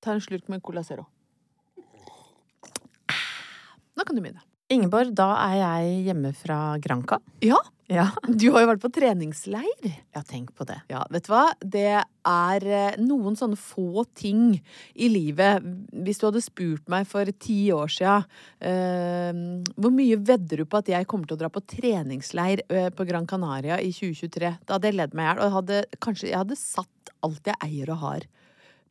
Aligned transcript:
Ta 0.00 0.14
en 0.16 0.22
slurk 0.24 0.48
med 0.48 0.62
Cola 0.64 0.84
Zero. 0.86 1.06
Nå 3.96 4.06
kan 4.06 4.16
du 4.16 4.22
begynne. 4.22 4.40
Ingeborg, 4.70 5.10
da 5.18 5.32
er 5.48 5.56
jeg 5.58 5.94
hjemme 6.06 6.30
fra 6.38 6.60
Granca. 6.78 7.18
Ja, 7.42 7.58
Ja. 7.90 8.04
du 8.22 8.52
har 8.54 8.62
jo 8.62 8.68
vært 8.70 8.82
på 8.84 8.90
treningsleir. 8.94 9.88
ja, 10.14 10.20
tenk 10.22 10.52
på 10.54 10.64
det. 10.64 10.76
Ja, 10.88 11.02
vet 11.10 11.26
du 11.26 11.32
hva? 11.32 11.48
Det 11.58 11.82
er 11.98 12.66
eh, 12.70 12.94
noen 13.02 13.34
sånne 13.34 13.58
få 13.58 14.04
ting 14.14 14.60
i 14.94 15.08
livet. 15.10 15.66
Hvis 15.90 16.20
du 16.22 16.28
hadde 16.28 16.40
spurt 16.44 16.86
meg 16.88 17.08
for 17.10 17.26
ti 17.42 17.72
år 17.74 17.90
sia 17.90 18.20
eh, 18.62 19.32
hvor 19.74 19.90
mye 19.90 20.16
vedder 20.22 20.62
du 20.62 20.64
på 20.70 20.78
at 20.78 20.92
jeg 20.94 21.08
kommer 21.10 21.26
til 21.26 21.34
å 21.34 21.42
dra 21.42 21.50
på 21.50 21.64
treningsleir 21.66 22.62
eh, 22.70 22.92
på 22.94 23.08
Gran 23.10 23.26
Canaria 23.26 23.80
i 23.82 23.90
2023, 23.90 24.54
da 24.64 24.78
hadde 24.78 24.86
jeg 24.92 25.00
ledd 25.02 25.18
meg 25.18 25.26
i 25.26 25.28
hjel. 25.32 25.40
Og 25.42 25.48
jeg 25.48 25.56
hadde, 25.58 25.82
kanskje 26.06 26.30
jeg 26.30 26.38
hadde 26.44 26.60
satt 26.62 27.16
alt 27.26 27.50
jeg 27.50 27.58
eier 27.66 27.90
og 27.90 28.04
har 28.06 28.30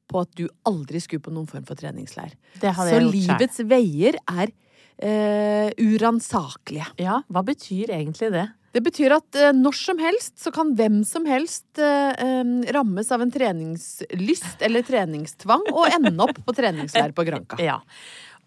på 0.10 0.24
at 0.24 0.32
du 0.38 0.48
aldri 0.70 1.02
skulle 1.04 1.24
på 1.26 1.34
noen 1.34 1.50
form 1.50 1.66
for 1.68 1.80
treningsleir. 1.80 2.36
Så 2.60 2.70
gjort 2.70 2.94
selv. 2.94 3.16
livets 3.16 3.62
veier 3.70 4.20
er 4.26 4.54
eh, 4.98 5.70
uransakelige. 5.78 6.90
Ja, 7.02 7.22
hva 7.30 7.46
betyr 7.46 7.94
egentlig 7.96 8.32
det? 8.36 8.48
Det 8.76 8.84
betyr 8.86 9.16
at 9.16 9.38
eh, 9.40 9.52
når 9.56 9.78
som 9.78 10.02
helst 10.02 10.38
så 10.42 10.54
kan 10.54 10.76
hvem 10.78 11.02
som 11.08 11.26
helst 11.30 11.82
em, 11.82 12.60
rammes 12.76 13.10
av 13.14 13.24
en 13.26 13.34
treningslyst 13.34 14.66
eller 14.66 14.86
treningstvang 14.86 15.70
og 15.74 15.88
ende 15.90 16.18
opp 16.26 16.42
på 16.46 16.58
treningsleir 16.58 17.16
på 17.18 17.28
Granka. 17.30 17.62
Ja. 17.70 17.82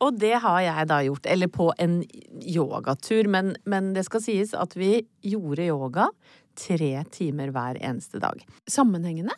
Og 0.03 0.17
det 0.19 0.35
har 0.43 0.59
jeg 0.65 0.87
da 0.91 0.99
gjort. 1.07 1.27
Eller 1.31 1.47
på 1.53 1.69
en 1.79 2.01
yogatur. 2.43 3.29
Men, 3.31 3.53
men 3.71 3.93
det 3.95 4.03
skal 4.09 4.25
sies 4.25 4.55
at 4.59 4.75
vi 4.75 4.97
gjorde 5.23 5.69
yoga 5.69 6.09
tre 6.59 7.05
timer 7.15 7.53
hver 7.55 7.79
eneste 7.79 8.19
dag. 8.23 8.43
Sammenhengende? 8.71 9.37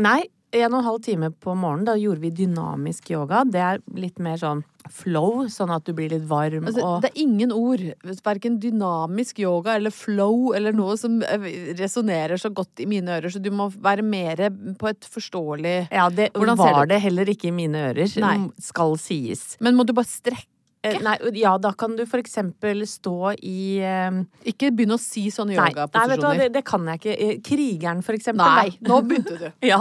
Nei, 0.00 0.26
en 0.54 0.72
og 0.72 0.78
en 0.78 0.86
halv 0.86 1.02
time 1.04 1.30
på 1.30 1.54
morgenen. 1.58 1.86
Da 1.88 1.96
gjorde 1.98 2.22
vi 2.22 2.30
dynamisk 2.44 3.10
yoga. 3.10 3.42
Det 3.48 3.62
er 3.62 3.82
litt 3.98 4.20
mer 4.22 4.38
sånn 4.40 4.62
flow, 4.92 5.46
sånn 5.50 5.72
at 5.74 5.86
du 5.86 5.92
blir 5.96 6.12
litt 6.12 6.26
varm 6.30 6.68
Altså, 6.68 6.84
og 6.84 7.02
det 7.02 7.10
er 7.10 7.22
ingen 7.24 7.50
ord, 7.54 7.82
verken 8.22 8.60
dynamisk 8.62 9.40
yoga 9.42 9.74
eller 9.80 9.90
flow 9.94 10.52
eller 10.56 10.76
noe 10.76 10.94
som 11.00 11.18
eh, 11.26 11.48
resonnerer 11.78 12.38
så 12.38 12.52
godt 12.54 12.84
i 12.84 12.86
mine 12.90 13.16
ører, 13.18 13.32
så 13.34 13.42
du 13.42 13.50
må 13.50 13.66
være 13.72 14.04
mer 14.06 14.46
på 14.78 14.90
et 14.92 15.08
forståelig 15.10 15.76
Ja, 15.90 16.06
det 16.06 16.30
Hvordan 16.36 16.60
var 16.60 16.84
det 16.84 16.94
det 16.94 17.02
heller 17.02 17.32
ikke 17.34 17.50
i 17.50 17.56
mine 17.56 17.88
ører, 17.90 18.06
Nei. 18.22 18.36
skal 18.62 18.94
sies. 19.00 19.56
Men 19.58 19.74
må 19.74 19.86
du 19.86 19.94
bare 19.96 20.08
strekke? 20.08 20.46
Eh, 20.86 20.98
Nei, 21.02 21.16
ja, 21.40 21.52
da 21.58 21.72
kan 21.78 21.96
du 21.98 22.04
for 22.06 22.22
eksempel 22.22 22.84
stå 22.88 23.32
i 23.42 23.78
eh, 23.82 24.20
Ikke 24.52 24.70
begynne 24.76 24.96
å 24.98 25.02
si 25.02 25.26
sånne 25.34 25.56
yogaposisjoner. 25.56 25.98
nei 25.98 26.10
vet 26.12 26.22
du 26.22 26.26
hva, 26.28 26.34
det, 26.38 26.48
det 26.54 26.62
kan 26.68 26.86
jeg 26.92 27.00
ikke. 27.02 27.16
Eh, 27.26 27.40
Krigeren, 27.46 28.04
for 28.06 28.18
eksempel. 28.18 28.46
Nei, 28.60 28.70
da. 28.78 28.92
nå 28.92 29.00
begynte 29.08 29.38
du. 29.40 29.48
Ja, 29.72 29.80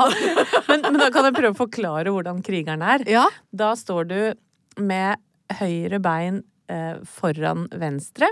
men, 0.70 0.82
men 0.90 1.00
da 1.02 1.12
kan 1.14 1.28
jeg 1.30 1.38
prøve 1.38 1.54
å 1.54 1.60
forklare 1.66 2.14
hvordan 2.16 2.42
krigeren 2.46 2.82
er. 2.86 3.06
Ja, 3.10 3.28
Da 3.56 3.74
står 3.78 4.10
du 4.10 4.20
med 4.82 5.22
høyre 5.60 6.00
bein 6.04 6.42
eh, 6.72 6.96
foran 7.06 7.68
venstre. 7.78 8.32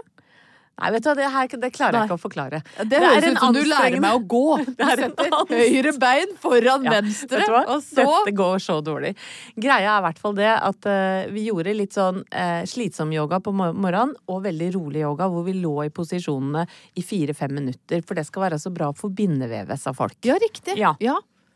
Nei, 0.74 0.90
vet 0.96 1.04
du 1.06 1.08
hva, 1.10 1.14
det, 1.16 1.28
her, 1.30 1.50
det 1.62 1.70
klarer 1.76 1.96
jeg 2.00 2.10
ikke 2.10 2.16
å 2.18 2.22
forklare. 2.22 2.60
Det, 2.90 2.98
høres 2.98 3.28
er 3.28 3.36
ut 3.36 3.40
som 3.44 3.54
du 3.54 3.60
lærer 3.70 4.02
meg 4.02 4.18
å 4.18 4.22
gå. 4.26 4.46
Du 4.66 4.72
Det 4.80 4.88
er 4.90 5.02
setter 5.04 5.52
høyre 5.54 5.94
bein 6.02 6.34
foran 6.42 6.88
Ja, 6.88 6.96
venstre, 6.98 7.44
og 7.62 7.84
så 7.86 8.00
Dette 8.02 8.34
går 8.36 8.64
så 8.64 8.80
dårlig. 8.86 9.14
Greia 9.54 9.94
er 9.94 10.02
i 10.02 10.06
hvert 10.08 10.22
fall 10.24 10.38
det 10.40 10.50
at 10.54 10.90
uh, 10.90 11.30
vi 11.34 11.46
gjorde 11.50 11.76
litt 11.78 11.94
sånn 11.94 12.24
uh, 12.26 12.64
slitsom 12.70 13.14
yoga 13.14 13.38
på 13.44 13.54
morgenen, 13.54 14.16
og 14.34 14.42
veldig 14.48 14.72
rolig 14.74 15.04
yoga, 15.04 15.30
hvor 15.30 15.46
vi 15.46 15.54
lå 15.60 15.76
i 15.86 15.92
posisjonene 15.94 16.66
i 16.98 17.06
fire-fem 17.06 17.54
minutter. 17.54 18.02
For 18.02 18.18
det 18.18 18.26
skal 18.30 18.48
være 18.48 18.62
så 18.62 18.74
bra 18.74 18.90
for 18.98 19.14
bindevevet, 19.14 19.78
sa 19.80 19.94
folk. 19.96 20.18
Ja, 20.26 20.40
riktig. 20.42 20.80
Ja. 20.82 20.96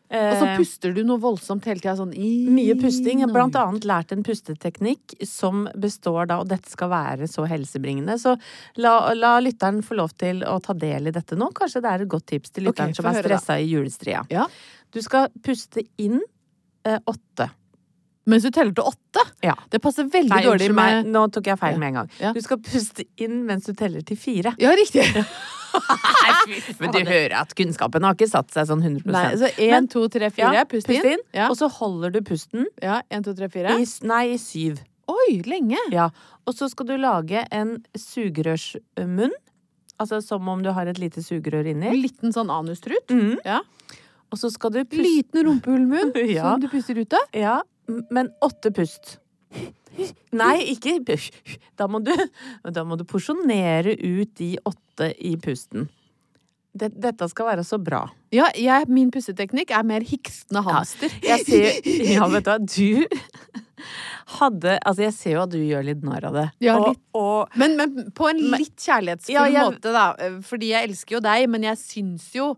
Og 0.07 0.37
så 0.39 0.45
Eh, 0.47 0.57
puster 0.57 0.93
du 0.95 1.01
noe 1.03 1.19
voldsomt 1.19 1.65
hele 1.67 1.81
tida, 1.81 1.97
sånn 1.99 2.13
Mye 2.15 2.77
pusting. 2.79 3.19
Jeg 3.19 3.27
har 3.27 3.33
blant 3.33 3.57
annet 3.59 3.83
lært 3.83 4.13
en 4.15 4.23
pusteteknikk 4.23 5.17
som 5.27 5.67
består 5.75 6.29
da, 6.31 6.39
og 6.39 6.47
dette 6.47 6.71
skal 6.71 6.91
være 6.93 7.27
så 7.27 7.43
helsebringende. 7.49 8.15
Så 8.21 8.37
la, 8.79 9.13
la 9.13 9.37
lytteren 9.43 9.83
få 9.83 9.99
lov 9.99 10.15
til 10.15 10.45
å 10.47 10.57
ta 10.63 10.73
del 10.77 11.11
i 11.11 11.15
dette 11.15 11.35
nå. 11.35 11.51
Kanskje 11.57 11.83
det 11.83 11.91
er 11.91 12.05
et 12.05 12.11
godt 12.11 12.29
tips 12.31 12.55
til 12.55 12.69
lytteren 12.69 12.95
okay, 12.95 13.01
som 13.01 13.11
er 13.11 13.19
stressa 13.19 13.59
i 13.59 13.67
julestria. 13.67 14.23
Ja. 14.31 14.47
Du 14.95 15.01
skal 15.03 15.27
puste 15.43 15.83
inn 15.99 16.21
eh, 16.87 16.99
åtte. 17.03 17.51
Mens 18.27 18.43
du 18.43 18.51
teller 18.51 18.73
til 18.75 18.89
åtte. 18.89 19.23
Ja. 19.45 19.53
Det 19.71 19.79
passer 19.83 20.07
veldig 20.11 20.33
Nei, 20.33 20.41
dårlig 20.43 20.67
med 20.73 20.79
meg, 20.79 21.11
nå 21.13 21.27
tok 21.31 21.47
jeg 21.47 21.59
feil 21.61 21.77
med 21.79 21.93
en 21.93 21.99
gang. 22.01 22.09
Ja. 22.19 22.33
Du 22.35 22.41
skal 22.43 22.59
puste 22.59 23.07
inn 23.23 23.45
mens 23.47 23.69
du 23.69 23.73
teller 23.77 24.03
til 24.07 24.19
fire. 24.19 24.51
Ja, 24.59 24.73
riktig. 24.75 25.05
Men 26.81 26.93
du 26.93 26.99
hører 27.07 27.35
at 27.41 27.53
kunnskapen 27.57 28.05
har 28.05 28.17
ikke 28.17 28.29
satt 28.29 28.53
seg 28.53 28.69
sånn 28.69 28.83
100 28.83 29.11
Nei, 29.13 29.25
så 29.39 29.49
én, 29.63 29.87
to, 29.91 30.03
tre, 30.11 30.29
fire. 30.33 30.63
Pust 30.69 30.91
inn. 30.93 31.23
Ja. 31.35 31.49
Og 31.51 31.57
så 31.59 31.69
holder 31.79 32.13
du 32.15 32.21
pusten 32.25 32.67
ja, 32.83 33.01
en, 33.13 33.25
to, 33.25 33.35
tre, 33.37 33.49
fire. 33.53 33.77
i, 33.79 33.87
nei, 34.07 34.23
i 34.35 34.39
syv. 34.41 34.81
Oi, 35.11 35.39
lenge. 35.47 35.79
Ja, 35.93 36.09
og 36.47 36.55
så 36.55 36.67
skal 36.71 36.89
du 36.89 36.97
lage 36.99 37.45
en 37.55 37.77
sugerørsmunn. 37.95 39.35
Altså 39.97 40.19
som 40.21 40.45
om 40.51 40.61
du 40.61 40.69
har 40.75 40.89
et 40.89 40.99
lite 41.01 41.23
sugerør 41.25 41.71
inni. 41.71 41.87
En 41.89 42.01
liten 42.03 42.35
sånn 42.35 42.51
anustrut. 42.53 43.07
Mm. 43.09 43.39
Ja. 43.47 43.61
Og 44.27 44.39
så 44.41 44.51
skal 44.53 44.73
du 44.75 44.81
puste 44.83 45.01
Liten 45.01 45.47
rumpehullmunn 45.47 46.11
Ja. 46.35 46.51
som 46.51 46.61
du 46.61 46.67
puster 46.71 46.99
ut 46.99 47.15
av. 47.17 47.25
Ja, 47.35 47.57
men 48.13 48.31
åtte 48.43 48.71
pust. 48.75 49.17
Nei, 50.37 50.57
ikke 50.75 50.99
Da 51.79 51.87
må 51.89 52.01
du, 52.05 52.11
da 52.69 52.83
må 52.85 52.97
du 52.99 53.05
porsjonere 53.07 53.95
ut 53.97 54.35
de 54.37 54.51
åtte 54.67 55.11
i 55.25 55.35
pusten. 55.41 55.87
Dette 56.77 57.25
skal 57.31 57.47
være 57.47 57.63
så 57.65 57.79
bra. 57.81 58.03
Ja, 58.35 58.51
jeg, 58.53 58.85
min 58.93 59.09
pusteteknikk 59.09 59.71
er 59.73 59.85
mer 59.87 60.03
hiksende 60.05 60.61
hamster. 60.67 61.09
Jeg 61.25 61.45
ser 61.47 61.87
Ja, 62.13 62.27
vet 62.29 62.45
du 62.45 62.51
hva, 62.51 62.59
du 62.61 63.57
hadde 64.37 64.75
Altså, 64.83 65.03
jeg 65.07 65.13
ser 65.15 65.35
jo 65.37 65.41
at 65.45 65.53
du 65.53 65.57
gjør 65.63 65.85
litt 65.87 66.03
narr 66.05 66.27
av 66.29 66.37
det. 66.37 66.45
Ja, 66.67 66.75
og, 66.77 66.99
og 67.17 67.57
Men, 67.57 67.73
men 67.79 68.11
på 68.17 68.29
en 68.29 68.43
litt 68.53 68.75
kjærlighetsfull 68.83 69.33
Ja, 69.33 69.47
jeg- 69.49 69.71
måte, 69.73 69.93
da. 69.95 70.05
Fordi 70.45 70.69
jeg 70.75 70.89
elsker 70.91 71.17
jo 71.17 71.23
deg, 71.25 71.47
men 71.49 71.65
jeg 71.65 71.81
syns 71.81 72.29
jo 72.37 72.51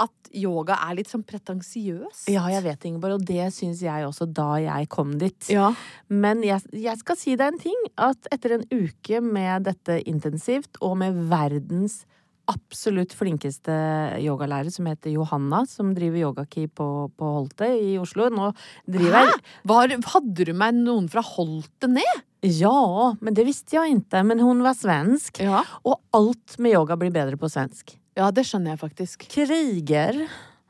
at 0.00 0.30
yoga 0.34 0.76
er 0.88 0.96
litt 0.98 1.10
sånn 1.10 1.24
pretensiøs. 1.26 2.24
Ja, 2.32 2.46
jeg 2.50 2.64
vet, 2.64 2.86
Ingeborg, 2.88 3.20
og 3.20 3.28
det 3.28 3.50
syns 3.54 3.82
jeg 3.84 4.06
også 4.06 4.26
da 4.26 4.54
jeg 4.62 4.88
kom 4.92 5.14
dit. 5.20 5.50
Ja. 5.52 5.70
Men 6.10 6.42
jeg, 6.46 6.64
jeg 6.74 6.98
skal 7.00 7.18
si 7.20 7.36
deg 7.38 7.54
en 7.54 7.62
ting. 7.62 7.86
At 7.94 8.26
etter 8.34 8.56
en 8.58 8.66
uke 8.72 9.22
med 9.22 9.68
dette 9.68 10.00
intensivt, 10.10 10.80
og 10.82 10.98
med 11.04 11.22
verdens 11.30 12.02
absolutt 12.50 13.14
flinkeste 13.16 13.72
yogalærer 14.20 14.72
som 14.72 14.88
heter 14.90 15.14
Johanna, 15.14 15.62
som 15.68 15.94
driver 15.96 16.26
Yogaki 16.26 16.66
på, 16.68 16.88
på 17.16 17.30
Holte 17.38 17.70
i 17.78 17.94
Oslo. 18.00 18.28
Nå 18.32 18.50
driver 18.90 19.32
Var, 19.70 19.96
hadde 20.12 20.48
du 20.50 20.52
med 20.56 20.82
noen 20.82 21.08
fra 21.12 21.24
Holte 21.24 21.88
ned? 21.88 22.24
Ja, 22.44 23.14
men 23.24 23.36
det 23.36 23.46
visste 23.48 23.78
jeg 23.78 23.96
ikke. 23.96 24.20
Men 24.28 24.42
hun 24.44 24.60
var 24.64 24.76
svensk. 24.76 25.40
Ja. 25.40 25.62
Og 25.88 26.02
alt 26.16 26.58
med 26.60 26.76
yoga 26.76 26.98
blir 27.00 27.14
bedre 27.14 27.40
på 27.40 27.48
svensk. 27.48 27.96
Ja, 28.16 28.30
det 28.34 28.44
skjønner 28.46 28.74
jeg 28.74 28.80
faktisk. 28.84 29.26
Kriger. 29.32 30.20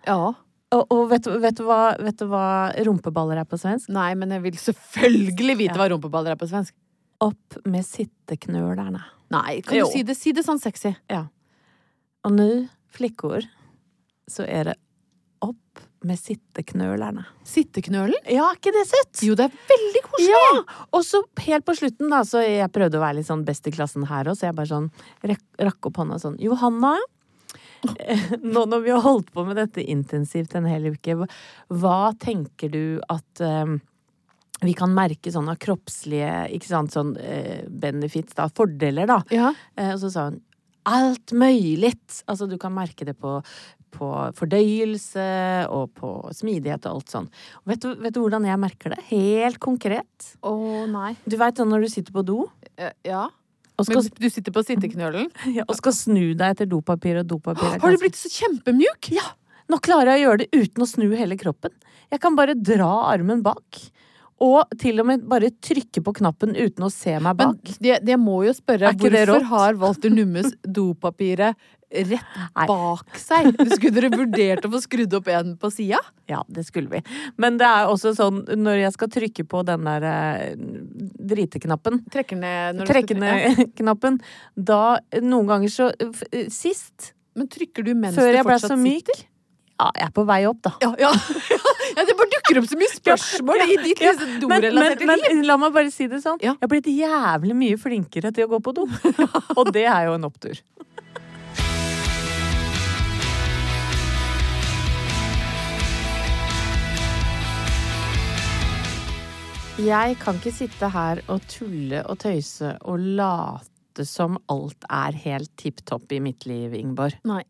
Ja. 0.07 0.19
Og, 0.75 0.87
og 0.91 1.03
vet, 1.13 1.27
vet, 1.43 1.59
du 1.59 1.67
hva, 1.69 1.95
vet 2.03 2.19
du 2.19 2.27
hva 2.31 2.47
rumpeballer 2.87 3.43
er 3.43 3.49
på 3.49 3.59
svensk? 3.61 3.91
Nei, 3.95 4.11
men 4.19 4.33
jeg 4.35 4.43
vil 4.47 4.57
selvfølgelig 4.59 5.59
vite 5.61 5.75
Ja. 5.77 5.81
hva 5.83 5.91
rumpeballer 5.93 6.35
er 6.35 6.41
på 6.41 6.49
svensk. 6.51 6.75
Opp 7.23 7.59
med 7.71 7.85
sitteknølerne. 7.87 9.05
Nei, 9.35 9.61
kan 9.63 9.79
Jo. 9.79 9.87
du 9.87 9.93
si 9.93 10.03
det? 10.03 10.17
Si 10.19 10.33
det 10.35 10.45
sånn 10.47 10.61
sexy. 10.61 10.95
Ja. 11.11 11.27
Og 12.25 12.33
nå, 12.35 12.49
flikkor, 12.95 13.45
så 14.31 14.47
er 14.49 14.71
det 14.71 14.75
opp 15.45 15.81
med 16.05 16.19
sitteknølerne. 16.21 17.25
Sitteknølen? 17.49 18.19
Ja, 18.29 18.51
er 18.51 18.59
ikke 18.59 18.73
det 18.75 18.85
søtt? 18.89 19.23
Jo, 19.29 19.37
det 19.39 19.47
er 19.47 19.57
veldig 19.71 20.03
koselig. 20.09 20.35
Ja! 20.35 20.63
Og 20.93 21.05
så 21.07 21.23
helt 21.47 21.65
på 21.69 21.77
slutten, 21.79 22.11
da, 22.13 22.23
så 22.29 22.43
jeg 22.45 22.73
prøvde 22.75 22.99
å 22.99 23.05
være 23.05 23.21
litt 23.21 23.29
sånn 23.31 23.45
best 23.47 23.67
i 23.69 23.73
klassen 23.75 24.07
her 24.11 24.29
òg, 24.29 24.37
så 24.37 24.49
jeg 24.49 24.57
bare 24.59 24.71
sånn 24.73 24.91
rakk 25.25 25.89
opp 25.91 26.01
hånda 26.03 26.19
sånn 26.21 26.37
Johanna, 26.43 26.97
nå 28.55 28.65
når 28.71 28.85
vi 28.85 28.93
har 28.95 29.03
holdt 29.05 29.33
på 29.35 29.45
med 29.49 29.57
dette 29.61 29.85
intensivt 29.85 30.55
en 30.59 30.69
hel 30.71 30.91
uke, 30.95 31.17
hva- 31.71 32.15
tenker 32.21 32.73
du 32.73 33.01
at 33.13 33.43
eh, 33.45 33.75
vi 34.65 34.73
kan 34.79 34.93
merke 34.97 35.33
sånne 35.35 35.57
kroppslige 35.61 36.33
ikke 36.57 36.71
sant, 36.71 36.95
sånn 36.95 37.15
eh, 37.21 37.65
benefits, 37.69 38.35
da, 38.39 38.47
fordeler, 38.55 39.09
da. 39.11 39.21
Ja. 39.35 39.53
Eh, 39.77 39.93
og 39.97 40.01
så 40.05 40.11
sa 40.15 40.29
hun 40.31 40.41
alt 40.85 41.33
mulig. 41.33 41.95
Altså 42.29 42.45
du 42.49 42.59
kan 42.61 42.75
merke 42.77 43.07
det 43.09 43.15
på, 43.17 43.39
på 43.95 44.09
fordøyelse 44.37 45.25
og 45.73 45.95
på 45.97 46.11
smidighet 46.37 46.85
og 46.91 46.99
alt 46.99 47.15
sånn. 47.15 47.29
Vet, 47.69 47.81
du, 47.85 47.95
vet 48.05 48.13
du 48.13 48.21
hvordan 48.21 48.45
jeg 48.49 48.61
merker 48.61 48.93
det? 48.93 48.99
Helt 49.09 49.57
konkret. 49.65 50.29
Å 50.45 50.53
nei. 50.93 51.15
Du 51.25 51.39
veit 51.41 51.57
sånn 51.61 51.73
når 51.73 51.87
du 51.87 51.93
sitter 51.95 52.13
på 52.17 52.25
do 52.29 52.43
Ja. 53.07 53.27
Skal, 53.83 53.97
Men 53.97 54.23
du 54.23 54.29
sitter 54.31 54.55
på 54.55 54.63
sitteknølen? 54.63 55.31
ja, 55.57 55.65
og 55.67 55.75
skal 55.79 55.97
snu 55.97 56.35
deg 56.39 56.55
etter 56.55 56.69
dopapir 56.71 57.19
og 57.23 57.27
dopapir 57.27 57.81
Har 57.83 57.97
du 57.97 57.99
blitt 58.03 58.19
så 58.19 58.31
kjempemjuk? 58.31 59.11
Ja! 59.17 59.35
Nå 59.71 59.81
klarer 59.83 60.15
jeg 60.15 60.23
å 60.23 60.29
gjøre 60.29 60.45
det 60.45 60.63
uten 60.63 60.85
å 60.85 60.87
snu 60.89 61.07
hele 61.17 61.39
kroppen. 61.41 61.73
Jeg 62.13 62.21
kan 62.23 62.37
bare 62.37 62.55
dra 62.55 62.91
armen 63.09 63.41
bak. 63.43 63.81
Og 64.45 64.75
til 64.81 64.99
og 65.01 65.09
med 65.09 65.25
bare 65.31 65.49
trykke 65.63 66.03
på 66.05 66.15
knappen 66.19 66.53
uten 66.57 66.85
å 66.85 66.91
se 66.93 67.15
meg 67.17 67.39
Men 67.39 67.55
bak. 67.55 67.77
det, 67.81 68.01
det 68.05 68.19
må 68.21 68.43
jo 68.45 68.53
spørre, 68.55 68.93
hvorfor 68.99 69.47
har 69.51 69.79
Walter 69.81 70.13
Nummes 70.13 70.53
dopapiret 70.79 71.57
rett 71.95 72.39
bak 72.69 73.17
seg? 73.21 73.51
Skulle 73.75 73.93
dere 73.97 74.11
vurdert 74.15 74.67
å 74.67 74.71
få 74.75 74.81
skrudd 74.85 75.15
opp 75.19 75.29
en 75.33 75.55
på 75.61 75.71
sida? 75.73 76.01
Ja, 76.31 76.41
det 76.49 76.65
skulle 76.69 76.91
vi. 76.93 77.03
Men 77.41 77.59
det 77.61 77.67
er 77.69 77.91
også 77.93 78.15
sånn 78.19 78.43
når 78.59 78.83
jeg 78.85 78.95
skal 78.97 79.13
trykke 79.15 79.47
på 79.51 79.63
den 79.69 79.85
der 79.89 80.07
eh, 80.11 80.55
driteknappen 81.25 82.01
Trekke 82.13 82.39
ned 82.39 82.81
når 82.81 82.91
trekke 82.91 83.15
du 83.15 83.21
skal 83.21 83.53
ned 83.61 83.75
knappen. 83.81 84.19
Da 84.57 84.81
noen 85.23 85.51
ganger 85.51 85.73
så 85.73 85.91
f- 86.01 86.27
Sist, 86.55 87.13
Men 87.37 87.49
trykker 87.51 87.85
du 87.87 87.95
mens 87.99 88.17
før 88.19 88.31
du 88.33 88.39
jeg 88.41 88.47
ble 88.47 88.57
fortsatt 88.59 88.75
så 88.75 88.81
myk 88.81 89.07
sitter? 89.09 89.31
Ja, 89.75 89.89
jeg 89.99 90.05
er 90.07 90.11
på 90.15 90.23
vei 90.23 90.37
opp, 90.47 90.61
da. 90.63 90.71
Ja, 90.85 90.93
ja. 91.03 91.09
ja, 91.97 92.03
det 92.07 92.15
bare 92.15 92.31
dukker 92.31 92.61
opp 92.61 92.69
så 92.71 92.77
mye 92.79 92.93
spørsmål 92.95 93.63
i 93.65 93.75
ditt 93.83 94.03
Ja, 94.05 94.13
liksom, 94.13 94.29
Men, 94.31 94.39
men, 94.47 94.63
dorelaterte 94.71 95.09
liv. 95.09 95.25
men 95.35 95.49
la 95.49 95.57
meg 95.65 95.73
bare 95.75 95.91
si 95.91 96.07
det 96.13 96.21
sånn. 96.23 96.39
Ja. 96.45 96.53
Jeg 96.55 96.63
har 96.63 96.71
blitt 96.71 96.91
jævlig 96.93 97.57
mye 97.59 97.81
flinkere 97.83 98.31
til 98.37 98.47
å 98.47 98.53
gå 98.55 98.61
på 98.69 98.75
do. 98.79 98.85
Og 99.59 99.73
det 99.75 99.83
er 99.91 100.07
jo 100.07 100.15
en 100.15 100.29
opptur. 100.31 100.63
Jeg 109.83 110.15
kan 110.23 110.37
ikke 110.39 110.53
sitte 110.55 110.87
her 110.95 111.19
og 111.27 111.43
tulle 111.51 112.05
og 112.07 112.21
tøyse 112.23 112.77
og 112.87 113.03
late 113.19 114.05
som 114.07 114.37
alt 114.53 114.87
er 114.87 115.17
helt 115.25 115.51
tipp 115.59 115.83
topp 115.83 116.15
i 116.15 116.21
mitt 116.23 116.47
liv, 116.47 116.77
Ingeborg. 116.79 117.17
Nei. 117.27 117.43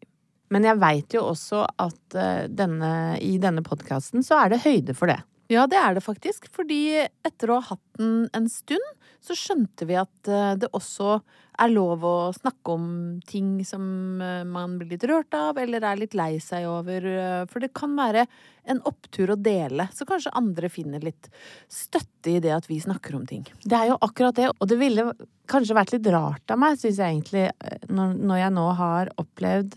Men 0.48 0.64
jeg 0.64 0.80
veit 0.80 1.12
jo 1.12 1.26
også 1.28 1.66
at 1.84 2.16
eh, 2.16 2.46
denne, 2.48 3.18
i 3.20 3.36
denne 3.42 3.60
podkasten 3.66 4.24
så 4.24 4.38
er 4.40 4.54
det 4.54 4.62
høyde 4.64 4.96
for 4.96 5.12
det. 5.12 5.18
Ja, 5.52 5.66
det 5.68 5.76
er 5.76 5.98
det 5.98 6.04
faktisk. 6.06 6.48
Fordi 6.54 7.04
etter 7.04 7.52
å 7.52 7.60
ha 7.60 7.74
hatt 7.74 8.00
den 8.00 8.24
en 8.32 8.48
stund, 8.48 8.88
så 9.24 9.36
skjønte 9.38 9.86
vi 9.88 9.96
at 9.96 10.28
eh, 10.28 10.52
det 10.60 10.68
også 10.76 11.16
er 11.64 11.70
lov 11.70 12.02
å 12.04 12.16
snakke 12.34 12.72
om 12.74 12.86
ting 13.28 13.56
som 13.64 14.20
eh, 14.20 14.42
man 14.48 14.74
blir 14.80 14.90
litt 14.94 15.06
rørt 15.08 15.36
av, 15.38 15.58
eller 15.62 15.86
er 15.86 16.00
litt 16.02 16.16
lei 16.18 16.34
seg 16.42 16.66
over. 16.68 17.06
eh, 17.08 17.44
For 17.50 17.62
det 17.64 17.72
kan 17.76 17.94
være 17.96 18.26
en 18.68 18.82
opptur 18.88 19.32
å 19.32 19.38
dele, 19.40 19.88
så 19.96 20.06
kanskje 20.08 20.34
andre 20.36 20.68
finner 20.72 21.04
litt 21.04 21.30
støtte 21.72 22.34
i 22.34 22.40
det 22.44 22.52
at 22.56 22.68
vi 22.68 22.80
snakker 22.84 23.16
om 23.16 23.24
ting. 23.28 23.46
Det 23.64 23.78
er 23.78 23.92
jo 23.92 23.98
akkurat 24.04 24.36
det, 24.36 24.50
og 24.58 24.68
det 24.70 24.80
ville 24.80 25.08
kanskje 25.50 25.76
vært 25.76 25.96
litt 25.96 26.12
rart 26.12 26.52
av 26.52 26.60
meg, 26.60 26.78
syns 26.80 27.00
jeg 27.00 27.16
egentlig, 27.16 27.48
når, 27.92 28.38
jeg 28.40 28.54
nå 28.56 28.68
har 28.80 29.12
opplevd 29.20 29.76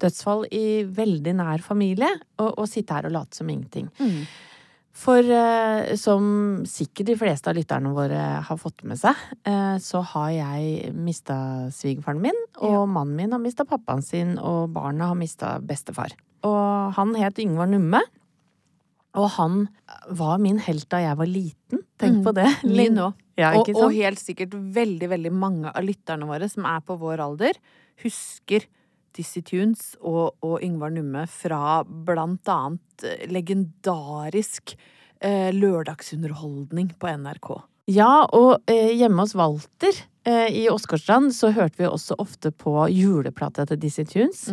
dødsfall 0.00 0.44
i 0.52 0.66
veldig 0.84 1.32
nær 1.38 1.62
familie, 1.64 2.10
å 2.36 2.66
sitte 2.68 2.92
her 2.98 3.08
og 3.08 3.14
late 3.16 3.38
som 3.38 3.48
ingenting. 3.48 3.88
For 4.96 5.20
eh, 5.20 5.90
som 6.00 6.62
sikkert 6.68 7.10
de 7.10 7.16
fleste 7.20 7.50
av 7.52 7.56
lytterne 7.58 7.90
våre 7.92 8.20
har 8.46 8.56
fått 8.60 8.80
med 8.88 8.96
seg, 9.00 9.18
eh, 9.44 9.74
så 9.82 10.00
har 10.14 10.30
jeg 10.32 10.92
mista 10.96 11.36
svigerfaren 11.74 12.22
min, 12.24 12.38
og 12.62 12.72
Ja. 12.72 12.84
mannen 12.86 13.16
min 13.18 13.32
har 13.36 13.42
mista 13.42 13.66
pappaen 13.68 14.02
sin, 14.02 14.38
og 14.38 14.72
barna 14.72 15.08
har 15.12 15.18
mista 15.20 15.58
bestefar. 15.60 16.14
Og 16.42 16.94
han 16.96 17.14
het 17.14 17.38
Yngvar 17.38 17.68
Numme. 17.68 18.00
Og 19.16 19.30
han 19.36 19.68
var 20.12 20.38
min 20.38 20.58
helt 20.60 20.88
da 20.92 20.98
jeg 21.00 21.16
var 21.16 21.26
liten. 21.26 21.78
Tenk 21.98 22.18
Mm. 22.18 22.24
på 22.24 22.34
det. 22.34 22.48
Min 22.64 22.96
òg. 22.96 23.14
Ja, 23.36 23.52
og, 23.56 23.68
og 23.76 23.92
helt 23.92 24.18
sikkert 24.18 24.50
veldig, 24.52 25.08
veldig 25.08 25.32
mange 25.32 25.72
av 25.74 25.82
lytterne 25.84 26.24
våre 26.28 26.48
som 26.50 26.64
er 26.64 26.80
på 26.80 26.98
vår 26.98 27.20
alder, 27.20 27.52
husker 28.02 28.64
Dizzie 29.16 29.44
Tunes 29.46 29.94
og, 30.00 30.36
og 30.44 30.60
Yngvar 30.64 30.92
Numme 30.94 31.24
fra 31.30 31.80
blant 31.86 32.48
annet 32.52 33.06
eh, 33.06 33.24
legendarisk 33.32 34.76
eh, 35.20 35.50
lørdagsunderholdning 35.56 36.92
på 37.00 37.14
NRK. 37.24 37.50
Ja, 37.92 38.26
og 38.34 38.66
eh, 38.70 38.92
hjemme 38.98 39.22
hos 39.22 39.36
Walter 39.38 39.94
eh, 40.26 40.48
i 40.50 40.66
Åsgårdstrand 40.72 41.34
så 41.36 41.52
hørte 41.54 41.78
vi 41.78 41.88
også 41.88 42.18
ofte 42.22 42.50
på 42.50 42.88
juleplata 42.90 43.66
til 43.70 43.80
Dizzie 43.82 44.08
Tunes. 44.10 44.48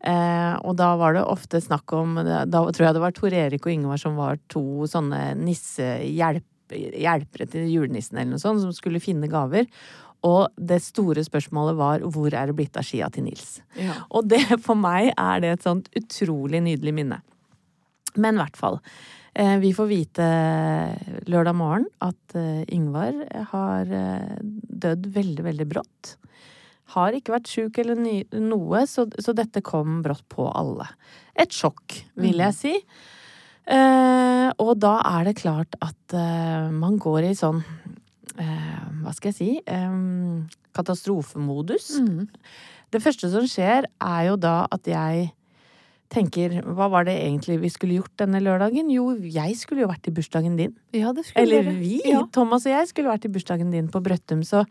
Eh, 0.00 0.54
og 0.64 0.76
da 0.78 0.94
var 0.96 1.16
det 1.16 1.26
ofte 1.28 1.58
snakk 1.60 1.92
om 1.92 2.14
Da 2.24 2.46
tror 2.48 2.86
jeg 2.86 2.94
det 2.96 3.02
var 3.02 3.12
Tor 3.12 3.34
Erik 3.36 3.66
og 3.66 3.74
Yngvar 3.74 4.00
som 4.00 4.14
var 4.16 4.38
to 4.48 4.86
sånne 4.88 5.34
nissehjelpere 5.36 7.46
til 7.52 7.66
julenissen 7.68 8.16
eller 8.16 8.36
noe 8.36 8.40
sånt, 8.40 8.62
som 8.62 8.72
skulle 8.72 9.02
finne 9.02 9.28
gaver. 9.28 9.66
Og 10.26 10.50
det 10.60 10.80
store 10.84 11.22
spørsmålet 11.24 11.78
var 11.78 12.02
hvor 12.12 12.34
er 12.36 12.50
det 12.50 12.56
blitt 12.58 12.76
av 12.76 12.84
skia 12.84 13.08
til 13.12 13.24
Nils? 13.24 13.60
Ja. 13.78 13.94
Og 14.12 14.26
det 14.28 14.42
for 14.66 14.76
meg 14.76 15.14
er 15.16 15.40
det 15.40 15.54
et 15.54 15.64
sånt 15.64 15.88
utrolig 15.96 16.60
nydelig 16.66 16.92
minne. 16.98 17.20
Men 18.20 18.36
i 18.36 18.42
hvert 18.42 18.58
fall. 18.58 18.80
eh, 19.34 19.56
Vi 19.62 19.70
får 19.72 19.88
vite 19.88 20.26
lørdag 21.30 21.54
morgen 21.56 21.86
at 22.04 22.34
eh, 22.36 22.64
Yngvar 22.74 23.16
har 23.52 23.92
eh, 23.94 24.34
dødd 24.42 25.06
veldig, 25.14 25.44
veldig 25.46 25.68
brått. 25.70 26.16
Har 26.96 27.14
ikke 27.14 27.36
vært 27.36 27.48
sjuk 27.48 27.78
eller 27.78 27.96
noe, 28.42 28.82
så, 28.90 29.06
så 29.22 29.32
dette 29.32 29.62
kom 29.62 30.00
brått 30.02 30.26
på 30.28 30.48
alle. 30.50 30.88
Et 31.38 31.48
sjokk, 31.54 32.00
vil 32.18 32.42
jeg 32.42 32.56
si. 32.58 32.74
Eh, 33.70 34.48
og 34.58 34.72
da 34.82 34.96
er 35.14 35.30
det 35.30 35.38
klart 35.38 35.78
at 35.80 36.16
man 36.74 36.98
går 36.98 37.28
i 37.30 37.36
sånn 37.38 37.62
Hva 39.10 39.16
skal 39.18 39.32
jeg 39.32 39.38
si? 39.40 39.50
um, 39.66 40.46
katastrofemodus. 40.78 41.90
Mm. 41.98 42.28
Det 42.94 43.02
første 43.02 43.30
som 43.32 43.42
skjer, 43.50 43.86
er 44.02 44.22
jo 44.30 44.36
da 44.38 44.64
at 44.70 44.86
jeg 44.86 45.32
tenker 46.10 46.56
Hva 46.66 46.88
var 46.90 47.04
det 47.06 47.12
egentlig 47.22 47.60
vi 47.62 47.68
skulle 47.70 47.98
gjort 48.00 48.16
denne 48.18 48.40
lørdagen? 48.42 48.88
Jo, 48.90 49.12
jeg 49.22 49.54
skulle 49.58 49.84
jo 49.84 49.90
vært 49.90 50.08
i 50.10 50.14
bursdagen 50.14 50.56
din. 50.58 50.72
Ja, 50.94 51.12
det 51.14 51.26
skulle 51.28 51.44
Eller 51.44 51.70
vi, 51.78 52.00
Ja. 52.06 52.24
Thomas 52.34 52.66
og 52.66 52.72
jeg, 52.72 52.88
skulle 52.90 53.12
vært 53.12 53.28
i 53.28 53.30
bursdagen 53.30 53.70
din 53.70 53.86
på 53.88 54.02
Brøttum. 54.02 54.42
Så 54.42 54.64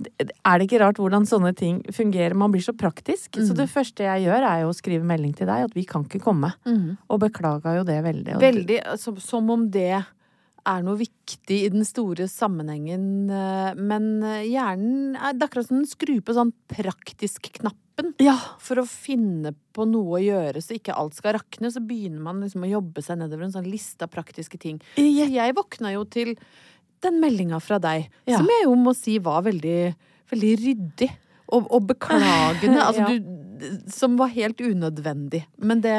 er 0.00 0.58
det 0.60 0.66
ikke 0.68 0.80
rart 0.82 1.00
hvordan 1.00 1.24
sånne 1.28 1.54
ting 1.56 1.80
fungerer? 1.92 2.36
Man 2.36 2.52
blir 2.52 2.60
så 2.64 2.72
praktisk. 2.76 3.36
Så 3.36 3.52
Mm. 3.52 3.56
det 3.56 3.68
første 3.72 4.04
jeg 4.04 4.26
gjør, 4.28 4.44
er 4.50 4.60
jo 4.62 4.68
å 4.68 4.76
skrive 4.76 5.04
melding 5.04 5.34
til 5.36 5.46
deg 5.48 5.64
at 5.64 5.74
vi 5.74 5.84
kan 5.84 6.04
ikke 6.04 6.20
komme. 6.20 6.52
Mm. 6.66 6.96
Og 7.08 7.20
beklaga 7.20 7.76
jo 7.78 7.84
det 7.84 8.02
veldig. 8.04 8.38
Veldig, 8.40 8.82
altså, 8.84 9.16
som 9.20 9.48
om 9.50 9.68
det 9.70 10.04
er 10.66 10.82
noe 10.84 10.96
viktig 11.00 11.56
i 11.64 11.68
den 11.72 11.84
store 11.88 12.26
sammenhengen. 12.28 13.30
eh, 13.30 13.74
Men 13.78 14.22
eh, 14.22 14.44
hjernen 14.50 15.16
er 15.16 15.32
det 15.34 15.46
akkurat 15.48 15.66
som 15.68 15.78
den 15.80 15.86
skrur 15.90 16.20
på 16.20 16.34
sånn 16.36 16.52
praktisk-knappen. 16.68 18.14
Ja. 18.22 18.36
For 18.62 18.80
å 18.80 18.86
finne 18.88 19.52
på 19.76 19.84
noe 19.88 20.18
å 20.18 20.22
gjøre 20.22 20.62
så 20.64 20.76
ikke 20.78 20.94
alt 20.96 21.16
skal 21.18 21.36
rakne, 21.38 21.70
så 21.72 21.82
begynner 21.84 22.22
man 22.24 22.40
liksom 22.44 22.64
å 22.64 22.70
jobbe 22.70 23.02
seg 23.04 23.18
nedover 23.20 23.44
en 23.48 23.52
sånn 23.56 23.68
liste 23.68 24.06
av 24.06 24.12
praktiske 24.14 24.58
ting. 24.60 24.78
Så 24.96 25.04
Jeg, 25.04 25.32
jeg 25.36 25.56
våkna 25.58 25.92
jo 25.94 26.04
til 26.08 26.34
den 27.04 27.20
meldinga 27.20 27.60
fra 27.64 27.78
deg, 27.80 28.08
Ja. 28.28 28.38
som 28.38 28.46
jeg 28.48 28.64
jo 28.66 28.74
må 28.76 28.94
si 28.96 29.18
var 29.18 29.42
veldig, 29.42 29.94
veldig 30.32 30.54
ryddig. 30.64 31.10
og, 31.52 31.66
og 31.74 31.86
beklagende. 31.88 32.78
Altså, 32.86 33.00
Ja. 33.00 33.08
du, 33.18 33.49
som 33.90 34.16
var 34.18 34.30
helt 34.34 34.60
unødvendig. 34.60 35.42
Men 35.58 35.82
det 35.84 35.94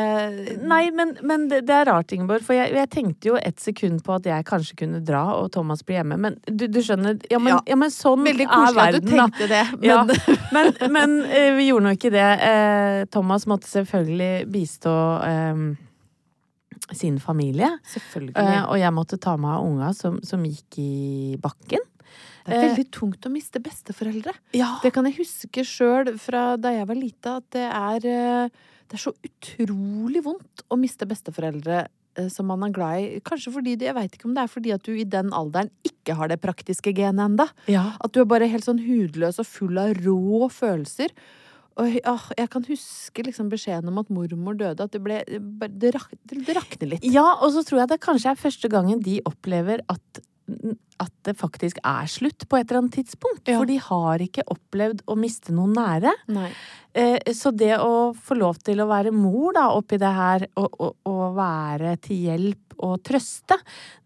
Nei, 0.62 0.91
men, 0.96 1.15
men 1.24 1.48
det, 1.51 1.62
det 1.68 1.75
er 1.75 1.86
rart, 1.91 2.12
Ingeborg, 2.15 2.44
for 2.46 2.58
jeg, 2.58 2.74
jeg 2.75 2.89
tenkte 2.94 3.32
jo 3.32 3.38
et 3.39 3.60
sekund 3.62 4.01
på 4.06 4.15
at 4.18 4.27
jeg 4.30 4.48
kanskje 4.48 4.77
kunne 4.84 5.01
dra 5.06 5.24
og 5.38 5.51
Thomas 5.53 5.84
bli 5.86 5.98
hjemme, 6.00 6.18
men 6.22 6.38
du, 6.48 6.65
du 6.72 6.82
skjønner 6.84 7.20
Ja, 7.32 7.39
men, 7.39 7.53
Ja. 7.56 7.60
ja. 7.74 7.77
men 7.80 7.94
sånn 7.94 8.25
Veldig 8.25 8.48
er 8.48 8.51
koselig 8.51 8.88
at 8.88 8.98
du 8.98 9.12
tenkte 9.12 9.48
det. 9.51 9.63
Men, 9.82 9.88
Ja, 9.91 10.01
men, 10.56 10.74
men 10.94 11.15
eh, 11.30 11.51
vi 11.58 11.70
gjorde 11.70 11.88
nå 11.89 11.96
ikke 11.98 12.12
det. 12.13 12.27
Eh, 12.48 13.06
Thomas 13.13 13.48
måtte 13.50 13.70
selvfølgelig 13.72 14.48
bistå 14.51 14.94
eh, 15.25 15.63
sin 16.91 17.20
familie. 17.24 17.70
selvfølgelig. 17.94 18.58
Og 18.68 18.80
jeg 18.82 18.94
måtte 18.96 19.20
ta 19.22 19.38
meg 19.39 19.53
av 19.56 19.68
unga 19.68 19.91
som, 19.98 20.20
som 20.27 20.44
gikk 20.48 20.80
i 20.82 21.38
bakken. 21.41 21.84
Det 22.46 22.58
er 22.58 22.68
veldig 22.70 22.88
tungt 22.96 23.25
å 23.27 23.32
miste 23.34 23.62
besteforeldre. 23.63 24.34
Ja. 24.58 24.74
Det 24.84 24.91
kan 24.96 25.08
jeg 25.10 25.20
huske 25.20 25.65
sjøl 25.68 26.13
fra 26.22 26.56
da 26.62 26.74
jeg 26.75 26.88
var 26.89 26.98
lita, 27.00 27.36
at 27.41 27.50
det 27.56 27.65
er, 27.68 28.08
eh, 28.12 28.70
det 28.89 28.98
er 28.98 29.03
så 29.03 29.13
utrolig 29.13 30.24
vondt 30.25 30.65
å 30.72 30.80
miste 30.80 31.08
besteforeldre 31.10 31.84
eh, 31.86 32.32
som 32.34 32.50
man 32.50 32.65
er 32.68 32.74
glad 32.75 33.03
i. 33.03 33.22
Kanskje 33.25 33.53
fordi 33.53 33.75
det, 33.77 33.91
jeg 33.91 33.98
veit 34.00 34.18
ikke 34.18 34.30
om 34.30 34.34
det 34.38 34.46
er 34.46 34.56
fordi 34.56 34.74
at 34.75 34.88
du 34.88 34.96
i 34.96 35.06
den 35.06 35.30
alderen 35.38 35.70
ikke 35.88 36.18
har 36.18 36.32
det 36.32 36.41
praktiske 36.41 36.96
genet 36.98 37.27
enda. 37.30 37.51
ja. 37.72 37.91
At 38.01 38.15
du 38.15 38.24
er 38.24 38.32
bare 38.32 38.50
helt 38.50 38.65
sånn 38.65 38.82
hudløs 38.82 39.39
og 39.41 39.48
full 39.48 39.77
av 39.82 39.94
rå 40.01 40.50
følelser. 40.50 41.13
Og 41.80 42.01
ah, 42.10 42.25
jeg 42.36 42.50
kan 42.51 42.65
huske 42.68 43.24
liksom 43.24 43.48
beskjeden 43.51 43.89
om 43.91 44.01
at 44.01 44.10
mormor 44.12 44.58
døde, 44.60 44.84
at 44.84 44.91
det 44.91 45.00
ble 45.03 45.22
Det, 45.24 45.94
rak, 45.96 46.12
det 46.27 46.56
rakner 46.58 46.89
litt. 46.96 47.06
Ja, 47.08 47.38
og 47.39 47.53
så 47.56 47.63
tror 47.63 47.84
jeg 47.84 47.94
det 47.94 48.01
kanskje 48.03 48.34
er 48.34 48.41
første 48.41 48.68
gangen 48.72 49.00
de 49.03 49.22
opplever 49.30 49.84
at, 49.91 50.22
at 51.01 51.13
det 51.25 51.34
faktisk 51.39 51.79
er 51.84 52.10
slutt 52.12 52.46
på 52.50 52.60
et 52.60 52.67
eller 52.70 52.84
annet 52.84 53.00
tidspunkt. 53.00 53.48
Ja. 53.50 53.58
For 53.58 53.70
de 53.70 53.79
har 53.81 54.22
ikke 54.22 54.46
opplevd 54.53 55.01
å 55.10 55.15
miste 55.17 55.53
noen 55.55 55.74
nære. 55.77 56.12
Eh, 56.93 57.17
Så 57.34 57.53
det 57.55 57.77
å 57.79 58.12
få 58.13 58.38
lov 58.38 58.60
til 58.62 58.84
å 58.84 58.89
være 58.89 59.13
mor 59.15 59.55
da, 59.58 59.70
oppi 59.74 59.98
det 60.01 60.12
her, 60.13 60.46
og, 60.60 60.75
og, 60.77 60.93
og 61.10 61.24
være 61.39 61.96
til 62.03 62.27
hjelp 62.27 62.77
og 62.81 63.01
trøste, 63.05 63.58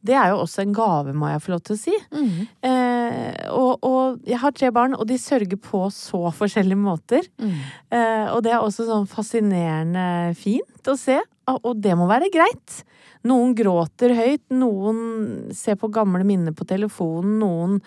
det 0.04 0.16
er 0.20 0.34
jo 0.34 0.42
også 0.44 0.64
en 0.66 0.74
gave, 0.76 1.14
må 1.16 1.30
jeg 1.32 1.44
få 1.44 1.54
lov 1.54 1.62
til 1.66 1.76
å 1.76 1.80
si. 1.80 1.94
Mm. 2.12 2.40
Eh, 2.70 3.52
og, 3.56 3.86
og 3.88 4.26
jeg 4.28 4.40
har 4.42 4.56
tre 4.56 4.72
barn, 4.76 4.96
og 4.96 5.08
de 5.08 5.20
sørger 5.20 5.60
på 5.60 5.86
så 5.96 6.28
forskjellige 6.36 6.80
måter. 6.80 7.28
Mm. 7.40 7.56
Eh, 7.92 8.28
og 8.36 8.44
det 8.46 8.52
er 8.56 8.60
også 8.64 8.88
sånn 8.88 9.08
fascinerende 9.10 10.36
fint 10.40 10.92
å 10.92 10.98
se, 11.00 11.20
og 11.52 11.72
og 11.72 11.82
det 11.82 11.96
må 11.98 12.08
være 12.10 12.32
greit. 12.34 12.82
Noen 13.26 13.56
gråter 13.58 14.14
høyt, 14.18 14.44
noen 14.54 15.52
ser 15.56 15.80
på 15.82 15.90
gamle 15.94 16.26
minner 16.28 16.54
på 16.54 16.68
telefonen, 16.70 17.40
noen 17.42 17.80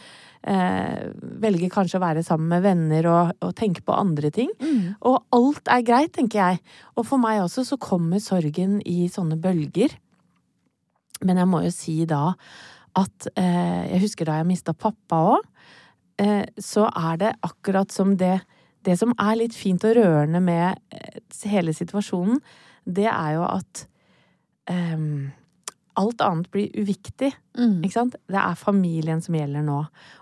eh, 0.42 1.10
velger 1.42 1.70
kanskje 1.70 2.00
å 2.00 2.02
være 2.02 2.24
sammen 2.26 2.50
med 2.50 2.64
venner 2.64 3.08
og, 3.10 3.36
og 3.46 3.54
tenke 3.58 3.84
på 3.86 3.94
andre 3.94 4.32
ting. 4.34 4.50
Mm. 4.58 4.96
Og 5.06 5.20
alt 5.36 5.70
er 5.70 5.86
greit, 5.86 6.14
tenker 6.16 6.42
jeg. 6.42 6.62
Og 6.96 7.06
for 7.06 7.22
meg 7.22 7.44
også 7.44 7.66
så 7.68 7.78
kommer 7.82 8.22
sorgen 8.22 8.80
i 8.82 9.06
sånne 9.12 9.38
bølger. 9.42 9.94
Men 11.22 11.40
jeg 11.42 11.50
må 11.50 11.62
jo 11.66 11.74
si 11.74 12.00
da 12.06 12.32
at 12.98 13.28
eh, 13.38 13.90
Jeg 13.92 14.02
husker 14.02 14.26
da 14.26 14.38
jeg 14.40 14.48
mista 14.48 14.74
pappa 14.74 15.18
òg. 15.34 15.48
Eh, 16.18 16.46
så 16.58 16.88
er 16.88 17.18
det 17.20 17.36
akkurat 17.46 17.92
som 17.94 18.16
det 18.18 18.40
Det 18.82 18.94
som 18.98 19.12
er 19.20 19.36
litt 19.36 19.54
fint 19.54 19.82
og 19.84 19.96
rørende 19.98 20.40
med 20.40 20.78
eh, 20.94 21.18
hele 21.50 21.74
situasjonen, 21.74 22.38
det 22.88 23.08
er 23.10 23.36
jo 23.36 23.44
at 23.44 23.84
um, 24.70 25.28
alt 25.98 26.22
annet 26.22 26.46
blir 26.54 26.70
uviktig. 26.78 27.32
Mm. 27.58 27.80
Ikke 27.82 27.96
sant? 27.96 28.16
Det 28.30 28.38
er 28.38 28.58
familien 28.58 29.20
som 29.22 29.34
gjelder 29.34 29.64
nå. 29.66 29.78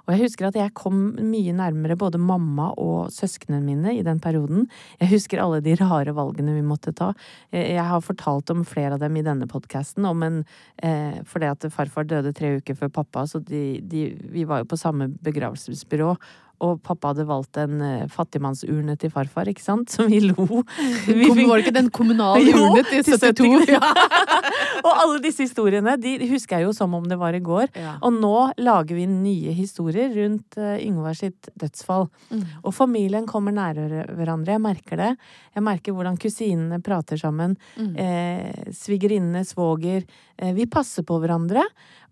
Og 0.06 0.12
jeg 0.14 0.22
husker 0.22 0.48
at 0.48 0.56
jeg 0.56 0.72
kom 0.78 1.10
mye 1.18 1.52
nærmere 1.56 1.98
både 2.00 2.20
mamma 2.22 2.70
og 2.80 3.10
søsknene 3.12 3.60
mine 3.64 3.92
i 3.98 4.04
den 4.06 4.20
perioden. 4.24 4.64
Jeg 5.02 5.12
husker 5.12 5.42
alle 5.42 5.60
de 5.64 5.76
rare 5.76 6.14
valgene 6.16 6.54
vi 6.56 6.64
måtte 6.64 6.94
ta. 6.96 7.10
Jeg 7.52 7.84
har 7.90 8.04
fortalt 8.04 8.52
om 8.54 8.64
flere 8.68 8.96
av 8.96 9.04
dem 9.04 9.18
i 9.20 9.26
denne 9.26 9.48
podkasten, 9.50 10.08
om 10.08 10.24
en 10.24 10.42
eh, 10.80 11.20
Fordi 11.28 11.50
at 11.50 11.68
farfar 11.72 12.08
døde 12.08 12.32
tre 12.36 12.56
uker 12.60 12.78
før 12.78 12.94
pappa, 13.02 13.26
så 13.28 13.42
de, 13.44 13.80
de, 13.84 14.08
vi 14.32 14.48
var 14.48 14.62
jo 14.62 14.70
på 14.72 14.80
samme 14.80 15.10
begravelsesbyrå. 15.24 16.14
Og 16.64 16.78
pappa 16.84 17.12
hadde 17.12 17.26
valgt 17.28 17.58
en 17.60 17.80
eh, 17.84 18.06
fattigmannsurne 18.12 18.96
til 19.00 19.12
farfar, 19.12 19.50
ikke 19.50 19.64
sant? 19.64 19.90
Som 19.96 20.08
vi 20.12 20.22
lo. 20.24 20.46
Vi 21.06 21.28
fikk- 21.28 21.48
var 21.48 21.60
det 21.60 21.66
ikke 21.66 21.76
den 21.76 21.90
kommunale 21.94 22.54
urne 22.56 22.84
til 22.88 23.04
til 23.06 23.18
72? 23.20 23.68
Ja. 23.74 23.80
og 24.86 24.92
alle 24.92 25.20
disse 25.24 25.44
historiene 25.44 25.96
de 26.00 26.16
husker 26.30 26.60
jeg 26.60 26.68
jo 26.68 26.74
som 26.76 26.94
om 26.96 27.04
det 27.08 27.18
var 27.20 27.36
i 27.36 27.42
går. 27.44 27.68
Ja. 27.76 27.96
Og 28.04 28.14
nå 28.16 28.34
lager 28.60 28.96
vi 28.96 29.06
nye 29.10 29.52
historier 29.56 30.12
rundt 30.16 30.56
uh, 30.60 30.76
Yngvar 30.80 31.16
sitt 31.18 31.50
dødsfall. 31.58 32.08
Mm. 32.30 32.44
Og 32.62 32.74
familien 32.74 33.28
kommer 33.28 33.54
nærere 33.56 34.06
hverandre. 34.16 34.56
Jeg 34.56 34.64
merker 34.64 35.02
det. 35.02 35.12
Jeg 35.56 35.64
merker 35.66 35.96
hvordan 35.96 36.18
kusinene 36.20 36.80
prater 36.84 37.20
sammen. 37.20 37.56
Mm. 37.76 37.92
Eh, 38.00 38.72
Svigerinnene, 38.76 39.44
svoger. 39.48 40.04
Eh, 40.36 40.52
vi 40.56 40.66
passer 40.70 41.06
på 41.06 41.18
hverandre. 41.22 41.64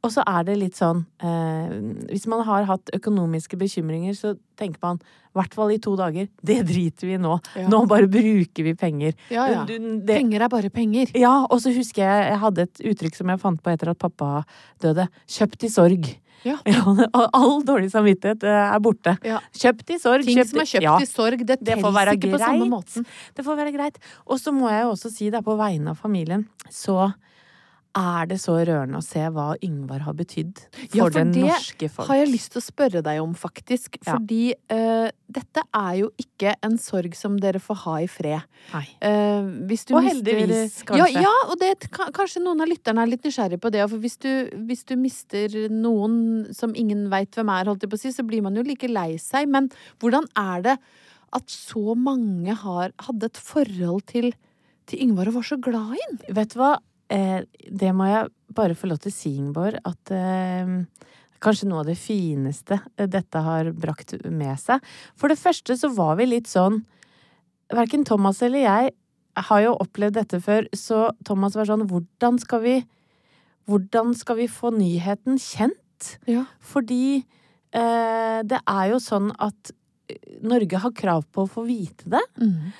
Og 0.04 0.12
så 0.12 0.24
er 0.28 0.46
det 0.46 0.56
litt 0.60 0.78
sånn 0.78 1.04
eh, 1.24 1.74
Hvis 2.10 2.26
man 2.30 2.44
har 2.46 2.66
hatt 2.68 2.92
økonomiske 2.96 3.58
bekymringer, 3.60 4.16
så 4.18 4.34
tenker 4.60 4.82
man 4.84 5.00
i 5.00 5.38
hvert 5.38 5.54
fall 5.56 5.72
i 5.74 5.80
to 5.82 5.96
dager 5.98 6.28
det 6.46 6.60
driter 6.68 7.08
vi 7.08 7.16
i 7.16 7.20
nå. 7.20 7.38
Ja. 7.58 7.66
Nå 7.72 7.80
bare 7.90 8.06
bruker 8.10 8.66
vi 8.68 8.74
penger. 8.78 9.16
Ja, 9.34 9.48
ja. 9.50 9.62
Du- 9.66 9.78
det, 9.78 10.18
Penger 10.20 10.44
er 10.46 10.52
bare 10.52 10.70
penger. 10.70 11.10
ja, 11.18 11.32
og 11.48 11.58
så 11.64 11.72
husker 11.74 12.04
jeg 12.04 12.28
jeg 12.28 12.38
hadde 12.44 12.68
et 12.68 12.84
uttrykk 12.92 13.16
som 13.18 13.32
jeg 13.32 13.42
fant 13.42 13.62
på 13.62 13.72
etter 13.72 13.90
at 13.90 13.98
pappa 13.98 14.44
døde. 14.84 15.08
Kjøpt 15.26 15.66
i 15.66 15.72
sorg. 15.72 16.12
Ja. 16.44 16.58
ja. 16.68 16.96
all 17.32 17.64
dårlig 17.64 17.90
samvittighet 17.90 18.44
eh, 18.46 18.62
er 18.76 18.80
borte. 18.84 19.16
Ja. 19.26 19.40
Kjøpt 19.56 19.94
i 19.96 19.98
sorg. 19.98 20.26
Ting 20.28 20.40
som 20.44 20.60
er 20.62 20.70
kjøpt 20.70 20.86
ja, 20.86 20.96
i 21.00 21.08
sorg, 21.08 21.44
det, 21.48 21.58
Det 21.64 21.78
telles 21.80 22.14
ikke 22.14 22.34
på 22.36 22.42
samme 22.44 22.68
måten. 22.70 23.06
Det 23.34 23.46
får 23.46 23.60
være 23.62 23.74
greit. 23.74 24.00
Og 24.28 24.38
så 24.42 24.54
må 24.54 24.70
jeg 24.70 24.84
jo 24.84 24.94
også 24.94 25.12
si 25.14 25.30
det, 25.34 25.42
på 25.46 25.56
vegne 25.58 25.94
av 25.94 26.00
familien, 26.00 26.46
så 26.70 27.10
er 27.94 28.26
det 28.26 28.36
så 28.42 28.56
rørende 28.66 28.98
å 28.98 29.04
se 29.04 29.22
hva 29.30 29.52
Yngvar 29.62 30.00
har 30.02 30.14
betydd 30.18 30.58
for, 30.64 30.96
Ja, 30.98 31.04
for 31.04 31.10
det 31.14 31.22
det 31.34 31.42
norske 31.44 31.88
folk. 31.94 32.08
har 32.08 32.16
jeg 32.20 32.30
lyst 32.32 32.50
til 32.54 32.60
å 32.60 32.64
spørre 32.64 33.02
deg 33.06 33.20
om, 33.22 33.34
faktisk. 33.38 33.98
Ja. 34.02 34.16
Fordi 34.16 34.40
uh, 34.72 35.08
dette 35.30 35.62
er 35.78 35.92
jo 36.00 36.08
ikke 36.18 36.54
en 36.66 36.74
sorg 36.82 37.14
som 37.14 37.36
dere 37.38 37.60
får 37.62 37.78
ha 37.84 37.94
i 38.02 38.08
fred. 38.10 38.42
Nei. 38.72 38.82
Uh, 38.98 39.46
hvis 39.70 39.86
du 39.86 39.94
Og 39.94 40.02
mister- 40.02 40.34
heldigvis, 40.40 40.80
Ja, 40.82 41.04
kanskje. 41.06 41.22
ja 41.22 41.34
og 41.48 41.58
det, 41.62 41.70
kanskje 42.18 42.42
noen 42.42 42.60
av 42.66 42.68
lytterne 42.72 43.02
er 43.06 43.12
litt 43.14 43.22
nysgjerrige 43.28 43.60
på 43.62 43.70
det. 43.70 43.84
For 43.90 43.98
hvis 44.02 44.18
du, 44.18 44.30
hvis 44.66 44.84
du 44.90 44.96
mister 44.98 45.54
noen 45.70 46.52
som 46.52 46.74
ingen 46.74 47.06
veit 47.12 47.30
hvem 47.38 47.48
er, 47.54 47.70
holdt 47.70 47.82
jeg 47.86 47.90
på 47.94 48.00
å 48.00 48.04
si, 48.06 48.10
så 48.10 48.26
blir 48.26 48.42
man 48.42 48.54
jo 48.58 48.62
like 48.66 48.88
lei 48.90 49.14
seg. 49.22 49.46
Men 49.48 49.70
hvordan 50.02 50.26
er 50.36 50.62
det 50.66 50.78
at 51.34 51.46
så 51.50 51.94
mange 51.98 52.54
har, 52.54 52.90
hadde 53.06 53.30
et 53.30 53.38
forhold 53.38 54.02
til, 54.10 54.32
til 54.86 54.98
Yngvar 55.06 55.30
og 55.30 55.34
var 55.40 55.46
så 55.46 55.60
glad 55.62 55.94
i 55.94 56.02
ham? 56.08 56.18
Vet 56.42 56.54
du 56.54 56.58
hva? 56.60 56.74
Eh, 57.12 57.42
det 57.68 57.92
må 57.96 58.08
jeg 58.08 58.30
bare 58.54 58.76
få 58.78 58.88
lov 58.88 59.02
til 59.02 59.12
å 59.12 59.14
si, 59.14 59.34
Ingeborg, 59.40 59.80
at 59.84 60.14
eh, 60.14 60.78
Kanskje 61.44 61.66
noe 61.68 61.82
av 61.82 61.88
det 61.90 61.98
fineste 62.00 62.78
eh, 62.96 63.08
dette 63.10 63.40
har 63.44 63.68
brakt 63.76 64.14
med 64.24 64.56
seg. 64.60 64.80
For 65.18 65.28
det 65.28 65.40
første 65.40 65.76
så 65.76 65.90
var 65.92 66.16
vi 66.20 66.30
litt 66.30 66.48
sånn 66.48 66.82
Verken 67.74 68.04
Thomas 68.08 68.40
eller 68.44 68.64
jeg 68.64 68.92
har 69.48 69.62
jo 69.64 69.76
opplevd 69.82 70.18
dette 70.20 70.38
før, 70.44 70.66
så 70.76 71.08
Thomas 71.26 71.56
var 71.58 71.66
sånn 71.68 71.86
Hvordan 71.90 72.38
skal 72.40 72.62
vi 72.64 72.74
Hvordan 73.68 74.12
skal 74.16 74.38
vi 74.42 74.48
få 74.52 74.70
nyheten 74.76 75.40
kjent? 75.40 76.10
Ja. 76.28 76.44
Fordi 76.60 77.22
eh, 77.72 78.40
det 78.44 78.60
er 78.60 78.90
jo 78.92 79.00
sånn 79.00 79.30
at 79.40 79.72
Norge 80.44 80.80
har 80.82 80.92
krav 80.92 81.24
på 81.32 81.46
å 81.46 81.48
få 81.48 81.64
vite 81.64 82.10
det. 82.12 82.20
Mm. 82.36 82.74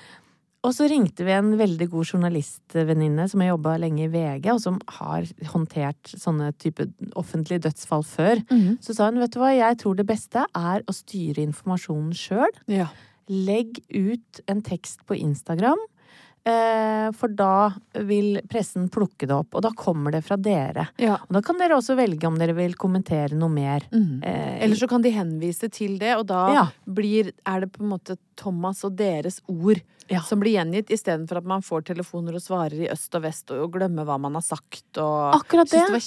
Og 0.65 0.73
så 0.73 0.87
ringte 0.89 1.25
vi 1.27 1.33
en 1.35 1.53
veldig 1.59 1.87
god 1.91 2.11
journalistvenninne 2.15 3.27
som 3.29 3.43
har 3.43 3.51
jobba 3.53 3.75
lenge 3.83 4.07
i 4.07 4.11
VG, 4.11 4.47
og 4.55 4.61
som 4.63 4.79
har 4.97 5.27
håndtert 5.51 6.13
sånne 6.17 6.51
type 6.61 6.87
offentlige 7.19 7.67
dødsfall 7.67 8.05
før. 8.07 8.41
Mm. 8.49 8.77
Så 8.81 8.97
sa 8.97 9.09
hun 9.11 9.21
vet 9.21 9.35
du 9.35 9.41
hva, 9.43 9.53
jeg 9.53 9.79
tror 9.83 9.99
det 9.99 10.07
beste 10.09 10.45
er 10.49 10.85
å 10.85 10.95
styre 10.95 11.45
informasjonen 11.45 12.15
sjøl. 12.17 12.61
Ja. 12.71 12.89
Legg 13.29 13.81
ut 13.93 14.41
en 14.49 14.65
tekst 14.65 15.05
på 15.05 15.17
Instagram. 15.17 15.81
Eh, 16.45 17.07
for 17.17 17.31
da 17.33 17.71
vil 18.05 18.35
pressen 18.49 18.85
plukke 18.93 19.25
det 19.25 19.33
opp, 19.33 19.55
og 19.57 19.63
da 19.65 19.71
kommer 19.73 20.13
det 20.13 20.21
fra 20.27 20.35
dere. 20.37 20.87
ja. 21.01 21.15
Og 21.25 21.33
da 21.33 21.41
kan 21.41 21.57
dere 21.57 21.73
også 21.79 21.95
velge 21.97 22.27
om 22.29 22.37
dere 22.37 22.53
vil 22.53 22.75
kommentere 22.77 23.33
noe 23.33 23.49
mer. 23.49 23.81
Mm. 23.91 24.21
Eh, 24.23 24.61
Eller 24.63 24.75
så 24.77 24.87
kan 24.87 25.01
de 25.01 25.09
henvise 25.09 25.71
til 25.73 25.97
det, 25.97 26.15
og 26.19 26.27
da 26.27 26.53
Ja. 26.53 26.65
blir, 26.85 27.31
er 27.47 27.61
det 27.61 27.71
på 27.73 27.81
en 27.81 27.89
måte 27.89 28.17
Thomas 28.37 28.83
og 28.85 28.95
deres 28.95 29.41
ord 29.49 29.81
Ja. 30.07 30.19
som 30.21 30.39
blir 30.39 30.53
gjengitt, 30.53 30.91
istedenfor 30.93 31.37
at 31.37 31.45
man 31.45 31.61
får 31.63 31.81
telefoner 31.85 32.35
og 32.35 32.41
svarer 32.41 32.77
i 32.85 32.89
øst 32.93 33.15
og 33.15 33.23
vest 33.23 33.49
og, 33.49 33.63
og 33.63 33.71
glemmer 33.73 34.05
hva 34.05 34.19
man 34.19 34.35
har 34.35 34.41
sagt. 34.45 34.85
Og 35.01 35.33
Akkurat 35.41 35.65
det. 35.67 35.79
Syns 35.81 35.87
det 35.89 35.97
var 35.97 36.05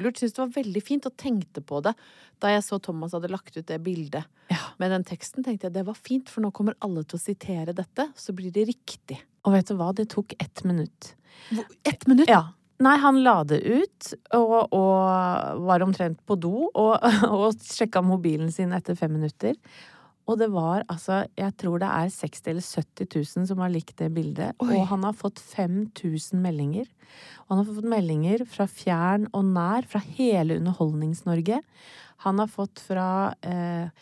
kjempelurt, 0.00 0.16
syns 0.16 0.32
det 0.32 0.38
var 0.38 0.62
veldig 0.62 0.82
fint, 0.82 1.04
og 1.06 1.16
tenkte 1.18 1.60
på 1.60 1.82
det 1.82 1.94
da 2.40 2.48
jeg 2.48 2.62
så 2.64 2.80
Thomas 2.80 3.12
hadde 3.12 3.28
lagt 3.30 3.54
ut 3.56 3.66
det 3.66 3.82
bildet 3.84 4.24
med 4.78 4.90
den 4.90 5.04
teksten. 5.04 5.44
tenkte 5.44 5.64
jeg 5.68 5.72
det 5.74 5.84
var 5.86 5.94
fint, 5.94 6.28
for 6.28 6.40
nå 6.40 6.50
kommer 6.52 6.74
alle 6.80 7.04
til 7.04 7.18
å 7.18 7.22
sitere 7.22 7.74
dette, 7.74 8.08
så 8.16 8.32
blir 8.34 8.50
det 8.50 8.66
riktig. 8.68 9.20
Og 9.44 9.54
vet 9.54 9.70
du 9.70 9.76
hva, 9.78 9.92
det 9.96 10.08
tok 10.12 10.34
ett 10.38 10.64
minutt. 10.64 11.14
Ett 11.84 12.06
minutt! 12.06 12.28
Ja. 12.30 12.46
Nei, 12.82 12.96
han 12.98 13.20
la 13.22 13.36
det 13.46 13.60
ut, 13.62 14.08
og, 14.34 14.72
og 14.74 15.60
var 15.68 15.84
omtrent 15.84 16.18
på 16.26 16.36
do, 16.40 16.70
og, 16.72 17.04
og 17.30 17.52
sjekka 17.62 18.02
mobilen 18.04 18.50
sin 18.52 18.74
etter 18.74 18.98
fem 18.98 19.14
minutter. 19.14 19.54
Og 20.24 20.38
det 20.40 20.48
var 20.54 20.86
altså 20.88 21.24
Jeg 21.36 21.52
tror 21.60 21.82
det 21.82 21.90
er 21.92 22.08
60 22.08 22.46
eller 22.48 22.64
70 22.64 23.08
000 23.12 23.48
som 23.50 23.60
har 23.60 23.72
likt 23.72 23.98
det 24.00 24.08
bildet. 24.14 24.56
Oi. 24.64 24.72
Og 24.78 24.88
han 24.88 25.04
har 25.04 25.16
fått 25.16 25.42
5000 25.42 26.40
meldinger. 26.40 26.88
Og 27.44 27.52
han 27.52 27.60
har 27.60 27.68
fått 27.68 27.90
meldinger 27.92 28.46
fra 28.48 28.66
fjern 28.70 29.28
og 29.36 29.44
nær, 29.52 29.84
fra 29.88 30.00
hele 30.16 30.56
Underholdnings-Norge. 30.60 31.60
Han 32.24 32.40
har 32.40 32.48
fått 32.48 32.80
fra 32.86 33.08
eh, 33.44 33.92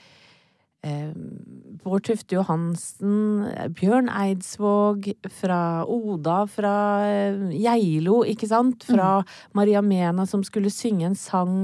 Bård 0.83 2.05
Tufte 2.07 2.35
Johansen, 2.37 3.45
Bjørn 3.79 4.09
Eidsvåg, 4.11 5.13
fra 5.31 5.61
Oda, 5.87 6.43
fra 6.51 6.75
eh, 7.07 7.43
Geilo, 7.59 8.23
ikke 8.27 8.49
sant? 8.51 8.87
Fra 8.87 9.21
Maria 9.55 9.83
Mena 9.83 10.27
som 10.27 10.43
skulle 10.47 10.71
synge 10.75 11.07
en 11.07 11.19
sang 11.19 11.55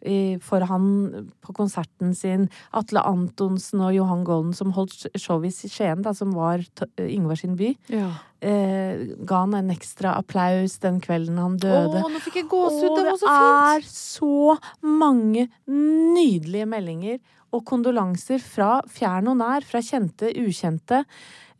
eh, 0.00 0.36
for 0.44 0.64
han 0.68 0.86
på 1.44 1.54
konserten 1.56 2.14
sin. 2.16 2.48
Atle 2.76 3.00
Antonsen 3.08 3.80
og 3.84 3.94
Johan 3.96 4.24
Golden 4.28 4.52
som 4.56 4.72
holdt 4.76 5.08
show 5.20 5.40
i 5.44 5.52
Skien, 5.52 6.04
da, 6.04 6.12
som 6.16 6.32
var 6.36 6.64
Yngvar 7.00 7.40
sin 7.40 7.56
by. 7.60 7.74
Ja. 7.92 8.12
Eh, 8.40 9.02
ga 9.28 9.42
han 9.42 9.56
en 9.58 9.72
ekstra 9.72 10.14
applaus 10.16 10.78
den 10.80 11.00
kvelden 11.04 11.36
han 11.40 11.58
Å, 11.58 11.64
døde. 11.64 12.00
nå 12.00 12.22
fikk 12.24 12.40
jeg 12.40 12.48
gåsehud! 12.48 12.92
Og 12.92 12.96
Det 12.96 13.08
var 13.10 13.20
så 13.20 13.34
det 13.34 13.74
er 13.74 13.90
så 13.92 14.56
mange 14.84 15.48
nydelige 15.68 16.68
meldinger 16.68 17.20
og 17.56 17.64
kondolanser 17.68 18.42
fra 18.42 18.78
fjern 18.90 19.32
og 19.32 19.40
nær, 19.40 19.66
fra 19.66 19.82
kjente, 19.84 20.30
ukjente. 20.38 21.02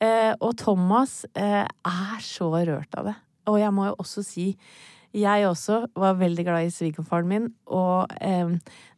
Eh, 0.01 0.33
og 0.39 0.55
Thomas 0.61 1.25
eh, 1.35 1.67
er 1.67 2.23
så 2.25 2.53
rørt 2.55 2.95
av 2.99 3.11
det. 3.11 3.17
Og 3.51 3.59
jeg 3.61 3.75
må 3.75 3.91
jo 3.91 3.99
også 4.03 4.25
si 4.27 4.53
jeg 5.11 5.43
også 5.43 5.89
var 5.99 6.21
veldig 6.21 6.45
glad 6.47 6.69
i 6.69 6.71
svigerfaren 6.71 7.27
min, 7.27 7.47
og 7.67 8.13
eh, 8.23 8.53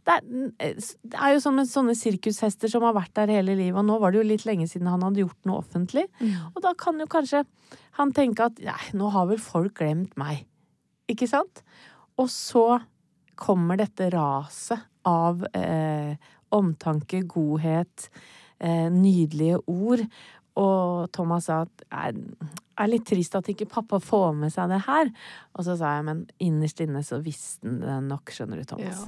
det, 0.04 0.16
er, 0.18 0.74
det 0.76 1.16
er 1.16 1.32
jo 1.32 1.40
som 1.40 1.56
med 1.56 1.70
sånne 1.70 1.94
sirkushester 1.96 2.68
som 2.68 2.84
har 2.84 2.92
vært 2.98 3.14
der 3.16 3.32
hele 3.32 3.54
livet, 3.56 3.78
og 3.80 3.86
nå 3.88 3.96
var 4.02 4.12
det 4.12 4.20
jo 4.20 4.26
litt 4.28 4.44
lenge 4.44 4.66
siden 4.68 4.90
han 4.92 5.04
hadde 5.06 5.22
gjort 5.22 5.48
noe 5.48 5.62
offentlig. 5.62 6.04
Og 6.52 6.60
da 6.64 6.74
kan 6.76 7.00
jo 7.00 7.08
kanskje 7.08 7.46
han 7.96 8.12
tenke 8.12 8.50
at 8.50 8.60
nei, 8.60 8.82
nå 8.98 9.08
har 9.14 9.30
vel 9.30 9.40
folk 9.40 9.78
glemt 9.80 10.12
meg. 10.20 10.44
Ikke 11.08 11.30
sant? 11.30 11.64
Og 12.20 12.28
så 12.32 12.66
kommer 13.40 13.80
dette 13.80 14.10
raset 14.12 14.84
av 15.08 15.46
eh, 15.56 16.12
omtanke, 16.54 17.24
godhet, 17.28 18.08
eh, 18.60 18.88
nydelige 18.92 19.62
ord. 19.66 20.04
Og 20.60 21.08
Thomas 21.12 21.48
sa 21.48 21.62
at 21.64 21.84
det 21.88 22.82
er 22.82 22.90
litt 22.90 23.06
trist 23.08 23.36
at 23.38 23.48
ikke 23.48 23.70
pappa 23.70 24.00
får 24.02 24.32
med 24.36 24.52
seg 24.52 24.72
det 24.72 24.82
her. 24.86 25.12
Og 25.56 25.64
så 25.68 25.78
sa 25.80 25.96
jeg, 25.96 26.08
men 26.08 26.26
innerst 26.42 26.82
inne 26.84 27.04
så 27.06 27.22
visste 27.24 27.68
han 27.68 27.80
det 27.80 28.00
nok, 28.10 28.34
skjønner 28.34 28.60
du, 28.60 28.68
Thomas. 28.68 29.06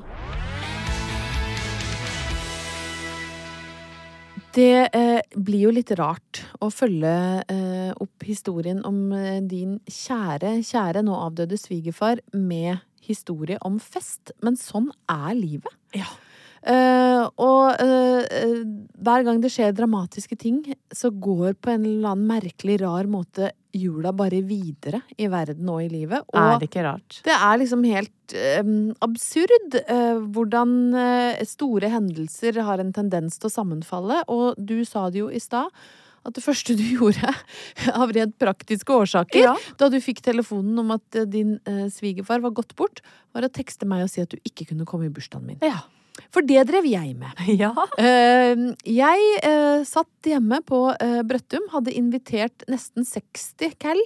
Det 4.55 4.87
eh, 4.95 5.21
blir 5.35 5.65
jo 5.67 5.71
litt 5.75 5.91
rart 5.99 6.45
å 6.63 6.69
følge 6.71 7.15
eh, 7.51 7.91
opp 7.91 8.23
historien 8.23 8.85
om 8.87 9.09
eh, 9.17 9.41
din 9.43 9.81
kjære, 9.91 10.61
kjære 10.63 11.03
nå 11.03 11.17
avdøde 11.27 11.59
svigerfar 11.59 12.23
med 12.31 12.85
historie 13.03 13.59
om 13.67 13.81
fest, 13.83 14.31
men 14.47 14.55
sånn 14.57 14.93
er 15.11 15.35
livet. 15.35 15.75
Ja. 15.97 16.07
Eh, 16.64 17.25
og 17.44 17.83
eh, 17.83 18.54
hver 19.04 19.25
gang 19.26 19.40
det 19.42 19.50
skjer 19.52 19.75
dramatiske 19.76 20.37
ting, 20.40 20.62
så 20.94 21.11
går 21.12 21.59
på 21.61 21.75
en 21.75 21.85
eller 21.85 22.14
annen 22.14 22.30
merkelig, 22.30 22.78
rar 22.80 23.09
måte 23.11 23.50
jula 23.75 24.12
bare 24.16 24.38
videre 24.47 25.02
i 25.21 25.26
verden 25.28 25.68
og 25.68 25.83
i 25.83 25.90
livet. 25.92 26.25
Og 26.33 26.38
Er 26.40 26.62
det 26.62 26.71
ikke 26.71 26.85
rart? 26.87 27.18
det 27.26 27.35
er 27.35 27.59
liksom 27.59 27.83
helt 27.88 28.35
uh, 28.38 28.68
absurd 29.02 29.76
hvordan 30.30 30.76
store 31.50 31.90
hendelser 31.90 32.61
har 32.62 32.78
en 32.80 32.92
tendens 32.94 33.37
til 33.42 33.50
å 33.50 33.54
sammenfalle. 33.56 34.23
Og 34.30 34.54
du 34.56 34.85
sa 34.87 35.09
det 35.11 35.25
jo 35.25 35.28
i 35.28 35.42
stad. 35.42 35.75
At 36.25 36.38
det 36.38 36.44
første 36.47 36.73
du 36.78 36.85
gjorde 36.97 37.35
av 37.92 38.14
rent 38.16 38.38
praktiske 38.40 38.94
årsaker, 38.94 39.42
Ja. 39.42 39.56
da 39.76 39.90
du 39.92 39.99
fikk 40.00 40.23
telefonen 40.25 40.78
om 40.80 40.94
at 40.94 41.18
din 41.28 41.59
eh, 41.68 41.88
svigerfar 41.92 42.40
var 42.40 42.54
gått 42.56 42.73
bort, 42.78 43.02
var 43.35 43.44
å 43.44 43.52
tekste 43.52 43.85
meg 43.90 44.06
og 44.06 44.12
si 44.14 44.23
at 44.23 44.33
du 44.33 44.38
ikke 44.47 44.71
kunne 44.71 44.87
komme 44.88 45.11
i 45.11 45.12
bursdagen 45.12 45.50
min. 45.50 45.59
Ja. 45.61 45.83
For 46.35 46.47
det 46.47 46.64
drev 46.71 46.87
jeg 46.88 47.14
med. 47.18 47.44
Ja. 47.64 47.70
Eh, 48.01 48.59
jeg 48.88 49.27
eh, 49.47 49.85
satt 49.87 50.27
hjemme 50.27 50.59
på 50.66 50.88
eh, 50.99 51.20
Brøttum, 51.27 51.68
hadde 51.73 51.94
invitert 51.94 52.64
nesten 52.70 53.07
60 53.07 53.77
cal 53.81 54.01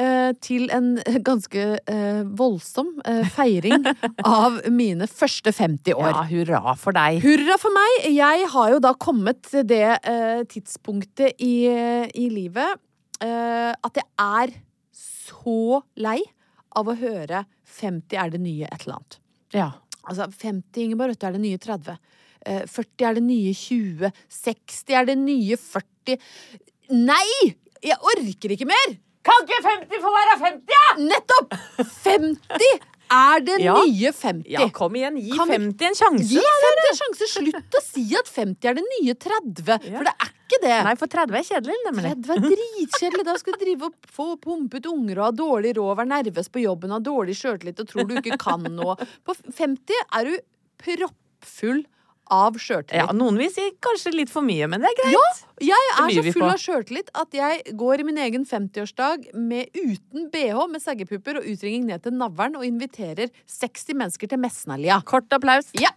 eh, 0.00 0.32
til 0.42 0.66
en 0.74 0.96
ganske 1.28 1.66
voldsom 2.38 2.94
feiring 3.34 3.86
av 4.26 4.58
mine 4.72 5.06
første 5.10 5.52
50 5.54 5.94
år. 5.94 6.10
ja, 6.10 6.24
hurra 6.32 6.74
for 6.80 6.96
deg. 6.96 7.20
Hurra 7.22 7.58
for 7.60 7.74
meg! 7.76 8.10
Jeg 8.10 8.48
har 8.54 8.74
jo 8.74 8.82
da 8.82 8.94
kommet 8.98 9.44
til 9.46 9.66
det 9.68 9.86
tidspunktet 10.52 11.38
i, 11.42 11.68
i 11.68 12.26
livet 12.32 12.80
at 13.22 13.98
jeg 14.00 14.08
er 14.18 14.54
så 14.96 15.82
lei 16.02 16.18
av 16.78 16.88
å 16.90 16.96
høre 16.98 17.44
50 17.78 18.18
er 18.18 18.32
det 18.34 18.42
nye 18.42 18.66
et 18.68 18.86
eller 18.86 18.98
annet. 18.98 19.18
Ja. 19.54 19.70
Altså 20.08 20.28
50 20.30 20.82
Ingeborg 20.86 21.14
Røtte 21.14 21.28
er 21.28 21.36
det 21.36 21.42
nye 21.44 21.60
30. 21.62 21.96
Eh, 22.46 22.62
40 22.66 23.08
er 23.08 23.18
det 23.18 23.24
nye 23.26 23.54
20. 23.54 24.12
60 24.42 24.94
er 24.98 25.08
det 25.10 25.18
nye 25.20 25.58
40. 25.60 26.18
Nei! 26.92 27.54
Jeg 27.82 27.98
orker 28.12 28.54
ikke 28.54 28.68
mer! 28.70 28.96
Kan 29.22 29.44
ikke 29.46 29.60
50 29.62 30.02
få 30.02 30.10
være 30.10 30.38
50, 30.40 30.72
ja? 30.74 30.86
Nettopp! 30.98 31.54
50 31.78 32.91
er 33.12 33.40
det 33.44 33.58
Ja. 33.60 33.74
nye 33.84 34.12
50. 34.12 34.44
Ja, 34.50 34.68
kom 34.74 34.94
igjen. 34.98 35.16
Gi 35.20 35.36
Kan 35.36 35.48
50 35.52 35.86
en 35.90 35.94
sjanse. 35.98 36.28
Gi 36.32 36.40
50 36.40 36.90
en 36.90 36.98
sjanse! 37.00 37.28
Slutt 37.32 37.78
å 37.78 37.82
si 37.84 38.04
at 38.18 38.28
50 38.32 38.68
er 38.70 38.74
det 38.80 38.84
nye 38.98 39.14
30, 39.14 39.68
Ja. 39.68 39.98
for 39.98 40.04
det 40.08 40.14
er 40.18 40.30
ikke 40.32 40.60
det. 40.62 40.78
Nei, 40.84 40.94
for 41.00 41.06
30 41.06 41.36
er 41.38 41.46
kjedelig, 41.48 41.76
nemlig. 41.86 42.10
30 42.16 42.30
er 42.36 42.40
dritkjedelig. 42.48 43.24
Da 43.24 43.36
skal 43.40 43.52
du 43.58 43.64
drive 43.64 43.82
og 43.90 43.94
få 44.10 44.26
pumpet 44.40 44.86
unger 44.86 45.18
og 45.18 45.24
ha 45.24 45.32
dårlig 45.32 45.74
råd, 45.76 45.96
være 46.00 46.10
nervøs 46.12 46.48
på 46.52 46.62
jobben, 46.64 46.90
ha 46.90 46.98
dårlig 47.00 47.36
sjøltillit 47.38 47.80
og 47.80 47.88
tror 47.88 48.08
du 48.08 48.14
ikke 48.20 48.38
kan 48.38 48.62
noe. 48.74 48.96
På 49.24 49.34
50 49.36 49.92
er 50.18 50.24
du 50.24 50.38
proppfull 50.82 51.84
av 52.32 52.58
sjøltillit. 52.60 52.98
Ja, 52.98 53.12
noen 53.16 53.38
vil 53.40 53.50
si 53.52 53.68
kanskje 53.84 54.14
litt 54.16 54.32
for 54.32 54.44
mye, 54.46 54.68
men 54.70 54.82
det 54.82 54.90
er 54.92 54.98
greit. 55.02 55.42
Ja, 55.62 55.76
Jeg 55.76 55.90
er 56.00 56.14
så 56.16 56.34
full 56.34 56.48
av 56.48 56.60
sjøltillit 56.62 57.12
at 57.22 57.36
jeg 57.36 57.76
går 57.78 58.02
i 58.02 58.06
min 58.08 58.18
egen 58.24 58.46
50-årsdag 58.48 59.28
uten 59.32 60.28
bh, 60.32 60.62
med 60.72 60.82
seggepupper 60.82 61.38
og 61.38 61.46
utringning 61.52 61.86
ned 61.92 62.02
til 62.06 62.16
navlen 62.16 62.58
og 62.58 62.66
inviterer 62.66 63.30
60 63.46 63.98
mennesker 64.00 64.32
til 64.32 64.42
Mesnalia. 64.42 64.98
Kort 65.06 65.30
applaus. 65.36 65.70
Ja. 65.78 65.92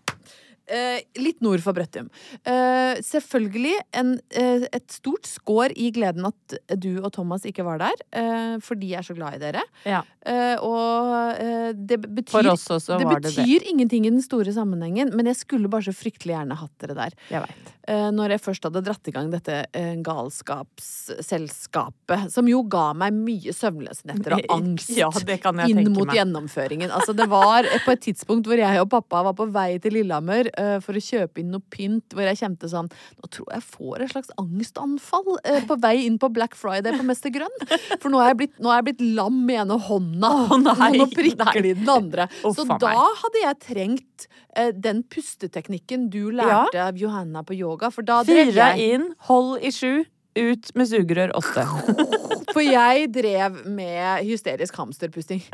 Eh, 0.67 0.99
litt 1.21 1.41
nord 1.45 1.62
for 1.62 1.73
Brøttum. 1.78 2.08
Eh, 2.43 2.95
selvfølgelig 3.06 3.75
en, 3.93 4.15
eh, 4.34 4.65
et 4.73 4.89
stort 4.91 5.25
skår 5.30 5.69
i 5.78 5.91
gleden 5.93 6.25
at 6.25 6.56
du 6.82 6.97
og 7.04 7.12
Thomas 7.13 7.45
ikke 7.45 7.63
var 7.67 7.78
der, 7.84 7.93
eh, 8.12 8.58
fordi 8.65 8.88
jeg 8.95 8.99
er 9.04 9.06
så 9.06 9.13
glad 9.15 9.36
i 9.36 9.38
dere. 9.43 9.62
Ja. 9.86 10.01
Eh, 10.25 10.56
og 10.65 11.36
eh, 11.38 11.71
det 11.78 11.99
betyr 12.01 12.32
For 12.32 12.47
oss 12.49 12.65
også 12.67 12.97
det 12.97 13.06
var 13.06 13.19
det 13.21 13.30
det. 13.36 13.45
betyr 13.45 13.62
ingenting 13.69 14.06
i 14.08 14.10
den 14.10 14.21
store 14.25 14.49
sammenhengen, 14.51 15.13
men 15.15 15.25
jeg 15.30 15.36
skulle 15.38 15.69
bare 15.69 15.84
så 15.86 15.93
fryktelig 15.93 16.34
gjerne 16.34 16.56
hatt 16.58 16.73
dere 16.82 16.95
der. 16.97 17.13
Jeg 17.30 17.45
når 17.86 18.32
jeg 18.34 18.41
først 18.41 18.63
hadde 18.65 18.82
dratt 18.82 19.06
i 19.06 19.12
gang 19.13 19.30
dette 19.30 19.60
galskapsselskapet, 20.01 22.32
som 22.34 22.47
jo 22.49 22.63
ga 22.65 22.88
meg 22.97 23.13
mye 23.13 23.54
søvnløse 23.54 24.01
netter 24.10 24.34
og 24.39 24.41
angst 24.58 24.89
Ja, 24.97 25.12
det 25.13 25.38
kan 25.43 25.54
jeg 25.62 25.69
inn 25.75 25.91
mot 25.93 26.08
meg. 26.10 26.15
gjennomføringen. 26.17 26.89
Altså, 26.89 27.13
det 27.13 27.30
var 27.30 27.62
på 27.86 27.93
et 27.93 28.01
tidspunkt 28.08 28.49
hvor 28.49 28.58
jeg 28.58 28.82
og 28.82 28.89
pappa 28.89 29.21
var 29.30 29.36
på 29.38 29.45
vei 29.54 29.78
til 29.84 29.93
Lillehammer 29.99 30.49
eh, 30.60 30.78
for 30.84 30.98
å 30.98 31.04
kjøpe 31.04 31.41
inn 31.41 31.52
noe 31.54 31.63
pynt, 31.74 32.15
hvor 32.15 32.26
jeg 32.28 32.39
kjente 32.41 32.70
sånn 32.72 32.89
Nå 32.89 33.30
tror 33.30 33.50
jeg 33.52 33.60
jeg 33.60 33.68
får 33.72 34.04
et 34.04 34.12
slags 34.13 34.32
angstanfall 34.41 35.38
uh, 35.38 35.60
på 35.70 35.78
vei 35.84 35.96
inn 36.06 36.18
på 36.22 36.30
Black 36.34 36.58
Friday 36.60 36.96
på 36.98 37.06
Mester 37.08 37.32
Grønn. 37.34 37.54
For 38.02 38.12
nå 38.12 38.20
er 38.22 38.34
jeg 38.34 38.39
blitt, 38.41 38.58
er 38.60 38.80
jeg 38.80 38.88
blitt 38.89 39.04
lam 39.18 39.38
i 39.52 39.58
ene 39.62 39.78
hånda, 39.88 40.32
oh, 40.46 40.56
nei, 40.62 40.89
og 40.91 40.98
nå 41.02 41.08
prikker 41.13 41.62
de 41.63 41.76
den 41.80 41.91
andre. 41.91 42.28
Oh, 42.44 42.56
Så 42.56 42.65
da 42.68 42.80
meg. 42.82 43.22
hadde 43.22 43.44
jeg 43.44 43.62
trengt 43.68 44.28
uh, 44.58 44.72
den 44.76 45.04
pusteteknikken 45.12 46.10
du 46.13 46.28
lærte 46.36 46.89
av 46.89 47.00
Johanna 47.00 47.46
på 47.48 47.58
yoga, 47.58 47.91
for 47.94 48.08
da 48.08 48.22
Fire 48.28 48.52
jeg 48.52 48.91
inn, 48.98 49.10
hold 49.30 49.63
i 49.63 49.72
sju, 49.76 50.04
ut 50.36 50.71
med 50.76 50.89
sugerør 50.91 51.36
åtte. 51.38 51.65
For 52.56 52.63
jeg 52.63 53.10
drev 53.12 53.62
med 53.67 54.24
hysterisk 54.28 54.78
hamsterpusting. 54.82 55.43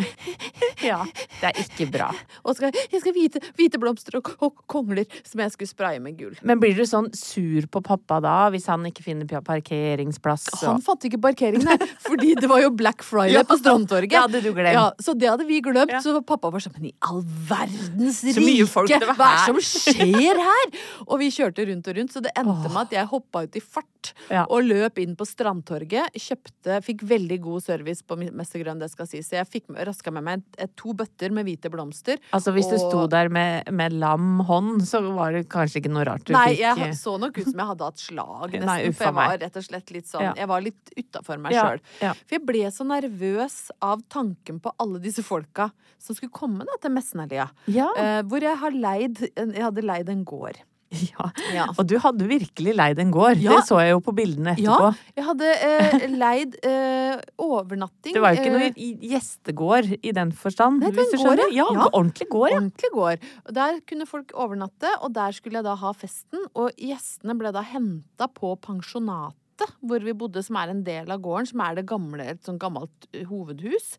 Ja, 0.82 1.04
det 1.06 1.46
er 1.46 1.58
ikke 1.62 1.86
bra. 1.94 2.08
Og 2.42 2.56
skal, 2.58 2.74
jeg 2.90 3.04
skal 3.04 3.14
hvite, 3.14 3.38
hvite 3.54 3.78
blomster 3.78 4.16
og, 4.18 4.32
og 4.42 4.64
kongler 4.72 5.06
som 5.28 5.44
jeg 5.44 5.54
skulle 5.54 5.70
spraye 5.70 6.00
med 6.02 6.16
gull. 6.18 6.34
Men 6.42 6.58
blir 6.58 6.74
du 6.74 6.82
sånn 6.90 7.12
sur 7.14 7.68
på 7.70 7.84
pappa 7.86 8.18
da, 8.24 8.48
hvis 8.50 8.66
han 8.66 8.88
ikke 8.90 9.04
finner 9.06 9.30
parkeringsplass? 9.30 10.48
parkeringsplass? 10.50 10.64
Han 10.66 10.82
fant 10.82 11.06
ikke 11.06 11.20
parkering, 11.22 11.62
nei, 11.68 11.78
fordi 12.02 12.34
det 12.40 12.50
var 12.50 12.64
jo 12.64 12.72
Black 12.74 13.06
Friday 13.06 13.36
Ja, 13.38 13.44
på 13.46 13.60
Strandtorget. 13.62 14.10
det 14.10 14.24
hadde 14.24 14.42
du 14.42 14.50
glemt. 14.58 14.74
Ja, 14.74 14.88
så 14.98 15.14
det 15.14 15.30
hadde 15.30 15.46
vi 15.52 15.60
glemt. 15.62 15.94
Ja. 15.94 16.02
Så 16.02 16.16
pappa 16.26 16.50
var 16.50 16.66
sånn 16.66 16.74
Men 16.80 16.90
i 16.90 16.94
all 17.06 17.22
verdens 17.22 18.24
rike, 18.26 18.98
hva 19.14 19.30
er 19.30 19.54
det 19.54 19.62
som 19.62 19.62
skjer 19.62 20.42
her? 20.42 20.74
Og 21.06 21.22
vi 21.22 21.30
kjørte 21.38 21.68
rundt 21.70 21.92
og 21.94 22.00
rundt, 22.02 22.16
så 22.18 22.26
det 22.26 22.34
endte 22.42 22.74
med 22.74 22.82
at 22.88 22.98
jeg 22.98 23.12
hoppa 23.14 23.46
ut 23.46 23.62
i 23.62 23.62
fart 23.62 24.16
Ja. 24.34 24.48
og 24.50 24.66
løp 24.72 25.00
inn 25.04 25.16
på 25.20 25.28
Strandtorget. 25.28 26.16
Kjøpte, 26.18 26.80
fikk 26.86 27.04
veldig 27.08 27.38
god 27.44 27.66
service 27.66 28.06
på 28.08 28.18
Mestergrønn, 28.24 28.82
det 28.82 28.90
skal 28.94 29.10
sies. 29.10 29.30
Så 29.30 29.38
jeg 29.40 29.50
fikk 29.50 29.72
raska 29.88 30.14
med 30.16 30.26
meg 30.28 30.46
et, 30.58 30.72
to 30.80 30.96
bøtter 30.98 31.34
med 31.36 31.48
hvite 31.48 31.72
blomster. 31.74 32.22
Altså 32.36 32.54
hvis 32.56 32.70
du 32.72 32.78
sto 32.82 33.06
der 33.12 33.32
med, 33.34 33.70
med 33.76 33.98
lam 34.02 34.42
hånd, 34.48 34.82
så 34.88 35.04
var 35.12 35.36
det 35.36 35.46
kanskje 35.52 35.82
ikke 35.82 35.94
noe 35.94 36.08
rart 36.08 36.26
du 36.28 36.34
Nei, 36.36 36.56
fikk 36.56 36.84
jeg 36.86 36.98
så 37.00 37.18
nok 37.22 37.38
ut 37.38 37.50
som 37.50 37.64
jeg 37.64 37.70
hadde 37.74 37.90
hatt 37.92 38.04
slag, 38.06 38.48
nesten. 38.56 38.68
Nei, 38.72 38.80
for 38.96 39.10
jeg 39.10 39.18
var 39.20 39.38
rett 39.46 39.62
og 39.62 39.68
slett 39.68 39.96
litt 39.96 40.10
sånn 40.12 40.28
Ja. 40.30 40.34
Jeg 40.42 40.52
var 40.52 40.66
litt 40.66 40.94
utafor 40.98 41.42
meg 41.42 41.56
Ja, 41.56 41.68
sjøl. 41.68 41.86
ja. 42.02 42.16
For 42.24 42.38
jeg 42.38 42.46
ble 42.48 42.66
så 42.74 42.88
nervøs 42.88 43.60
av 43.84 44.04
tanken 44.12 44.62
på 44.64 44.74
alle 44.82 45.02
disse 45.04 45.26
folka 45.26 45.72
som 46.02 46.18
skulle 46.18 46.34
komme 46.34 46.66
da 46.68 46.78
til 46.82 46.94
Messenalia. 46.96 47.50
Ja. 47.72 47.90
Uh, 47.98 48.22
hvor 48.30 48.44
jeg 48.44 48.58
har 48.58 48.74
leid 48.76 49.22
Jeg 49.36 49.62
hadde 49.62 49.86
leid 49.86 50.10
en 50.12 50.24
gård. 50.28 50.58
ja. 51.12 51.26
Ja. 51.56 51.66
Og 51.80 51.86
du 51.88 51.94
hadde 52.04 52.26
virkelig 52.28 52.74
leid 52.76 53.00
en 53.00 53.12
gård. 53.16 53.40
Ja. 53.40 53.56
Det 53.58 53.68
så 53.70 53.78
jeg 53.80 53.94
jo 53.94 54.02
på 54.04 54.14
bildene 54.18 54.54
etterpå. 54.58 54.90
Ja, 54.92 55.14
jeg 55.22 55.26
hadde 55.30 55.52
eh, 55.68 56.06
leid 56.20 56.58
eh, 56.68 57.22
overnatting. 57.40 58.14
Det 58.18 58.24
var 58.24 58.36
jo 58.36 58.42
ikke 58.42 58.52
eh, 58.52 58.58
noe 58.58 58.72
i- 58.76 59.10
gjestegård 59.14 59.92
i 60.02 60.12
den 60.18 60.34
forstand. 60.36 60.82
Nei, 60.84 60.92
det 60.92 61.00
var 61.00 61.16
en 61.16 61.26
gård. 61.30 61.44
Ja, 61.56 61.68
Ja. 61.72 61.88
ordentlig 61.94 62.28
gård, 62.34 62.50
ja. 62.52 62.60
ordentlig 62.60 62.92
gård. 62.96 63.26
Og 63.48 63.54
der 63.56 63.80
kunne 63.88 64.08
folk 64.10 64.34
overnatte, 64.36 64.92
og 65.02 65.14
der 65.16 65.32
skulle 65.38 65.62
jeg 65.62 65.68
da 65.70 65.76
ha 65.80 65.94
festen. 65.96 66.44
Og 66.60 66.72
gjestene 66.78 67.38
ble 67.40 67.54
da 67.56 67.64
henta 67.72 68.28
på 68.28 68.54
pensjonatet 68.60 69.38
hvor 69.86 70.02
vi 70.02 70.14
bodde, 70.18 70.42
som 70.44 70.58
er 70.58 70.72
en 70.74 70.84
del 70.84 71.12
av 71.14 71.20
gården, 71.22 71.48
som 71.52 71.62
er 71.62 71.76
det 71.78 71.84
gamle, 71.90 72.24
et 72.34 72.44
sånt 72.44 72.60
gammelt 72.62 73.08
eh, 73.14 73.28
hovedhus, 73.30 73.94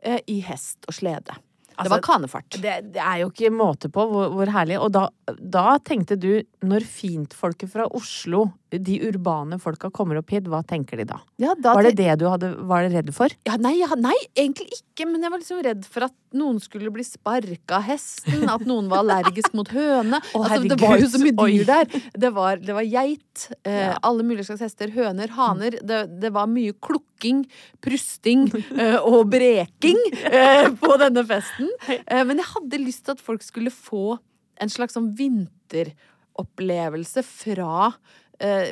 eh, 0.00 0.20
i 0.30 0.40
hest 0.46 0.86
og 0.88 0.94
slede. 0.94 1.34
Altså, 1.72 1.88
det 1.88 1.94
var 1.94 2.04
kanefart. 2.06 2.58
Det, 2.62 2.78
det 2.94 3.02
er 3.02 3.22
jo 3.22 3.30
ikke 3.32 3.52
måte 3.54 3.90
på 3.92 4.06
hvor, 4.10 4.32
hvor 4.36 4.52
herlig. 4.54 4.78
Og 4.82 4.92
da, 4.94 5.06
da 5.38 5.76
tenkte 5.84 6.18
du, 6.20 6.32
når 6.66 6.86
fintfolket 6.88 7.72
fra 7.72 7.86
Oslo, 7.96 8.46
de 8.72 8.96
urbane 9.04 9.58
folka, 9.60 9.90
kommer 9.92 10.20
opp 10.20 10.32
hit, 10.32 10.48
hva 10.48 10.62
tenker 10.64 11.00
de 11.02 11.06
da? 11.10 11.18
Ja, 11.42 11.52
da 11.58 11.74
Var 11.76 11.90
det 11.90 11.94
det 11.98 12.16
du 12.22 12.26
hadde, 12.30 12.52
var 12.68 12.86
redd 12.92 13.10
for? 13.16 13.32
Ja, 13.48 13.58
nei, 13.60 13.74
ja, 13.80 13.90
nei, 13.98 14.14
egentlig 14.38 14.70
ikke, 14.78 15.06
men 15.10 15.24
jeg 15.24 15.32
var 15.32 15.42
liksom 15.42 15.62
redd 15.66 15.84
for 15.88 16.06
at 16.08 16.16
noen 16.36 16.60
skulle 16.62 16.92
bli 16.94 17.04
sparka 17.04 17.80
av 17.80 17.86
hesten, 17.90 18.46
at 18.48 18.64
noen 18.68 18.88
var 18.92 19.02
allergisk 19.02 19.56
mot 19.58 19.68
høne. 19.72 20.22
oh, 20.32 20.46
altså, 20.46 20.62
det 20.72 20.78
var 20.80 20.96
jo 21.02 21.10
så 21.12 21.20
mye 21.22 21.36
dyr 21.36 21.68
der. 21.68 22.00
Det 22.24 22.32
var, 22.36 22.62
det 22.62 22.76
var 22.76 22.88
geit, 22.88 23.48
eh, 23.68 23.92
alle 24.00 24.26
mulige 24.26 24.48
slags 24.48 24.64
hester, 24.68 24.92
høner, 24.94 25.32
haner. 25.36 25.78
Det, 25.82 26.04
det 26.22 26.32
var 26.34 26.48
mye 26.50 26.76
klukking, 27.22 27.46
prusting 27.80 28.50
eh, 28.78 28.98
og 28.98 29.30
breking 29.30 29.98
eh, 30.26 30.70
på 30.74 30.96
denne 31.00 31.24
festen. 31.26 31.70
Eh, 31.88 32.24
men 32.26 32.38
jeg 32.38 32.50
hadde 32.50 32.82
lyst 32.82 33.04
til 33.06 33.16
at 33.16 33.22
folk 33.22 33.42
skulle 33.42 33.70
få 33.70 34.18
en 34.60 34.70
slags 34.70 34.94
sånn 34.94 35.14
vinteropplevelse 35.16 37.22
fra 37.26 37.92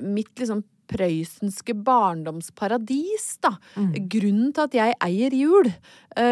mitt 0.03 0.41
liksom 0.41 0.65
prøysenske 0.91 1.77
barndomsparadis, 1.87 3.37
da. 3.45 3.53
Grunnen 4.11 4.49
til 4.51 4.65
at 4.65 4.73
jeg 4.75 4.97
eier 5.07 5.37
jul, 5.39 5.69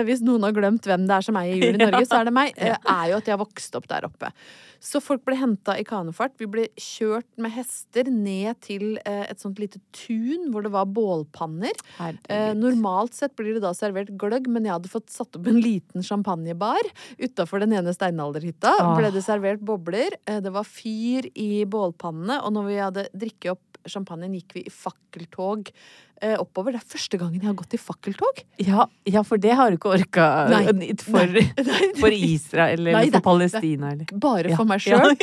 hvis 0.09 0.23
noen 0.27 0.47
har 0.47 0.55
glemt 0.57 0.87
hvem 0.89 1.05
det 1.09 1.19
er 1.19 1.27
som 1.27 1.37
eier 1.39 1.59
jul 1.59 1.77
i 1.77 1.83
Norge, 1.85 2.07
så 2.09 2.21
er 2.21 2.29
det 2.29 2.35
meg, 2.35 2.55
eh, 2.59 2.75
er 2.75 3.13
jo 3.13 3.21
at 3.21 3.31
jeg 3.31 3.41
vokst 3.41 3.79
opp 3.79 3.87
der 3.91 4.09
oppe. 4.09 4.33
Så 4.79 5.01
folk 5.03 5.25
ble 5.27 5.35
henta 5.39 5.75
i 5.79 5.85
kanefart. 5.87 6.37
Vi 6.39 6.47
ble 6.51 6.69
kjørt 6.79 7.27
med 7.41 7.51
hester 7.57 8.07
ned 8.13 8.61
til 8.63 8.99
eh, 9.03 9.25
et 9.27 9.43
sånt 9.43 9.59
lite 9.59 9.81
tun 9.95 10.49
hvor 10.53 10.63
det 10.63 10.73
var 10.75 10.87
bålpanner. 10.87 11.75
Eh, 11.75 11.97
Herregud. 11.99 12.63
normalt 12.63 13.17
sett 13.19 13.35
blir 13.39 13.57
det 13.57 13.65
da 13.67 13.75
servert 13.77 14.13
gløgg, 14.21 14.47
men 14.51 14.69
jeg 14.69 14.77
hadde 14.77 14.93
fått 14.93 15.11
satt 15.15 15.39
opp 15.39 15.51
en 15.51 15.61
liten 15.63 16.07
champagnebar 16.07 16.91
utafor 17.19 17.65
den 17.65 17.75
ene 17.79 17.95
steinalderhytta. 17.95 18.77
Ah. 18.79 18.95
Ble 18.99 19.11
det 19.15 19.25
servert 19.27 19.65
bobler. 19.67 20.15
Eh, 20.27 20.43
det 20.45 20.55
var 20.55 20.69
fyr 20.69 21.31
i 21.35 21.65
bålpannene, 21.69 22.43
og 22.45 22.55
når 22.55 22.71
vi 22.71 22.83
hadde 22.83 23.09
drikket 23.15 23.57
opp 23.57 23.65
champagnen, 23.89 24.35
gikk 24.37 24.57
vi 24.59 24.65
i 24.67 24.73
fakkeltog 24.73 25.71
eh, 25.71 26.08
oppover. 26.39 26.73
Det 26.75 26.81
er 26.83 26.89
første 26.97 27.19
gangen 27.21 27.41
jeg 27.41 27.47
har 27.49 27.55
gått 27.55 27.75
i 27.75 27.79
fakkeltog. 27.79 28.43
Ja, 28.59 28.87
ja, 29.07 29.23
for 29.23 29.39
det 29.39 29.53
har 29.55 29.71
du 29.71 29.77
ikke 29.79 29.93
orka 29.95 30.49
Nei. 30.51 30.93
for, 30.99 31.27
for 32.03 32.11
Israel 32.17 32.81
eller 32.81 32.93
Nei, 32.99 33.11
for 33.11 33.21
Palestina 33.21 33.93
eller 33.93 34.05
Bare 34.19 34.51
Ja. 34.51 34.57
for 34.57 34.65
meg 34.67 34.81
Ja, 34.89 34.99
sjøl. 34.99 35.15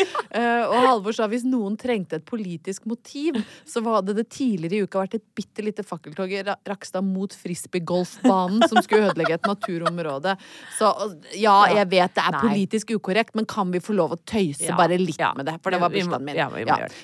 og 0.69 0.75
Halvor 0.88 1.13
sa 1.17 1.27
hvis 1.27 1.43
noen 1.47 1.75
trengte 1.77 2.15
et 2.19 2.25
politisk 2.25 2.86
motiv, 2.88 3.41
så 3.67 3.84
hadde 3.84 4.15
det 4.15 4.29
tidligere 4.29 4.79
i 4.79 4.88
uka 4.88 4.99
vært 5.03 5.17
et 5.19 5.25
bitte 5.36 5.63
lite 5.65 5.84
fakkeltog 5.84 6.31
i 6.31 6.43
Rakstad 6.45 7.03
mot 7.03 7.34
frisbeegolfbanen 7.34 8.63
som 8.69 8.81
skulle 8.86 9.10
ødelegge 9.12 9.36
et 9.38 9.47
naturområde. 9.49 10.36
Så 10.79 10.89
ja, 11.38 11.58
jeg 11.75 11.89
vet 11.91 12.15
det 12.15 12.23
er 12.23 12.36
Nei. 12.38 12.41
politisk 12.47 12.95
ukorrekt, 12.95 13.36
men 13.36 13.45
kan 13.49 13.71
vi 13.73 13.81
få 13.84 13.95
lov 13.97 14.15
å 14.15 14.19
tøyse 14.23 14.69
Ja. 14.69 14.75
bare 14.77 14.97
litt 14.97 15.19
Ja. 15.19 15.34
med 15.36 15.45
det? 15.47 15.60
For 15.62 15.71
det 15.71 15.79
var 15.81 15.89
bursdagen 15.89 16.23
min. 16.25 16.36
ja. 16.36 16.49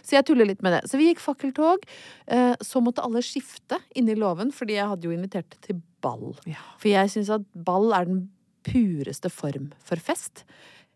Så 0.03 0.15
jeg 0.17 0.25
tuller 0.25 0.45
litt 0.45 0.61
med 0.63 0.73
det. 0.73 0.89
Så 0.89 0.97
vi 0.97 1.11
gikk 1.13 1.19
fakkeltog. 1.19 1.83
eh, 2.27 2.55
Så 2.61 2.81
måtte 2.81 3.03
alle 3.03 3.19
skifte 3.21 3.77
inni 3.95 4.15
låven, 4.17 4.51
fordi 4.55 4.77
jeg 4.77 4.89
hadde 4.91 5.07
jo 5.07 5.15
invitert 5.15 5.57
til 5.65 5.81
ball. 6.03 6.35
Ja. 6.49 6.61
For 6.81 6.91
jeg 6.91 7.11
syns 7.13 7.31
at 7.33 7.45
ball 7.65 7.91
er 7.95 8.09
den 8.09 8.25
pureste 8.67 9.31
form 9.33 9.71
for 9.85 10.01
fest. 10.01 10.45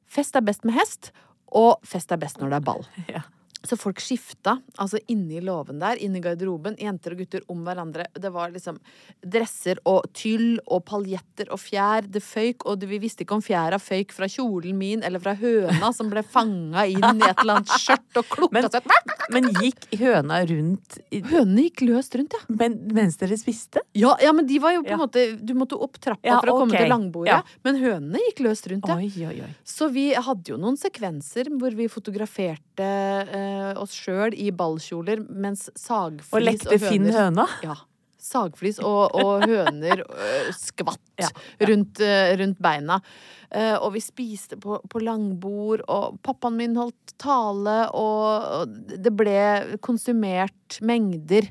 Fest 0.06 0.36
er 0.38 0.46
best 0.46 0.66
med 0.68 0.78
hest, 0.78 1.12
og 1.48 1.80
fest 1.88 2.12
er 2.14 2.22
best 2.22 2.42
når 2.42 2.54
det 2.54 2.60
er 2.62 2.68
ball. 2.68 2.86
Ja. 3.12 3.26
Så 3.66 3.78
folk 3.80 4.00
skifta, 4.04 4.58
altså 4.78 5.00
inni 5.12 5.40
låven 5.42 5.80
der, 5.82 5.98
inni 6.04 6.22
garderoben, 6.22 6.76
jenter 6.82 7.16
og 7.16 7.18
gutter 7.24 7.42
om 7.50 7.64
hverandre. 7.66 8.06
Det 8.14 8.32
var 8.34 8.52
liksom 8.54 8.78
dresser 9.26 9.80
og 9.90 10.06
tyll 10.14 10.60
og 10.68 10.84
paljetter 10.90 11.50
og 11.54 11.60
fjær. 11.62 12.06
Det 12.12 12.22
føyk, 12.24 12.66
og 12.70 12.86
vi 12.86 13.00
visste 13.02 13.26
ikke 13.26 13.38
om 13.40 13.44
fjæra 13.46 13.80
føyk 13.82 14.14
fra 14.16 14.28
kjolen 14.30 14.78
min 14.78 15.04
eller 15.06 15.20
fra 15.24 15.34
høna 15.40 15.92
som 15.96 16.10
ble 16.14 16.22
fanga 16.24 16.86
inn 16.90 17.02
i 17.02 17.26
et 17.30 17.42
eller 17.42 17.60
annet 17.62 17.74
skjørt 17.82 18.22
og 18.22 18.30
klukka 18.36 18.54
Men- 18.60 18.70
seg. 18.72 18.92
Men 19.34 19.48
gikk 19.58 19.88
høna 19.98 20.44
rundt 20.46 21.00
i, 21.10 21.22
Hønene 21.26 21.64
gikk 21.66 21.82
løst 21.88 22.14
rundt, 22.20 22.36
ja. 22.38 22.44
men, 22.62 22.76
mens 22.94 23.18
dere 23.18 23.38
spiste? 23.42 23.82
ja. 23.98 24.12
Ja, 24.22 24.32
men 24.34 24.46
de 24.48 24.60
var 24.62 24.74
jo 24.76 24.84
på 24.84 24.92
en 24.94 25.00
Ja. 25.00 25.02
måte 25.02 25.24
Du 25.46 25.54
måtte 25.58 25.78
opp 25.82 25.98
trappa 26.00 26.24
Ja, 26.24 26.40
for 26.40 26.52
å 26.54 26.60
komme 26.62 26.78
til 26.78 26.88
langbordet. 26.90 27.42
Men 27.66 27.76
hønene 27.82 28.20
gikk 28.30 28.44
løst 28.46 28.68
rundt, 28.70 28.88
ja. 28.88 28.96
Oi, 28.96 29.10
oi, 29.26 29.42
oi. 29.42 29.50
Så 29.66 29.90
vi 29.92 30.14
hadde 30.14 30.52
jo 30.54 30.58
noen 30.62 30.78
sekvenser 30.78 31.50
hvor 31.58 31.74
vi 31.76 31.88
fotograferte 31.92 32.86
eh, 32.86 33.55
oss 33.80 33.96
sjøl 33.96 34.36
i 34.38 34.52
ballkjoler 34.56 35.24
mens 35.30 35.68
sagflis 35.80 36.34
Og 36.36 36.46
lekte 36.46 36.80
Finn 36.82 37.10
høna? 37.14 37.48
Ja. 37.66 37.78
Sagflis 38.26 38.80
og, 38.82 39.16
og 39.16 39.46
høner 39.50 40.04
øh, 40.06 40.52
skvatt 40.58 41.02
Ja, 41.22 41.30
Rundt, 41.70 42.02
øh, 42.04 42.34
rundt 42.42 42.58
beina. 42.60 43.00
Eh, 43.48 43.76
og 43.78 43.94
vi 43.94 44.02
spiste 44.04 44.58
på, 44.60 44.82
på 44.92 45.00
langbord, 45.00 45.86
og 45.88 46.18
pappaen 46.26 46.58
min 46.60 46.76
holdt 46.76 47.14
tale, 47.22 47.78
og, 47.96 48.50
og 48.58 49.00
det 49.00 49.14
ble 49.16 49.38
konsumert 49.86 50.82
mengder 50.84 51.48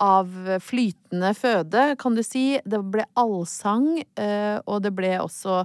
av 0.00 0.30
flytende 0.62 1.32
føde, 1.34 1.88
kan 2.00 2.14
du 2.14 2.22
si. 2.24 2.44
Det 2.62 2.80
ble 2.92 3.08
allsang, 3.18 3.88
eh, 4.14 4.60
og 4.62 4.84
det 4.86 4.94
ble 4.96 5.16
også 5.24 5.64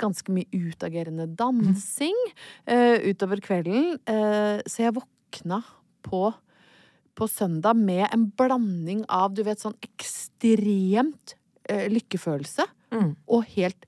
ganske 0.00 0.32
mye 0.34 0.46
utagerende 0.52 1.26
dansing 1.38 2.16
uh, 2.70 2.98
utover 3.06 3.40
kvelden. 3.44 3.94
Uh, 4.08 4.60
så 4.68 4.86
jeg 4.86 4.96
våkna 5.00 5.62
på 6.06 6.30
på 7.20 7.26
søndag 7.28 7.76
med 7.76 8.06
en 8.14 8.28
blanding 8.38 9.02
av 9.12 9.34
du 9.36 9.42
vet, 9.44 9.60
sånn 9.60 9.74
ekstremt 9.84 11.34
uh, 11.70 11.86
lykkefølelse 11.92 12.68
Mm. 12.90 13.12
og 13.30 13.44
helt, 13.54 13.84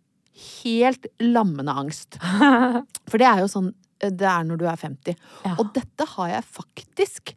helt 0.63 1.09
lammende 1.19 1.73
angst. 1.75 2.21
For 3.11 3.19
det 3.19 3.27
er 3.27 3.41
jo 3.43 3.49
sånn 3.51 3.73
det 3.99 4.29
er 4.31 4.45
når 4.47 4.61
du 4.61 4.65
er 4.71 4.79
50. 4.79 5.17
Ja. 5.43 5.57
Og 5.59 5.73
dette 5.75 6.07
har 6.15 6.29
jeg 6.31 6.47
faktisk 6.47 7.33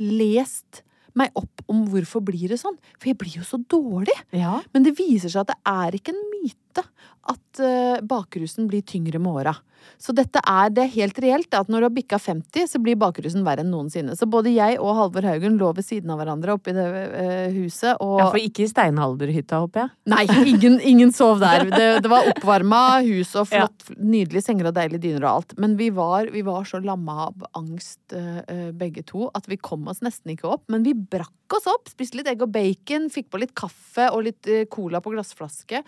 lest 0.00 0.82
meg 1.16 1.32
opp 1.40 1.62
om 1.72 1.86
hvorfor 1.88 2.20
blir 2.24 2.52
det 2.52 2.58
sånn. 2.60 2.76
For 3.00 3.10
jeg 3.10 3.18
blir 3.20 3.38
jo 3.38 3.44
så 3.48 3.56
dårlig. 3.64 4.16
Ja. 4.36 4.58
Men 4.76 4.84
det 4.84 4.94
viser 4.98 5.32
seg 5.32 5.46
at 5.46 5.54
det 5.54 5.58
er 5.72 5.96
ikke 5.96 6.12
en 6.12 6.22
myte 6.34 6.84
at 7.32 7.62
eh, 7.62 8.02
bakrusen 8.06 8.68
blir 8.70 8.84
tyngre 8.86 9.20
med 9.22 9.42
åra. 9.42 9.56
Så 9.98 10.12
dette 10.16 10.40
er 10.44 10.72
det 10.74 10.88
helt 10.96 11.18
reelt, 11.22 11.54
at 11.54 11.70
når 11.70 11.82
du 11.82 11.86
har 11.86 11.94
bikka 11.94 12.18
50, 12.20 12.66
så 12.68 12.80
blir 12.82 12.98
bakrusen 13.00 13.44
verre 13.46 13.62
enn 13.64 13.70
noensinne. 13.72 14.16
Så 14.18 14.28
både 14.28 14.52
jeg 14.52 14.80
og 14.82 14.92
Halvor 14.98 15.26
Haugen 15.28 15.56
lå 15.60 15.70
ved 15.76 15.86
siden 15.86 16.10
av 16.12 16.20
hverandre 16.20 16.56
oppe 16.56 16.72
i 16.72 16.76
det 16.76 16.86
eh, 17.06 17.54
huset, 17.56 17.94
og 18.04 18.18
ja, 18.20 18.28
for 18.32 18.40
ikke 18.42 18.64
i 18.66 18.70
steinalderhytta, 18.70 19.60
håper 19.64 19.84
jeg. 19.84 19.92
Nei, 20.12 20.24
ingen, 20.52 20.78
ingen 20.92 21.14
sov 21.16 21.40
der. 21.42 21.68
Det, 21.70 21.86
det 22.04 22.12
var 22.12 22.28
oppvarma 22.32 22.82
hus 23.06 23.32
og 23.38 23.48
flott, 23.52 23.88
nydelige 23.96 24.44
senger 24.48 24.70
og 24.70 24.76
deilige 24.76 25.04
dyner 25.06 25.24
og 25.24 25.30
alt. 25.32 25.56
Men 25.62 25.78
vi 25.80 25.88
var, 25.94 26.32
vi 26.34 26.44
var 26.46 26.66
så 26.68 26.82
lamma 26.84 27.30
av 27.30 27.46
angst 27.56 28.16
eh, 28.16 28.68
begge 28.76 29.06
to 29.06 29.30
at 29.36 29.48
vi 29.50 29.60
kom 29.60 29.86
oss 29.92 30.02
nesten 30.04 30.34
ikke 30.34 30.50
opp. 30.56 30.66
Men 30.72 30.84
vi 30.86 30.96
brakk 30.96 31.56
oss 31.56 31.70
opp. 31.70 31.88
Spiste 31.92 32.20
litt 32.20 32.28
egg 32.30 32.44
og 32.44 32.52
bacon, 32.52 33.08
fikk 33.12 33.30
på 33.32 33.40
litt 33.40 33.56
kaffe 33.56 34.10
og 34.12 34.26
litt 34.28 34.50
cola 34.72 35.00
på 35.00 35.14
glassflaske. 35.14 35.82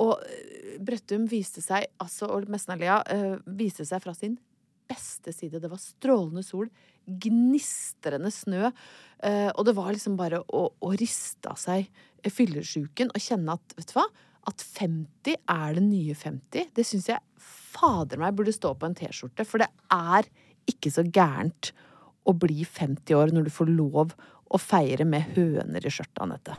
Og 0.00 0.14
eh, 0.24 0.78
Brøttum 0.80 1.26
viste 1.30 1.62
seg, 1.64 1.90
altså, 2.00 2.30
og 2.32 2.48
Mesnalia 2.52 3.00
eh, 3.12 3.36
viste 3.58 3.86
seg 3.88 4.02
fra 4.04 4.14
sin 4.16 4.38
beste 4.90 5.32
side. 5.34 5.60
Det 5.62 5.70
var 5.70 5.80
strålende 5.82 6.42
sol, 6.46 6.70
gnistrende 7.06 8.30
snø, 8.34 8.70
eh, 9.26 9.50
og 9.50 9.62
det 9.66 9.76
var 9.76 9.92
liksom 9.94 10.16
bare 10.18 10.42
å, 10.42 10.64
å 10.72 10.90
riste 10.98 11.52
av 11.52 11.60
seg 11.60 11.90
fyllesyken 12.26 13.12
og 13.14 13.22
kjenne 13.22 13.56
at, 13.56 13.76
vet 13.78 13.92
du 13.92 13.96
hva, 13.96 14.08
at 14.50 14.64
50 14.64 15.36
er 15.52 15.76
det 15.76 15.84
nye 15.84 16.16
50. 16.16 16.72
Det 16.76 16.86
syns 16.86 17.10
jeg 17.12 17.22
fader 17.40 18.20
meg 18.20 18.36
burde 18.36 18.54
stå 18.54 18.74
på 18.76 18.88
en 18.88 18.96
T-skjorte, 18.98 19.46
for 19.48 19.62
det 19.62 19.70
er 19.94 20.28
ikke 20.70 20.92
så 20.92 21.04
gærent 21.06 21.72
å 22.28 22.34
bli 22.36 22.64
50 22.66 23.16
år 23.16 23.34
når 23.34 23.48
du 23.48 23.54
får 23.54 23.72
lov 23.72 24.16
å 24.50 24.60
feire 24.60 25.06
med 25.08 25.36
høner 25.36 25.86
i 25.86 25.92
skjørtet, 25.92 26.24
Anette. 26.24 26.58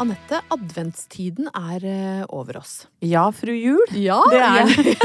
Anette, 0.00 0.38
adventstiden 0.50 1.50
er 1.52 1.84
eh, 1.86 2.22
over 2.32 2.56
oss. 2.62 2.86
Ja, 3.04 3.26
fru 3.36 3.52
Jul. 3.54 3.82
Ja, 4.00 4.16
Det 4.32 4.40
er 4.40 4.70
jeg, 4.72 4.96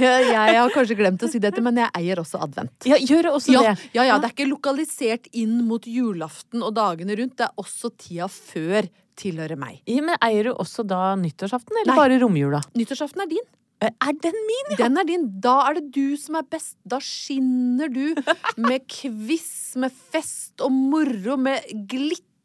jeg, 0.30 0.54
har 0.56 0.72
kanskje 0.72 0.96
glemt 0.96 1.24
å 1.26 1.28
si 1.28 1.40
dette, 1.42 1.60
men 1.64 1.80
jeg 1.82 1.90
eier 1.98 2.22
også 2.22 2.40
advent. 2.46 2.86
Ja, 2.88 2.96
gjør 2.96 3.32
også 3.34 3.52
Ja, 3.56 3.62
det. 3.66 3.88
ja, 3.98 4.06
ja, 4.06 4.18
det 4.22 4.30
er 4.30 4.34
ikke 4.36 4.48
lokalisert 4.48 5.26
inn 5.36 5.58
mot 5.68 5.84
julaften 5.90 6.62
og 6.64 6.72
dagene 6.78 7.18
rundt. 7.18 7.36
Det 7.42 7.48
er 7.50 7.60
også 7.60 7.90
tida 8.00 8.30
før 8.32 8.88
tilhører 9.20 9.58
meg. 9.60 9.82
Ja, 9.90 10.00
men 10.06 10.16
eier 10.24 10.48
du 10.48 10.54
også 10.54 10.86
da 10.88 11.10
nyttårsaften, 11.20 11.82
eller 11.82 11.92
Nei. 11.92 11.98
bare 11.98 12.20
romjula? 12.22 12.62
Nyttårsaften 12.78 13.26
er 13.26 13.32
din. 13.34 13.48
Eh, 13.82 13.92
Er 14.06 14.12
den 14.22 14.36
min, 14.46 14.72
ja? 14.72 14.78
Den 14.86 15.00
er 15.02 15.08
din. 15.10 15.26
Da 15.42 15.58
er 15.68 15.80
det 15.80 15.90
du 15.96 16.16
som 16.20 16.38
er 16.38 16.46
best. 16.48 16.78
Da 16.88 16.98
skinner 17.02 17.90
du 17.92 18.14
med 18.60 18.86
quiz, 18.88 19.74
med 19.80 19.92
fest 20.14 20.60
og 20.64 20.72
moro, 20.72 21.36
med 21.40 21.66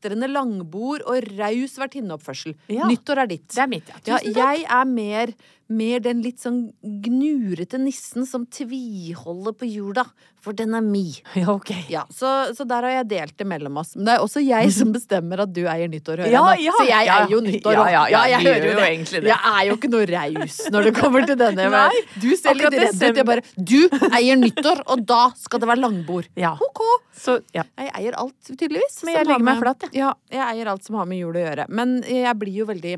glitrende 0.05 0.29
langbord 0.31 1.03
og 1.09 1.25
raus 1.39 1.77
vertinneoppførsel. 1.81 2.55
Ja. 2.71 2.87
Nyttår 2.89 3.23
er 3.23 3.27
ditt. 3.33 3.49
Det 3.53 3.61
er 3.63 3.67
mitt, 3.71 3.89
ja. 3.89 3.95
Ja, 4.05 4.17
Tusen 4.19 4.33
takk. 4.33 4.41
jeg 4.43 4.65
er 4.69 4.85
mer, 4.85 5.33
mer 5.69 5.99
den 6.05 6.21
litt 6.21 6.39
sånn 6.43 6.59
gnurete 6.83 7.79
nissen 7.81 8.25
som 8.29 8.45
tviholder 8.45 9.55
på 9.57 9.65
jula, 9.69 10.05
for 10.45 10.53
den 10.53 10.75
er 10.77 10.81
mi. 10.85 11.07
Ja, 11.35 11.49
ok. 11.55 11.71
Ja, 11.89 12.03
så, 12.13 12.53
så 12.55 12.65
der 12.69 12.85
har 12.85 12.93
jeg 12.99 13.07
delt 13.15 13.37
det 13.37 13.47
mellom 13.49 13.77
oss. 13.81 13.95
Men 13.95 14.05
det 14.05 14.13
er 14.17 14.25
også 14.25 14.43
jeg 14.45 14.71
som 14.75 14.93
bestemmer 14.93 15.41
at 15.45 15.53
du 15.55 15.63
eier 15.65 15.89
nyttår, 15.89 16.21
hører 16.25 16.33
Ja, 16.35 16.43
jeg 16.53 16.67
ja, 16.67 16.75
så 16.77 16.85
jeg 16.85 17.09
ja. 17.09 17.17
eier 17.23 17.33
jo 17.33 17.41
nyttår 17.45 17.79
Ja, 17.79 17.87
ja, 17.95 18.03
ja, 18.13 18.21
jeg 18.35 18.45
hører 18.45 18.69
jo 18.69 18.85
egentlig 18.85 19.23
det. 19.25 19.31
Jeg 19.33 19.55
er 19.55 19.63
jo 19.71 19.79
ikke 19.79 19.91
noe 19.95 20.05
raus 20.11 20.61
når 20.71 20.89
det 20.89 20.93
kommer 20.99 21.25
til 21.25 21.39
denne. 21.41 21.67
Nei, 21.73 22.05
du 22.21 22.29
ser 22.37 22.57
litt 22.61 22.77
redd 22.77 23.01
ut. 23.01 23.19
Jeg 23.23 23.27
bare 23.27 23.45
Du 23.57 23.79
eier 24.13 24.37
nyttår, 24.39 24.85
og 24.85 25.03
da 25.09 25.25
skal 25.39 25.63
det 25.63 25.71
være 25.73 25.81
langbord. 25.81 26.29
Ja. 26.39 26.53
Ok. 26.61 26.83
Så, 27.15 27.39
ja. 27.55 27.63
Jeg 27.79 27.91
eier 28.01 28.17
alt, 28.19 28.37
tydeligvis. 28.45 29.01
Men 29.07 29.19
jeg 29.19 29.27
legger 29.29 29.45
meg 29.47 29.59
flat, 29.63 29.85
jeg. 29.87 29.95
Ja, 30.01 30.13
jeg 30.33 30.43
eier 30.45 30.71
alt 30.73 30.87
som 30.87 30.97
har 30.99 31.07
med 31.09 31.21
jul 31.21 31.35
å 31.35 31.43
gjøre. 31.45 31.67
Men 31.71 31.97
jeg 32.03 32.33
blir 32.41 32.61
jo 32.61 32.69
veldig 32.69 32.95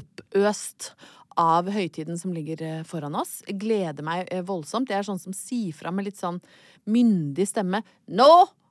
oppøst 0.00 0.92
av 1.40 1.68
høytiden 1.72 2.18
som 2.20 2.32
ligger 2.34 2.62
eh, 2.62 2.80
foran 2.88 3.16
oss. 3.18 3.40
Gleder 3.48 4.04
meg 4.06 4.28
eh, 4.32 4.42
voldsomt. 4.46 4.90
Jeg 4.90 5.02
er 5.02 5.08
sånn 5.08 5.20
som 5.22 5.36
sier 5.36 5.74
fra 5.76 5.92
med 5.94 6.08
litt 6.08 6.20
sånn 6.20 6.40
myndig 6.90 7.46
stemme. 7.48 7.82
Nå 8.12 8.30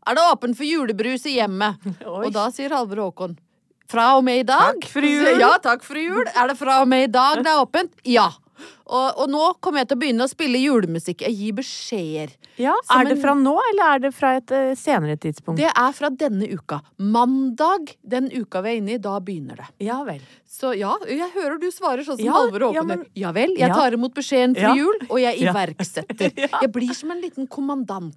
er 0.10 0.18
det 0.18 0.26
åpen 0.32 0.56
for 0.58 0.68
julebrus 0.68 1.28
i 1.30 1.38
hjemmet! 1.38 1.80
Oi. 2.06 2.26
Og 2.28 2.34
da 2.36 2.50
sier 2.54 2.74
Halvor 2.76 3.06
Håkon 3.08 3.38
fra 3.90 4.12
og 4.20 4.26
med 4.26 4.44
i 4.44 4.46
dag. 4.46 4.76
Takk, 4.78 4.90
for 4.92 5.06
Jul. 5.08 5.40
Ja, 5.42 5.56
takk, 5.64 5.86
for 5.86 5.98
Jul. 5.98 6.28
Er 6.38 6.52
det 6.52 6.60
fra 6.60 6.82
og 6.84 6.90
med 6.92 7.08
i 7.08 7.12
dag 7.12 7.42
det 7.42 7.50
er 7.50 7.62
åpent? 7.64 7.96
Ja. 8.06 8.28
Og, 8.90 9.20
og 9.22 9.30
nå 9.30 9.42
kommer 9.62 9.84
jeg 9.84 9.90
til 9.92 9.98
å 10.00 10.02
begynne 10.02 10.26
å 10.26 10.32
spille 10.32 10.58
julemusikk. 10.64 11.22
Jeg 11.28 11.36
gir 11.38 11.54
beskjeder. 11.60 12.32
ja. 12.58 12.74
Er 12.90 13.06
det 13.06 13.12
en- 13.18 13.22
fra 13.22 13.36
nå, 13.38 13.54
eller 13.72 13.96
er 13.96 14.00
det 14.08 14.14
fra 14.18 14.32
et 14.40 14.50
uh, 14.52 14.74
senere 14.76 15.16
tidspunkt? 15.22 15.62
Det 15.62 15.70
er 15.70 15.92
fra 15.94 16.10
denne 16.10 16.48
uka. 16.50 16.82
Mandag 16.98 17.94
den 18.08 18.32
uka 18.34 18.62
vi 18.66 18.70
er 18.74 18.80
inne 18.82 18.96
i, 18.96 18.98
da 18.98 19.20
begynner 19.22 19.62
det. 19.62 19.68
Ja 19.86 20.00
vel. 20.08 20.22
Så 20.50 20.72
ja, 20.76 20.96
jeg 21.06 21.30
hører 21.36 21.60
du 21.62 21.68
svarer 21.72 22.02
sånn 22.08 22.18
som 22.18 22.26
Ja, 22.26 22.34
Halvor 22.34 22.74
ja, 22.74 22.82
men- 22.84 23.06
Ja 23.16 23.32
vel, 23.32 23.54
jeg 23.58 23.70
tar 23.70 23.94
imot 23.94 24.16
beskjeden 24.18 24.56
fra 24.58 24.74
jul, 24.76 24.98
og 25.10 25.20
jeg 25.22 25.38
iverksetter. 25.46 26.34
Jeg 26.64 26.72
blir 26.74 26.94
som 26.98 27.12
en 27.14 27.22
liten 27.22 27.46
kommandant 27.48 28.16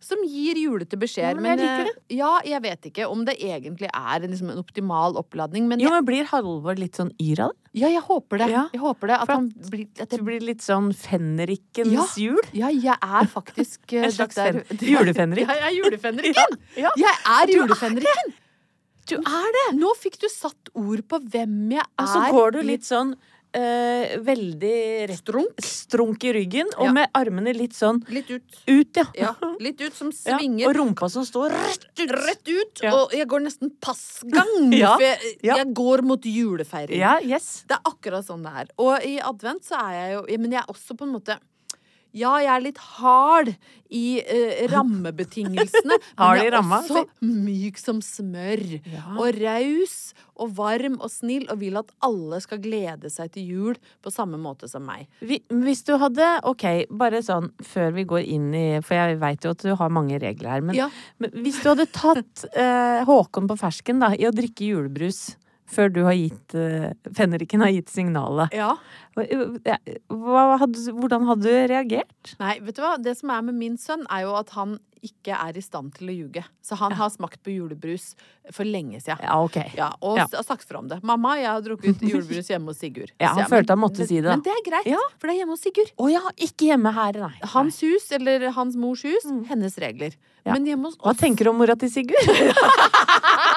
som 0.00 0.18
gir 0.26 0.58
julete 0.58 0.98
beskjeder. 0.98 1.38
Men, 1.38 1.56
men 1.56 1.58
jeg 1.58 1.68
liker 1.68 1.84
det. 1.90 2.16
ja, 2.18 2.32
jeg 2.44 2.62
vet 2.62 2.88
ikke 2.90 3.06
om 3.10 3.24
det 3.24 3.36
egentlig 3.38 3.88
er 3.92 4.20
liksom 4.26 4.50
en 4.52 4.58
optimal 4.60 5.16
oppladning, 5.20 5.66
men 5.70 5.80
Jo, 5.80 5.90
men 5.94 6.04
blir 6.04 6.26
Halvor 6.30 6.76
litt 6.78 6.98
sånn 6.98 7.12
yr 7.22 7.46
av 7.46 7.54
det? 7.54 7.56
ja, 7.80 7.86
jeg 7.88 8.02
håper 8.02 8.38
det. 8.42 8.48
Jeg 8.50 8.80
håper 8.82 9.06
det. 9.12 9.16
At 9.20 9.28
at 9.30 9.36
han 9.36 9.48
blir 9.70 9.86
at 10.02 10.10
Det 10.10 10.18
jeg, 10.18 10.24
blir 10.26 10.40
litt 10.44 10.62
sånn 10.64 10.90
fenrikens 10.96 11.92
Ja. 11.92 12.04
jul? 12.16 12.40
ja, 12.56 12.68
jeg 12.72 12.96
er 13.00 13.26
faktisk 13.30 13.92
eh, 13.96 14.04
En 14.08 14.12
slags 14.12 14.34
der, 14.38 14.60
er- 14.60 14.64
fen- 14.64 14.86
julefenrik. 14.90 15.48
Jeg 15.48 15.64
er 15.68 15.74
julefenriken! 15.78 16.56
Ja. 16.76 16.90
Jeg 16.96 17.16
er 17.38 17.54
julefenriken! 17.56 18.36
Du 19.10 19.16
er 19.16 19.46
det! 19.56 19.62
Nå 19.80 19.88
fikk 19.98 20.20
du 20.22 20.28
satt 20.30 20.68
ord 20.78 21.00
på 21.10 21.18
hvem 21.32 21.72
jeg 21.72 21.80
er. 21.82 21.88
Og 21.98 22.08
så 22.12 22.20
går 22.30 22.52
du 22.54 22.60
litt 22.62 22.84
sånn 22.86 23.16
eh, 23.54 24.16
veldig 24.18 25.08
rett, 25.08 25.18
Strunk. 25.18 25.60
strunk 25.64 26.24
i 26.24 26.32
ryggen, 26.32 26.66
og 26.78 26.86
Ja. 26.86 26.92
med 26.92 27.08
armene 27.14 27.52
litt 27.56 27.72
sånn 27.72 28.00
Litt 28.08 28.30
ut. 28.30 28.42
ut, 28.68 28.96
ja. 28.96 29.04
Ja, 29.14 29.34
litt 29.60 29.80
ut 29.80 29.94
som 29.94 30.10
Ja, 30.10 30.38
svinger. 30.38 30.68
Og 30.68 30.74
rumpa 30.76 31.10
som 31.10 31.24
står 31.24 31.50
rett 31.50 31.84
ut. 31.98 32.10
Rett 32.10 32.48
ut, 32.48 32.82
Ja. 32.82 32.94
og 32.94 33.12
jeg 33.12 33.26
går 33.28 33.40
nesten 33.48 33.70
passgang. 33.80 34.70
Ja, 34.80 34.94
For 34.96 35.02
jeg, 35.02 35.36
ja. 35.42 35.56
jeg 35.56 35.74
går 35.74 36.02
mot 36.02 36.22
julefeiring. 36.22 36.98
Ja, 36.98 37.18
yes. 37.20 37.64
Det 37.68 37.76
er 37.76 37.82
akkurat 37.90 38.24
sånn 38.26 38.42
det 38.42 38.52
er. 38.54 38.66
Og 38.78 39.02
i 39.04 39.18
advent 39.20 39.62
så 39.64 39.76
er 39.80 39.92
jeg 39.98 40.12
jo 40.18 40.38
Men 40.40 40.52
jeg 40.52 40.60
er 40.62 40.72
også 40.72 40.96
på 40.96 41.02
en 41.06 41.12
måte 41.12 41.38
ja, 42.12 42.32
jeg 42.42 42.50
er 42.54 42.64
litt 42.64 42.78
hard 42.98 43.52
i 43.90 44.20
eh, 44.22 44.64
rammebetingelsene. 44.70 45.96
Men 46.18 46.38
jeg 46.40 46.48
er 46.50 46.54
ramma, 46.56 46.80
også 46.82 47.04
myk 47.26 47.78
som 47.80 48.00
smør. 48.04 48.62
Ja. 48.86 49.04
Og 49.18 49.34
raus 49.40 49.96
og 50.40 50.54
varm 50.56 50.96
og 51.02 51.10
snill 51.12 51.46
og 51.52 51.60
vil 51.60 51.76
at 51.80 51.90
alle 52.06 52.38
skal 52.44 52.62
glede 52.62 53.10
seg 53.12 53.32
til 53.34 53.50
jul 53.50 53.80
på 54.02 54.12
samme 54.14 54.38
måte 54.40 54.70
som 54.70 54.86
meg. 54.86 55.08
Hvis 55.20 55.82
du 55.88 55.96
hadde 56.00 56.28
Ok, 56.48 56.64
bare 56.90 57.20
sånn 57.24 57.50
før 57.66 57.92
vi 57.98 58.06
går 58.08 58.24
inn 58.24 58.48
i 58.56 58.64
For 58.86 58.96
jeg 58.96 59.18
veit 59.20 59.44
jo 59.44 59.52
at 59.52 59.66
du 59.66 59.74
har 59.76 59.92
mange 59.92 60.18
regler 60.22 60.54
her. 60.56 60.64
Men, 60.64 60.78
Ja. 60.78 60.88
men 61.20 61.34
hvis 61.44 61.60
du 61.62 61.68
hadde 61.72 61.88
tatt 61.92 62.46
eh, 62.54 63.02
Håkon 63.08 63.50
på 63.50 63.58
fersken 63.60 64.00
da, 64.00 64.12
i 64.16 64.26
å 64.28 64.32
drikke 64.34 64.70
julebrus 64.70 65.34
før 65.70 65.92
du 65.94 66.02
har 66.06 66.16
gitt 66.18 66.54
eh, 66.58 66.90
Fenriken 67.16 67.62
har 67.64 67.70
gitt 67.74 67.88
signalet, 67.92 68.52
Ja. 68.56 68.74
hadde, 69.16 70.84
hvordan 70.98 71.26
hadde 71.28 71.42
du 71.46 71.66
reagert? 71.72 72.34
Nei, 72.40 72.58
vet 72.60 72.76
du 72.76 72.82
hva? 72.84 72.96
Det 73.02 73.16
som 73.18 73.30
er 73.34 73.42
med 73.48 73.54
min 73.58 73.76
sønn, 73.80 74.06
er 74.10 74.26
jo 74.26 74.34
at 74.38 74.50
han 74.56 74.78
ikke 75.00 75.32
er 75.32 75.56
i 75.56 75.62
stand 75.64 75.94
til 75.96 76.10
å 76.10 76.14
ljuge. 76.14 76.42
Så 76.60 76.76
han 76.76 76.92
har 76.92 77.08
smakt 77.08 77.40
på 77.42 77.54
julebrus 77.54 78.10
for 78.52 78.68
lenge 78.68 78.98
siden. 79.00 79.22
Ja, 79.24 79.38
okay. 79.42 79.70
Ja, 79.74 79.94
og 80.04 80.18
Ja. 80.18 80.26
har 80.30 80.42
sagt 80.44 80.64
fra 80.68 80.78
om 80.78 80.88
det. 80.88 81.00
'Mamma, 81.02 81.36
jeg 81.40 81.46
har 81.48 81.62
drukket 81.62 82.00
julebrus 82.12 82.48
hjemme 82.52 82.66
hos 82.68 82.78
Sigurd'. 82.82 83.10
Ja, 83.18 83.28
han 83.32 83.38
jeg, 83.38 83.48
følte 83.48 83.70
han 83.72 83.80
men- 83.80 83.94
si 83.96 84.20
det. 84.20 84.28
Men 84.28 84.42
det 84.42 84.52
er 84.52 84.62
greit, 84.70 84.86
Ja. 84.86 84.98
for 85.18 85.26
det 85.28 85.36
er 85.36 85.38
hjemme 85.40 85.56
hos 85.56 85.60
Sigurd. 85.64 85.90
Å 85.96 86.10
ja, 86.12 86.20
ikke 86.36 86.68
hjemme 86.68 86.92
her, 86.92 87.12
nei. 87.12 87.32
Hans 87.42 87.80
hus, 87.80 88.12
eller 88.12 88.50
hans 88.50 88.76
mors 88.76 89.02
hus, 89.02 89.24
hennes 89.48 89.74
regler. 89.78 90.12
Ja. 90.44 90.52
Men 90.52 90.66
hjemme 90.66 90.84
hos 90.84 90.96
oss 91.00 91.04
Hva 91.04 91.16
tenker 91.16 91.44
du 91.44 91.50
om 91.50 91.56
mora 91.58 91.76
til 91.76 91.88
Sigurd? 91.88 92.20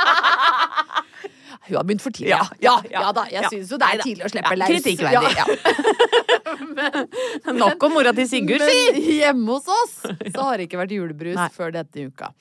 Hun 1.73 1.79
har 1.81 1.87
begynt 1.89 2.03
for 2.05 2.13
tidlig. 2.13 2.29
Ja, 2.35 2.45
ja, 2.61 2.75
ja, 2.91 3.01
ja 3.07 3.11
da. 3.17 3.23
Jeg 3.31 3.41
ja. 3.47 3.49
syns 3.49 3.71
jo 3.73 3.79
det 3.81 3.87
er 3.89 4.03
tidlig 4.03 4.27
å 4.27 4.31
slippe 4.33 4.53
Ja, 4.53 4.59
løs. 4.61 4.69
kritikkverdig. 4.69 5.33
Nok 7.63 7.83
om 7.87 7.95
mora 7.97 8.13
til 8.15 8.27
Sigurd, 8.29 8.61
si! 8.67 9.01
Hjemme 9.19 9.55
hos 9.55 9.67
oss 9.71 9.95
så 10.35 10.45
har 10.47 10.59
det 10.59 10.67
ikke 10.67 10.79
vært 10.81 10.93
julebrus 10.95 11.37
Nei. 11.39 11.49
før 11.53 11.73
dette 11.75 12.05
uka. 12.09 12.31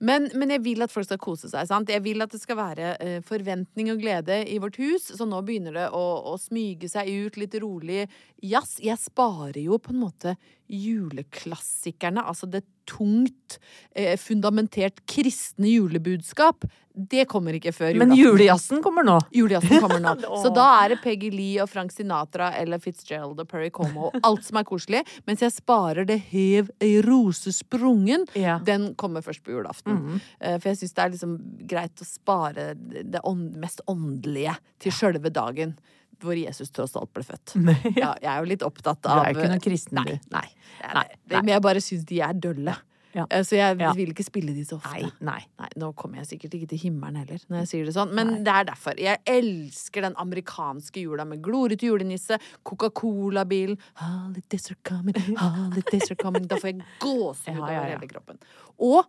Men, 0.00 0.30
men 0.38 0.54
jeg 0.56 0.64
vil 0.64 0.84
at 0.84 0.92
folk 0.92 1.06
skal 1.08 1.20
kose 1.20 1.50
seg. 1.52 1.68
sant? 1.68 1.92
Jeg 1.92 2.02
vil 2.04 2.24
at 2.24 2.32
det 2.32 2.40
skal 2.40 2.58
være 2.60 2.94
uh, 2.96 3.18
forventning 3.26 3.92
og 3.92 4.00
glede 4.00 4.40
i 4.48 4.56
vårt 4.62 4.78
hus. 4.80 5.10
Så 5.16 5.28
nå 5.28 5.42
begynner 5.46 5.76
det 5.76 5.88
å, 5.96 6.04
å 6.32 6.34
smyge 6.40 6.88
seg 6.90 7.10
ut 7.26 7.36
litt 7.40 7.54
rolig 7.60 8.06
jazz. 8.40 8.78
Jeg 8.80 8.98
sparer 9.00 9.60
jo 9.62 9.80
på 9.82 9.92
en 9.94 10.02
måte 10.06 10.36
juleklassikerne, 10.70 12.22
altså 12.26 12.46
det 12.50 12.64
tungt, 12.90 13.58
eh, 13.94 14.16
fundamentert 14.18 15.04
kristne 15.06 15.68
julebudskap. 15.70 16.64
Det 16.92 17.28
kommer 17.30 17.54
ikke 17.54 17.70
før 17.72 17.94
Men 17.94 18.10
julaften. 18.10 18.24
julejazzen 18.24 18.82
kommer 18.82 19.04
nå. 19.06 19.14
Julejazzen 19.32 19.80
kommer 19.80 20.00
nå. 20.06 20.14
Så 20.42 20.50
da 20.52 20.64
er 20.82 20.88
det 20.94 20.98
Peggy 21.04 21.30
Lee 21.30 21.60
og 21.62 21.68
Frank 21.70 21.92
Sinatra 21.94 22.48
eller 22.58 22.80
Fitzgerald 22.82 23.38
og 23.38 23.46
Perry 23.48 23.70
Como 23.70 24.08
og 24.08 24.18
alt 24.26 24.42
som 24.44 24.58
er 24.58 24.64
koselig. 24.66 25.04
Mens 25.28 25.40
jeg 25.44 25.54
sparer 25.54 26.04
det 26.08 26.18
hev 26.32 26.72
ei 26.82 26.96
rose 27.06 27.52
sprungen. 27.54 28.26
Ja. 28.34 28.58
Den 28.66 28.94
kommer 28.98 29.22
først 29.22 29.44
på 29.46 29.54
julaften. 29.54 30.18
Eh, 30.40 30.58
For 30.58 30.72
jeg 30.72 30.80
syns 30.82 30.94
det 30.98 31.04
er 31.04 31.14
liksom 31.14 31.38
greit 31.70 32.02
å 32.02 32.08
spare 32.10 32.72
det 32.74 33.22
ånd, 33.22 33.54
mest 33.62 33.80
åndelige 33.86 34.56
til 34.80 34.92
sjølve 34.92 35.30
dagen. 35.30 35.76
Hvor 36.20 36.36
Jesus 36.36 36.70
tross 36.74 36.94
alt 37.00 37.12
ble 37.16 37.24
født. 37.24 37.56
Ja, 37.96 38.14
jeg 38.20 38.30
er 38.34 38.38
jo 38.44 38.50
litt 38.52 38.62
opptatt 38.66 39.06
av 39.08 39.24
Du 39.24 39.28
er 39.30 39.34
ikke 39.34 39.48
noen 39.54 39.64
kristen, 39.64 40.02
du. 40.04 40.14
Nei. 40.34 40.46
nei, 40.84 40.94
nei, 40.94 41.08
Nei. 41.08 41.40
Men 41.40 41.52
jeg 41.56 41.62
bare 41.66 41.80
syns 41.84 42.06
de 42.08 42.20
er 42.26 42.32
dølle. 42.36 42.76
Ja. 43.10 43.24
Eh, 43.26 43.40
Så 43.42 43.56
jeg 43.58 43.74
vil 43.98 44.12
ikke 44.12 44.22
spille 44.22 44.52
de 44.54 44.62
så 44.62 44.76
ofte. 44.78 45.08
Nei. 45.26 45.40
Nei. 45.58 45.68
Nå 45.82 45.88
kommer 45.98 46.20
jeg 46.20 46.28
sikkert 46.28 46.52
ikke 46.60 46.68
til 46.70 46.78
himmelen 46.84 47.16
heller, 47.18 47.40
når 47.50 47.64
jeg 47.64 47.70
sier 47.72 47.88
det 47.88 47.94
sånn. 47.96 48.12
Men 48.14 48.44
det 48.46 48.52
er 48.54 48.68
derfor. 48.68 48.94
Jeg 49.02 49.18
elsker 49.26 50.06
den 50.06 50.14
amerikanske 50.22 51.02
jula 51.02 51.24
med 51.26 51.42
glorete 51.42 51.88
julenisse, 51.88 52.38
Coca-Cola-bilen 52.62 53.78
Holidays 53.98 54.70
are 54.70 54.78
coming, 54.86 55.18
holidays 55.36 56.10
are 56.10 56.16
coming. 56.22 56.46
Da 56.50 56.60
får 56.62 56.72
jeg 56.74 56.84
gåsehud 57.04 57.58
over 57.64 57.88
hele 57.90 58.10
kroppen. 58.10 58.38
Og 58.78 59.02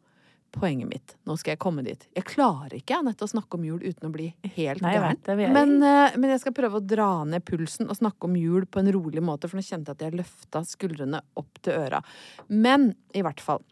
poenget 0.51 0.89
mitt, 0.89 1.13
nå 1.27 1.37
skal 1.39 1.53
jeg 1.53 1.61
komme 1.63 1.83
dit. 1.85 2.03
Jeg 2.15 2.27
klarer 2.27 2.75
ikke 2.75 2.97
Anette, 2.99 3.23
å 3.25 3.31
snakke 3.31 3.57
om 3.57 3.65
jul 3.65 3.79
uten 3.81 4.09
å 4.09 4.11
bli 4.13 4.27
helt 4.57 4.83
gæren. 4.83 5.19
Men, 5.55 5.77
eh, 5.79 6.17
men 6.19 6.33
jeg 6.33 6.43
skal 6.43 6.55
prøve 6.57 6.81
å 6.81 6.85
dra 6.85 7.23
ned 7.27 7.45
pulsen 7.47 7.87
og 7.87 7.97
snakke 7.99 8.27
om 8.27 8.35
jul 8.35 8.67
på 8.67 8.81
en 8.83 8.91
rolig 8.91 9.23
måte, 9.23 9.47
for 9.47 9.59
nå 9.59 9.63
kjente 9.63 9.93
jeg 9.93 9.99
at 9.99 10.05
jeg 10.07 10.19
løfta 10.19 10.63
skuldrene 10.67 11.21
opp 11.39 11.61
til 11.63 11.79
øra. 11.79 12.01
Men 12.49 12.91
i 13.15 13.23
hvert 13.23 13.43
fall 13.43 13.63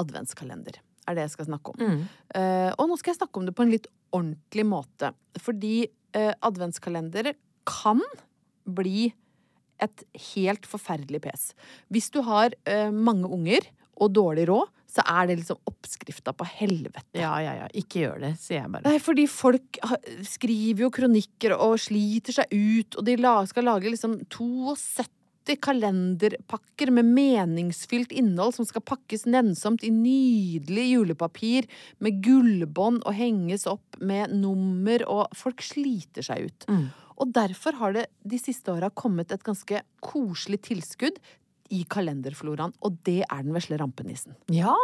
adventskalender 0.00 0.80
er 1.08 1.16
det 1.16 1.26
jeg 1.26 1.36
skal 1.36 1.48
snakke 1.50 1.74
om. 1.74 1.84
Mm. 1.84 2.02
Uh, 2.36 2.70
og 2.76 2.90
nå 2.90 2.98
skal 3.00 3.14
jeg 3.14 3.20
snakke 3.20 3.40
om 3.40 3.46
det 3.48 3.56
på 3.56 3.64
en 3.64 3.72
litt 3.72 3.88
ordentlig 4.14 4.66
måte. 4.68 5.12
Fordi 5.40 5.88
uh, 6.16 6.34
adventskalender 6.44 7.32
kan 7.68 8.02
bli 8.68 9.08
et 9.84 10.04
helt 10.34 10.66
forferdelig 10.68 11.22
pes. 11.24 11.50
Hvis 11.92 12.10
du 12.12 12.20
har 12.26 12.52
uh, 12.68 12.90
mange 12.92 13.30
unger 13.32 13.68
og 13.98 14.12
dårlig 14.18 14.48
råd, 14.50 14.74
så 14.88 15.04
er 15.04 15.28
det 15.28 15.36
liksom 15.42 15.58
oppskrifta 15.68 16.32
på 16.32 16.46
helvete. 16.48 17.18
Ja, 17.20 17.34
ja, 17.44 17.52
ja. 17.60 17.68
Ikke 17.76 18.06
gjør 18.06 18.22
det, 18.24 18.32
sier 18.40 18.62
jeg 18.62 18.72
bare. 18.72 18.88
Nei, 18.88 18.96
fordi 19.04 19.26
folk 19.28 19.78
skriver 20.24 20.86
jo 20.86 20.90
kronikker 20.94 21.52
og 21.58 21.76
sliter 21.82 22.40
seg 22.40 22.56
ut, 22.56 22.96
og 22.96 23.04
de 23.04 23.18
skal 23.50 23.68
lage 23.68 23.92
liksom 23.92 24.16
72 24.32 25.58
kalenderpakker 25.64 26.90
med 26.92 27.08
meningsfylt 27.16 28.10
innhold 28.16 28.56
som 28.56 28.66
skal 28.68 28.84
pakkes 28.84 29.26
nennsomt 29.28 29.84
i 29.84 29.92
nydelig 29.92 30.86
julepapir 30.90 31.68
med 32.04 32.18
gullbånd 32.24 33.04
og 33.04 33.16
henges 33.16 33.68
opp 33.68 33.96
med 34.00 34.32
nummer, 34.40 35.04
og 35.08 35.36
folk 35.36 35.64
sliter 35.64 36.26
seg 36.26 36.48
ut. 36.48 36.68
Og 37.18 37.32
derfor 37.34 37.76
har 37.80 37.96
det 37.96 38.06
de 38.28 38.38
siste 38.40 38.72
åra 38.72 38.88
kommet 38.94 39.32
et 39.34 39.44
ganske 39.44 39.80
koselig 40.04 40.60
tilskudd 40.68 41.16
i 41.74 41.84
kalenderfloraen, 41.90 42.72
og 42.84 42.98
det 43.08 43.20
er 43.26 43.44
den 43.44 43.54
vesle 43.56 43.78
rampenissen. 43.80 44.36
Ja! 44.52 44.74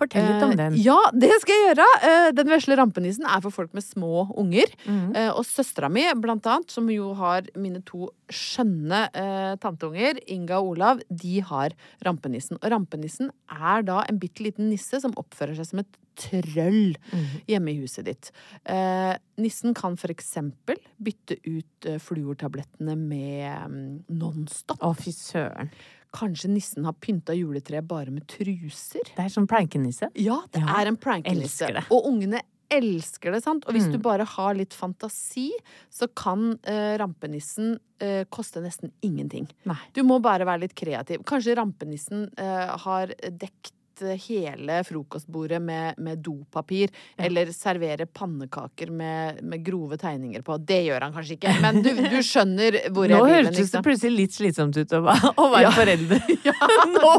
Fortell 0.00 0.24
litt 0.24 0.40
om 0.42 0.50
Eh, 0.54 0.56
den. 0.56 0.76
Ja, 0.80 0.96
det 1.22 1.28
skal 1.42 1.52
jeg 1.52 1.66
gjøre. 1.76 1.84
Eh, 2.08 2.28
Den 2.32 2.48
vesle 2.48 2.78
rampenissen 2.80 3.26
er 3.28 3.42
for 3.44 3.52
folk 3.52 3.74
med 3.76 3.84
små 3.84 4.22
unger. 4.40 4.72
Mm. 4.88 5.12
Eh, 5.14 5.28
Og 5.36 5.44
søstera 5.44 5.90
mi, 5.92 6.06
blant 6.16 6.46
annet, 6.48 6.72
som 6.72 6.88
jo 6.90 7.10
har 7.18 7.44
mine 7.60 7.82
to 7.84 8.08
skjønne 8.32 9.02
eh, 9.12 9.52
tanteunger, 9.60 10.16
Inga 10.32 10.62
og 10.62 10.72
Olav, 10.78 11.04
de 11.12 11.42
har 11.44 11.76
rampenissen. 12.08 12.56
Og 12.62 12.72
rampenissen 12.72 13.28
er 13.52 13.84
da 13.84 14.00
en 14.08 14.18
bitte 14.18 14.42
liten 14.48 14.72
nisse 14.72 14.98
som 15.04 15.12
oppfører 15.20 15.60
seg 15.60 15.68
som 15.68 15.84
et 15.84 16.00
trøll 16.16 16.96
mm. 17.12 17.28
hjemme 17.52 17.72
i 17.76 17.78
huset 17.84 18.08
ditt. 18.08 18.32
Eh, 18.64 19.12
nissen 19.44 19.76
kan 19.76 20.00
for 20.00 20.08
eksempel 20.12 20.80
bytte 21.04 21.36
ut 21.44 21.88
eh, 21.92 22.00
fluortablettene 22.00 22.96
med 22.96 23.68
mm, 23.68 23.90
Nonstop. 24.08 24.80
Å, 24.80 24.96
fy 24.96 25.12
søren. 25.12 25.68
Kanskje 26.12 26.50
nissen 26.52 26.84
har 26.84 26.92
pynta 27.00 27.32
juletreet 27.34 27.86
bare 27.88 28.10
med 28.12 28.26
truser? 28.28 29.00
Det 29.16 29.18
er 29.24 29.30
sånn 29.32 29.46
prankenisse. 29.48 30.10
Ja, 30.20 30.40
det 30.52 30.60
Ja, 30.60 30.80
er 30.82 30.86
en 30.92 30.96
prankenisse. 31.00 31.70
Og 31.90 32.04
ungene 32.10 32.42
elsker 32.72 33.32
det, 33.32 33.42
sant? 33.44 33.64
Og 33.68 33.74
hvis 33.74 33.84
Mm. 33.86 33.92
du 33.92 33.98
bare 33.98 34.24
har 34.24 34.54
litt 34.54 34.72
fantasi, 34.72 35.50
så 35.90 36.06
kan 36.14 36.58
eh, 36.64 36.96
rampenissen 36.98 37.78
eh, 38.00 38.24
koste 38.30 38.60
nesten 38.62 38.90
ingenting. 39.02 39.46
Nei. 39.64 39.76
Du 39.92 40.02
må 40.02 40.20
bare 40.20 40.44
være 40.44 40.60
litt 40.60 40.74
kreativ. 40.74 41.22
Kanskje 41.24 41.54
rampenissen 41.56 42.30
eh, 42.38 42.76
har 42.78 43.08
dekt 43.30 43.72
hele 44.18 44.80
frokostbordet 44.84 45.60
med, 45.62 45.98
med 45.98 46.18
dopapir, 46.24 46.90
eller 47.18 47.50
servere 47.54 48.06
pannekaker 48.06 48.90
med, 48.90 49.42
med 49.42 49.64
grove 49.64 49.96
tegninger 50.00 50.42
på. 50.46 50.58
Det 50.64 50.80
gjør 50.86 51.00
han 51.06 51.12
kanskje 51.16 51.36
ikke, 51.38 51.54
men 51.62 51.82
du, 51.82 51.90
du 51.94 52.18
skjønner 52.22 52.78
hvor 52.92 53.08
jeg 53.08 53.18
vil 53.18 53.22
Nå 53.22 53.28
hørtes 53.50 53.70
det 53.72 53.82
plutselig 53.86 54.16
litt 54.16 54.36
slitsomt 54.36 54.76
ut 54.80 54.92
å, 54.98 55.02
å 55.42 55.48
være 55.52 55.62
Ja. 55.62 55.70
forelder. 55.76 56.22
Nå 56.96 57.12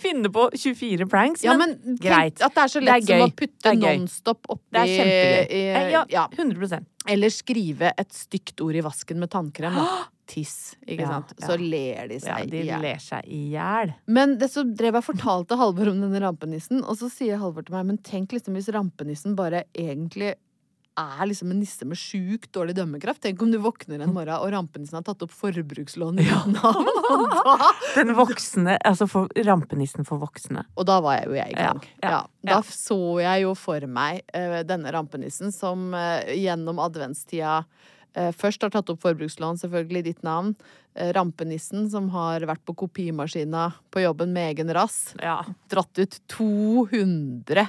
finne 0.00 0.30
på 0.34 0.48
24 0.56 1.06
pranks, 1.10 1.44
Ja, 1.44 1.54
men, 1.60 1.76
men 1.84 1.96
greit. 2.00 2.40
at 2.42 2.54
det 2.56 2.64
er 2.66 2.72
så 2.76 2.80
lett 2.84 3.04
er 3.04 3.06
som 3.20 3.26
å 3.26 3.34
putte. 3.36 3.74
Nonstop 3.80 4.46
oppi 4.50 4.64
Det 4.74 4.80
er 4.80 4.94
kjempegøy. 4.94 5.44
i- 5.50 5.66
Eh, 5.70 5.90
ja, 5.92 6.04
ja. 6.10 6.28
100% 6.36 6.86
Eller 7.08 7.30
skrive 7.32 7.92
et 7.98 8.12
stygt 8.12 8.60
ord 8.60 8.74
i 8.76 8.80
vasken 8.84 9.18
med 9.20 9.30
tannkrem. 9.32 9.74
Da. 9.74 9.86
Tiss, 10.30 10.76
ikke 10.86 11.02
Ja, 11.02 11.08
sant. 11.16 11.32
ja. 11.40 11.46
Så 11.48 11.56
ler 11.58 12.06
de 12.12 12.20
seg 12.22 12.50
de 12.52 12.60
i 12.62 12.66
hjel. 12.68 12.84
ler 12.84 13.00
seg 13.02 13.26
i 13.26 13.40
hjel. 13.54 13.94
Men 14.06 14.36
det 14.38 14.50
så 14.52 14.62
drev 14.64 14.94
jeg 15.00 15.08
fortalte 15.08 15.58
Halvor 15.58 15.90
om 15.90 15.98
denne 16.04 16.20
rampenissen, 16.22 16.84
og 16.86 16.94
så 17.00 17.10
sier 17.10 17.40
Halvor 17.42 17.66
til 17.66 17.74
meg 17.74 17.88
men 17.90 17.98
tenk 18.06 18.30
liksom 18.36 18.54
hvis 18.54 18.70
rampenissen 18.74 19.34
bare 19.38 19.64
egentlig 19.74 20.36
er 21.00 21.22
liksom 21.30 21.52
en 21.54 21.60
nisse 21.62 21.86
med 21.88 21.96
sjukt 21.96 22.50
dårlig 22.52 22.74
dømmekraft. 22.76 23.22
Tenk 23.24 23.40
om 23.42 23.50
du 23.52 23.56
våkner 23.62 24.02
en 24.04 24.12
morgen 24.12 24.34
og 24.36 24.50
rampenissen 24.52 24.98
har 24.98 25.04
tatt 25.06 25.22
opp 25.24 25.30
forbrukslån 25.32 26.18
navn. 26.18 26.56
Den 27.94 28.12
voksne, 28.18 28.74
altså 28.84 29.06
for, 29.08 29.30
rampenissen 29.46 30.04
for 30.04 30.20
voksne. 30.20 30.66
og 30.76 30.86
da 30.90 30.98
var 31.04 31.20
jeg 31.20 31.30
jo 31.30 31.38
jeg 31.38 31.54
i 31.54 31.56
gang. 31.56 31.80
Ja, 32.02 32.10
ja, 32.10 32.20
Da 32.44 32.58
ja. 32.58 32.60
så 32.74 32.98
jeg 33.22 33.46
jo 33.46 33.54
for 33.58 33.86
meg 33.90 34.20
uh, 34.34 34.60
denne 34.66 34.92
rampenissen 34.92 35.54
som 35.54 35.88
uh, 35.94 36.20
gjennom 36.36 36.82
adventstida 36.82 37.62
først 38.14 38.62
har 38.64 38.72
tatt 38.74 38.90
opp 38.92 39.02
forbrukslån, 39.04 39.60
selvfølgelig 39.62 40.02
i 40.02 40.08
ditt 40.10 40.22
navn. 40.26 40.54
Eh, 40.94 41.12
rampenissen 41.14 41.86
som 41.90 42.08
har 42.14 42.42
vært 42.48 42.64
på 42.66 42.74
kopimaskina 42.84 43.68
på 43.94 44.02
jobben 44.02 44.32
med 44.34 44.54
egen 44.54 44.72
rass. 44.74 45.14
Ja. 45.22 45.40
Dratt 45.70 46.00
ut 46.00 46.18
200 46.34 47.68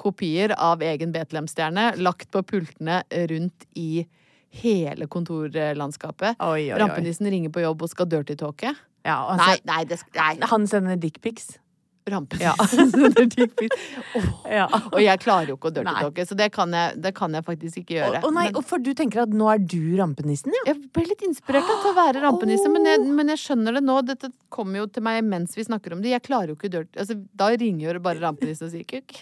kopier 0.00 0.54
av 0.56 0.82
egen 0.82 1.12
Betlehemstjerne, 1.12 1.92
lagt 2.00 2.30
på 2.32 2.42
pultene 2.42 3.02
rundt 3.30 3.66
i 3.78 4.06
hele 4.62 5.06
kontorlandskapet. 5.08 6.40
Oi, 6.40 6.48
oi, 6.48 6.72
oi. 6.72 6.80
Rampenissen 6.80 7.28
ringer 7.30 7.52
på 7.52 7.62
jobb 7.64 7.84
og 7.84 7.92
skal 7.92 8.08
dirty-talke. 8.10 8.74
Ja, 9.02 9.16
Nei, 9.34 9.48
altså, 9.50 9.66
nei, 9.66 9.82
det 9.90 9.98
nei. 10.14 10.48
Han 10.52 10.66
sender 10.70 10.98
dickpics. 11.00 11.56
Rampenissen 12.10 12.90
dickpic. 13.36 13.70
Åh, 14.16 14.24
Ja. 14.52 14.66
Og 14.90 14.98
jeg 15.00 15.20
klarer 15.22 15.48
jo 15.52 15.56
ikke 15.56 15.70
å 15.70 15.74
dirty-talke, 15.76 16.24
så 16.26 16.34
det 16.36 16.48
kan, 16.52 16.72
jeg, 16.74 16.96
det 17.00 17.12
kan 17.14 17.32
jeg 17.36 17.44
faktisk 17.46 17.78
ikke 17.82 17.94
gjøre. 18.00 18.22
Å 18.26 18.30
nei, 18.34 18.48
Men- 18.50 18.66
for 18.66 18.82
du 18.82 18.90
tenker 18.98 19.22
at 19.22 19.30
nå 19.32 19.46
er 19.52 19.58
du 19.62 19.78
rampenissen, 20.00 20.50
ja? 20.56 20.64
Jeg 20.72 20.80
ble 20.92 21.04
litt 21.08 21.22
inspirert 21.26 21.66
da, 21.68 21.76
til 21.84 21.92
å 21.92 21.96
være 21.96 22.22
rampenisse, 22.24 22.68
men, 22.72 22.84
jeg, 22.90 23.00
men 23.06 23.30
jeg 23.32 23.38
skjønner 23.44 23.78
det 23.78 23.84
nå. 23.86 24.00
Dette 24.08 24.32
kommer 24.52 24.82
jo 24.82 24.86
til 24.92 25.02
meg 25.06 25.22
mens 25.24 25.54
vi 25.56 25.64
snakker 25.64 25.94
om 25.96 26.02
det. 26.04 26.10
Jeg 26.12 26.24
klarer 26.26 26.52
jo 26.52 26.58
ikke 26.58 26.68
dirty 26.74 26.98
Altså, 27.00 27.16
da 27.38 27.48
ringer 27.54 27.94
jo 27.96 28.02
bare 28.04 28.20
rampenissen 28.20 28.66
og 28.68 28.74
sier 28.74 28.84
kuk. 28.84 29.14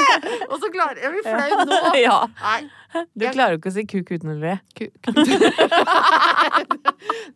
og 0.50 0.56
så 0.62 0.70
klarer 0.74 1.00
jeg 1.00 1.08
Jeg 1.08 1.12
blir 1.16 1.24
flau 1.26 1.64
nå! 1.72 1.80
Ja. 2.06 2.18
Nei, 2.42 2.60
Du 3.16 3.24
Jeg- 3.26 3.34
klarer 3.34 3.56
jo 3.56 3.58
ikke 3.62 3.72
å 3.72 3.76
si 3.76 3.86
kuk 3.90 4.12
uten 4.14 4.30
å 4.32 4.38
le. 4.40 4.54
kuk. 4.76 4.92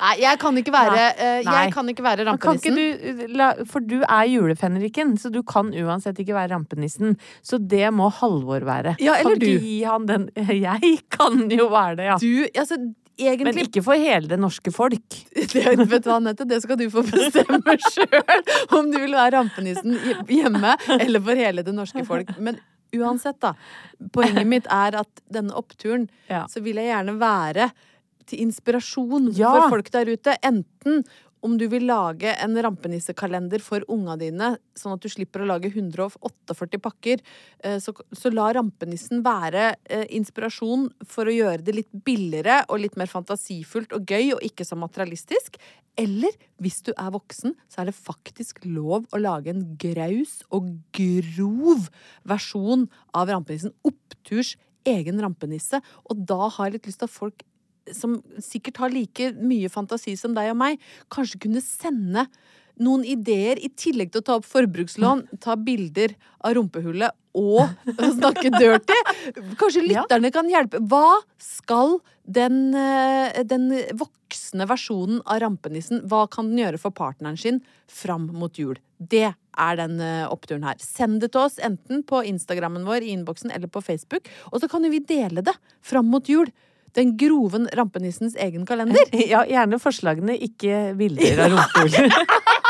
Nei, 0.01 0.15
jeg 0.23 0.39
kan 0.41 0.57
ikke 0.61 0.73
være, 0.73 1.03
uh, 1.21 1.41
jeg 1.45 1.73
kan 1.75 1.91
ikke 1.93 2.05
være 2.05 2.25
rampenissen. 2.29 2.71
Kan 2.73 2.79
ikke 2.79 3.27
du, 3.27 3.35
la, 3.37 3.51
for 3.69 3.85
du 3.85 3.99
er 4.07 4.25
julefenriken, 4.91 5.19
så 5.19 5.31
du 5.33 5.43
kan 5.43 5.73
uansett 5.73 6.19
ikke 6.19 6.35
være 6.35 6.53
rampenissen. 6.55 7.17
Så 7.43 7.59
det 7.59 7.91
må 7.93 8.11
Halvor 8.11 8.61
være. 8.67 8.97
Ja, 9.01 9.15
eller 9.19 9.35
kan 9.37 9.43
ikke 9.43 9.61
du. 9.61 9.67
gi 9.67 9.83
han 9.85 10.07
den 10.07 10.31
Jeg 10.61 11.01
kan 11.11 11.51
jo 11.51 11.69
være 11.71 11.97
det, 11.97 12.05
ja. 12.05 12.17
Du, 12.19 12.47
altså, 12.59 12.77
Men 13.21 13.59
ikke 13.61 13.83
for 13.85 13.95
hele 14.01 14.27
det 14.29 14.39
norske 14.41 14.73
folk. 14.73 15.03
det, 15.35 15.77
vet 15.91 16.05
du 16.05 16.09
hva, 16.11 16.17
Anette, 16.17 16.47
det 16.49 16.63
skal 16.63 16.79
du 16.81 16.89
få 16.91 17.03
bestemme 17.05 17.77
sjøl. 17.93 18.43
Om 18.73 18.91
du 18.93 18.99
vil 19.03 19.13
være 19.13 19.37
rampenissen 19.37 19.99
hjemme 20.29 20.77
eller 21.01 21.21
for 21.21 21.37
hele 21.37 21.63
det 21.67 21.75
norske 21.77 22.05
folk. 22.09 22.33
Men 22.39 22.59
uansett, 22.97 23.39
da. 23.41 23.53
Poenget 24.13 24.49
mitt 24.51 24.67
er 24.73 24.97
at 25.05 25.21
denne 25.31 25.55
oppturen, 25.55 26.09
Ja. 26.29 26.47
så 26.51 26.61
vil 26.65 26.77
jeg 26.81 26.91
gjerne 26.91 27.19
være 27.21 27.71
til 28.31 28.41
inspirasjon 28.47 29.29
Ja. 29.37 29.51
for 29.53 29.77
folk 29.77 29.91
der 29.93 30.07
ute. 30.11 30.35
Enten 30.47 31.05
om 31.47 31.57
du 31.59 31.67
vil 31.73 31.87
lage 31.89 32.33
en 32.45 32.57
rampenissekalender 32.67 33.63
for 33.65 33.85
unga 33.93 34.17
dine, 34.21 34.53
sånn 34.77 34.97
at 34.97 35.05
du 35.05 35.09
slipper 35.13 35.45
å 35.45 35.49
lage 35.49 35.71
148 35.73 36.81
pakker, 36.85 37.23
eh, 37.65 37.79
så, 37.83 37.95
så 38.13 38.33
la 38.35 38.51
rampenissen 38.57 39.25
være 39.27 39.75
eh, 39.85 40.07
inspirasjon 40.17 40.89
for 41.09 41.29
å 41.31 41.35
gjøre 41.35 41.65
det 41.67 41.77
litt 41.79 41.93
billigere 42.07 42.63
og 42.69 42.83
litt 42.85 42.99
mer 43.01 43.11
fantasifullt 43.11 43.95
og 43.97 44.09
gøy, 44.09 44.35
og 44.37 44.45
ikke 44.47 44.67
så 44.69 44.79
materialistisk. 44.81 45.61
Eller 46.01 46.37
hvis 46.63 46.81
du 46.87 46.93
er 46.95 47.13
voksen, 47.13 47.57
så 47.69 47.83
er 47.83 47.91
det 47.91 47.99
faktisk 47.99 48.63
lov 48.69 49.09
å 49.11 49.21
lage 49.21 49.53
en 49.53 49.65
graus 49.81 50.41
og 50.55 50.71
grov 50.97 51.91
versjon 52.29 52.87
av 53.17 53.33
rampenissen. 53.33 53.75
Oppturs 53.85 54.57
egen 54.89 55.21
rampenisse. 55.21 55.81
Og 56.09 56.25
da 56.29 56.49
har 56.49 56.69
jeg 56.69 56.79
litt 56.79 56.91
lyst 56.91 57.03
til 57.03 57.11
at 57.11 57.17
folk 57.17 57.45
som 57.95 58.19
sikkert 58.43 58.81
har 58.83 58.95
like 58.95 59.33
mye 59.41 59.71
fantasi 59.73 60.17
som 60.19 60.35
deg 60.37 60.53
og 60.53 60.59
meg, 60.61 60.81
kanskje 61.13 61.41
kunne 61.47 61.63
sende 61.65 62.27
noen 62.81 63.05
ideer 63.05 63.61
i 63.61 63.69
tillegg 63.77 64.13
til 64.13 64.23
å 64.23 64.27
ta 64.27 64.37
opp 64.41 64.47
forbrukslån, 64.49 65.27
ta 65.43 65.57
bilder 65.61 66.15
av 66.41 66.57
rumpehullet 66.57 67.17
og 67.37 67.69
snakke 68.19 68.51
dirty. 68.57 68.97
Kanskje 69.61 69.85
lytterne 69.85 70.33
kan 70.35 70.49
hjelpe. 70.51 70.81
Hva 70.91 71.21
skal 71.43 71.99
den, 72.25 72.73
eh, 72.75 73.43
den 73.47 73.69
voksne 74.01 74.67
versjonen 74.71 75.21
av 75.27 75.43
rampenissen, 75.45 76.03
hva 76.09 76.25
kan 76.31 76.51
den 76.51 76.63
gjøre 76.65 76.81
for 76.81 76.97
partneren 76.97 77.39
sin 77.41 77.61
fram 77.91 78.29
mot 78.33 78.59
jul? 78.59 78.79
Det 78.99 79.29
er 79.31 79.77
den 79.81 80.01
eh, 80.05 80.25
oppturen 80.31 80.65
her. 80.67 80.81
Send 80.83 81.21
det 81.25 81.33
til 81.35 81.45
oss 81.45 81.61
enten 81.63 82.05
på 82.07 82.25
Instagrammen 82.27 82.89
vår 82.89 83.05
i 83.05 83.15
innboksen 83.15 83.53
eller 83.55 83.71
på 83.73 83.85
Facebook, 83.85 84.29
og 84.51 84.63
så 84.63 84.71
kan 84.71 84.85
jo 84.87 84.93
vi 84.93 85.05
dele 85.05 85.45
det 85.45 85.57
fram 85.85 86.09
mot 86.11 86.29
jul. 86.29 86.51
Den 86.97 87.15
grove 87.19 87.67
rampenissens 87.77 88.37
egen 88.37 88.67
kalender. 88.67 89.05
Ja, 89.31 89.45
gjerne 89.47 89.79
forslagene, 89.79 90.35
ikke 90.49 90.95
bilder 90.99 91.45
av 91.45 91.53
rumpehull. 91.55 92.11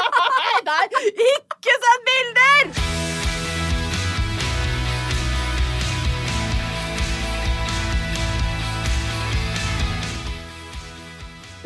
Nei, 0.71 0.83
ikke 1.31 1.77
send 1.85 2.09
bilder! 2.11 2.89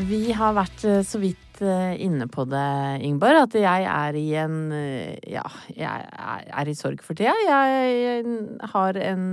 Vi 0.04 0.34
har 0.34 0.54
vært 0.56 0.82
eh, 0.90 1.02
så 1.06 1.20
vidt 1.22 1.60
eh, 1.62 1.94
inne 2.02 2.26
på 2.30 2.44
det, 2.50 2.66
Ingeborg, 3.06 3.44
at 3.46 3.54
jeg 3.58 3.86
er 3.88 4.18
i 4.18 4.24
en 4.42 4.56
eh, 4.74 5.14
Ja, 5.30 5.44
jeg 5.70 6.08
er 6.50 6.70
i 6.70 6.74
sorg 6.78 7.02
for 7.06 7.18
tida. 7.18 7.34
Jeg 7.46 8.24
har 8.74 8.98
en 8.98 9.24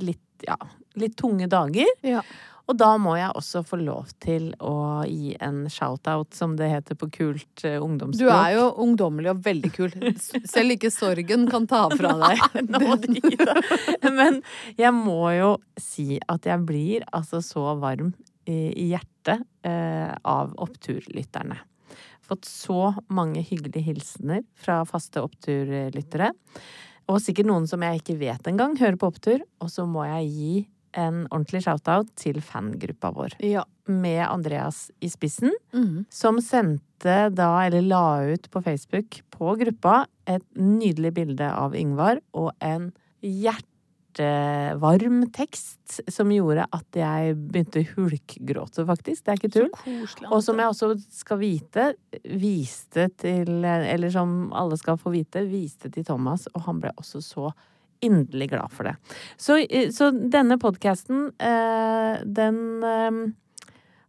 litt 0.00 0.20
ja, 0.44 0.58
litt 1.00 1.16
tunge 1.18 1.48
dager. 1.50 1.88
Ja. 2.04 2.22
Og 2.64 2.76
da 2.80 2.94
må 3.00 3.12
jeg 3.18 3.28
også 3.36 3.60
få 3.66 3.76
lov 3.82 4.12
til 4.24 4.48
å 4.64 5.04
gi 5.04 5.34
en 5.44 5.64
shout-out, 5.72 6.32
som 6.36 6.54
det 6.56 6.70
heter 6.72 6.96
på 6.96 7.10
kult 7.12 7.64
uh, 7.66 7.76
ungdomsspråk. 7.84 8.24
Du 8.24 8.32
er 8.32 8.54
jo 8.56 8.70
ungdommelig 8.86 9.34
og 9.34 9.42
veldig 9.44 9.72
kul. 9.74 9.92
Selv 10.48 10.76
ikke 10.76 10.92
sorgen 10.94 11.44
kan 11.50 11.68
ta 11.68 11.84
fra 11.92 12.14
deg. 12.24 12.40
Nei, 12.72 12.96
Men 14.08 14.40
jeg 14.80 14.94
må 14.96 15.20
jo 15.36 15.50
si 15.80 16.16
at 16.24 16.48
jeg 16.48 16.64
blir 16.64 17.04
altså 17.12 17.42
så 17.44 17.74
varm 17.82 18.14
i, 18.48 18.88
hjertet 18.94 19.44
uh, 19.68 20.16
av 20.24 20.56
oppturlytterne. 20.64 21.60
Fått 22.24 22.48
så 22.48 22.94
mange 23.12 23.44
hyggelige 23.44 23.84
hilsener 23.84 24.40
fra 24.56 24.80
faste 24.88 25.20
oppturlyttere. 25.20 26.32
Og 27.12 27.20
sikkert 27.20 27.50
noen 27.50 27.66
som 27.68 27.82
jeg 27.84 28.00
ikke 28.00 28.16
vet 28.22 28.46
engang 28.48 28.78
hører 28.80 28.96
på 28.96 29.10
opptur. 29.12 29.42
Og 29.60 29.68
så 29.68 29.84
må 29.84 30.06
jeg 30.08 30.30
gi 30.32 30.54
en 30.96 31.24
ordentlig 31.30 31.62
shout-out 31.66 32.10
til 32.20 32.40
fangruppa 32.44 33.10
vår. 33.14 33.36
Ja. 33.44 33.64
Med 33.90 34.22
Andreas 34.28 34.90
i 35.04 35.08
spissen, 35.12 35.50
Mm. 35.74 36.06
som 36.08 36.38
sendte 36.40 37.28
da, 37.34 37.66
eller 37.66 37.82
la 37.82 38.22
ut 38.32 38.48
på 38.50 38.62
Facebook 38.64 39.20
på 39.30 39.56
gruppa, 39.60 40.06
et 40.26 40.44
nydelig 40.56 41.12
bilde 41.14 41.50
av 41.52 41.74
Yngvar 41.76 42.20
og 42.32 42.52
en 42.64 42.92
hjertevarm 44.14 45.24
tekst 45.34 46.00
som 46.10 46.30
gjorde 46.32 46.64
at 46.72 46.98
jeg 46.98 47.34
begynte 47.50 47.82
å 47.82 47.88
hulkgråte, 47.96 48.84
faktisk. 48.88 49.24
Det 49.24 49.32
er 49.32 49.40
ikke 49.40 49.52
tull. 49.52 49.70
Og 50.30 50.42
som 50.44 50.56
jeg 50.60 50.70
også 50.70 50.90
skal 51.12 51.38
vite, 51.40 51.88
viste 52.24 53.08
til 53.18 53.64
Eller 53.64 54.10
som 54.10 54.52
alle 54.52 54.76
skal 54.80 54.96
få 54.96 55.12
vite, 55.14 55.44
viste 55.48 55.90
til 55.92 56.04
Thomas, 56.04 56.46
og 56.54 56.62
han 56.68 56.80
ble 56.80 56.90
også 56.96 57.20
så 57.22 57.52
inderlig 58.06 58.50
glad 58.52 58.72
for 58.74 58.88
det. 58.88 58.96
Så, 59.40 59.58
så 59.94 60.10
denne 60.12 60.58
podkasten, 60.62 61.30
eh, 61.38 62.20
den 62.24 62.60
eh, 62.84 63.24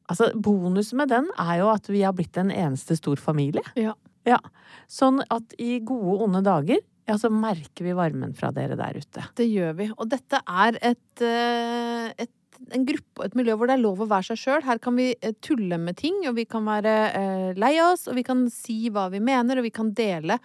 Altså, 0.06 0.28
bonusen 0.38 1.00
med 1.00 1.10
den 1.10 1.32
er 1.42 1.64
jo 1.64 1.70
at 1.72 1.88
vi 1.90 2.04
har 2.06 2.14
blitt 2.14 2.38
en 2.38 2.52
eneste 2.54 2.94
stor 3.00 3.18
familie. 3.18 3.64
Ja. 3.74 3.96
ja. 4.30 4.38
Sånn 4.86 5.24
at 5.34 5.56
i 5.58 5.80
gode, 5.82 6.20
onde 6.28 6.44
dager 6.46 6.78
ja, 7.06 7.18
så 7.22 7.30
merker 7.30 7.86
vi 7.86 7.94
varmen 7.94 8.34
fra 8.38 8.50
dere 8.54 8.78
der 8.80 8.98
ute. 8.98 9.28
Det 9.38 9.46
gjør 9.46 9.76
vi. 9.78 9.90
Og 9.94 10.10
dette 10.10 10.42
er 10.42 10.78
et, 10.82 11.22
eh, 11.22 12.08
et, 12.26 12.62
en 12.74 12.86
gruppe 12.88 13.22
og 13.22 13.28
et 13.28 13.38
miljø 13.38 13.58
hvor 13.58 13.70
det 13.70 13.76
er 13.78 13.84
lov 13.84 14.02
å 14.02 14.10
være 14.10 14.32
seg 14.32 14.42
sjøl. 14.42 14.64
Her 14.66 14.82
kan 14.82 14.98
vi 14.98 15.12
eh, 15.14 15.36
tulle 15.46 15.78
med 15.82 16.00
ting, 16.02 16.24
og 16.30 16.38
vi 16.40 16.48
kan 16.50 16.66
være 16.66 16.96
eh, 17.12 17.52
lei 17.62 17.76
oss, 17.86 18.08
og 18.10 18.18
vi 18.18 18.26
kan 18.26 18.48
si 18.54 18.90
hva 18.90 19.08
vi 19.14 19.22
mener, 19.22 19.62
og 19.62 19.68
vi 19.68 19.74
kan 19.76 19.94
dele. 19.98 20.40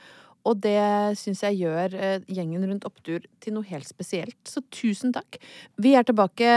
Og 0.48 0.60
det 0.64 0.80
syns 1.20 1.42
jeg 1.44 1.60
gjør 1.60 1.94
eh, 1.96 2.24
gjengen 2.30 2.64
rundt 2.66 2.86
Opptur 2.88 3.24
til 3.42 3.54
noe 3.56 3.66
helt 3.68 3.88
spesielt. 3.88 4.38
Så 4.48 4.62
tusen 4.72 5.12
takk. 5.14 5.38
Vi 5.80 5.94
er 5.98 6.06
tilbake 6.06 6.48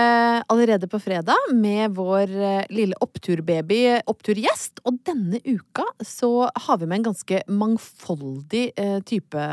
allerede 0.51 0.89
på 0.91 1.01
fredag 1.03 1.51
med 1.55 1.95
vår 1.97 2.33
eh, 2.33 2.67
lille 2.73 2.97
oppturbaby, 3.03 3.81
oppturgjest. 4.09 4.83
Og 4.87 5.01
denne 5.07 5.41
uka 5.45 5.85
så 6.05 6.47
har 6.67 6.79
vi 6.79 6.89
med 6.89 7.01
en 7.01 7.09
ganske 7.11 7.41
mangfoldig 7.51 8.65
eh, 8.79 8.99
type, 9.07 9.47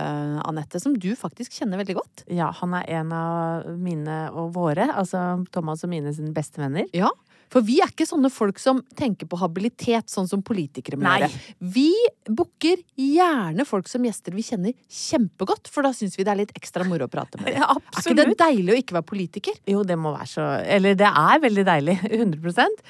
Anette, 0.47 0.81
som 0.83 0.95
du 0.95 1.11
faktisk 1.19 1.57
kjenner 1.59 1.83
veldig 1.83 1.99
godt. 1.99 2.25
Ja, 2.31 2.51
han 2.61 2.77
er 2.79 2.87
en 3.01 3.17
av 3.17 3.67
mine 3.81 4.23
og 4.31 4.55
våre, 4.57 4.91
altså 4.95 5.43
Thomas 5.55 5.85
og 5.87 5.93
mine 5.93 6.15
sine 6.15 6.35
bestevenner. 6.37 6.87
Ja, 6.97 7.11
for 7.51 7.65
vi 7.67 7.81
er 7.83 7.91
ikke 7.91 8.07
sånne 8.07 8.31
folk 8.31 8.61
som 8.63 8.79
tenker 8.99 9.27
på 9.31 9.39
habilitet, 9.41 10.07
sånn 10.13 10.29
som 10.31 10.43
politikere 10.47 10.99
må 11.01 11.11
gjøre. 11.19 11.31
Vi 11.75 11.89
booker 12.31 12.79
gjerne 13.01 13.67
folk 13.67 13.91
som 13.91 14.05
gjester 14.07 14.37
vi 14.37 14.45
kjenner 14.47 14.75
kjempegodt, 14.87 15.71
for 15.73 15.83
da 15.87 15.91
syns 15.97 16.15
vi 16.19 16.27
det 16.27 16.35
er 16.35 16.41
litt 16.45 16.55
ekstra 16.55 16.87
moro 16.87 17.09
å 17.09 17.13
prate 17.13 17.41
med 17.43 17.51
dem. 17.53 17.63
Ja, 17.65 17.75
Er 17.75 18.05
ikke 18.05 18.19
det 18.21 18.39
deilig 18.41 18.75
å 18.75 18.81
ikke 18.85 18.99
være 19.01 19.09
politiker? 19.11 19.59
Jo, 19.71 19.83
det 19.87 19.99
må 19.99 20.15
være 20.15 20.31
så 20.31 20.49
Eller 20.63 20.99
det 20.99 21.11
er 21.11 21.43
veldig 21.47 21.67
deilig. 21.67 21.99
100% 22.21 22.85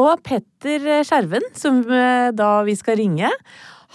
Og 0.00 0.22
Petter 0.26 0.88
Skjerven, 1.06 1.46
som 1.58 1.82
eh, 1.86 2.30
da 2.34 2.50
vi 2.66 2.74
skal 2.78 2.98
ringe, 3.00 3.30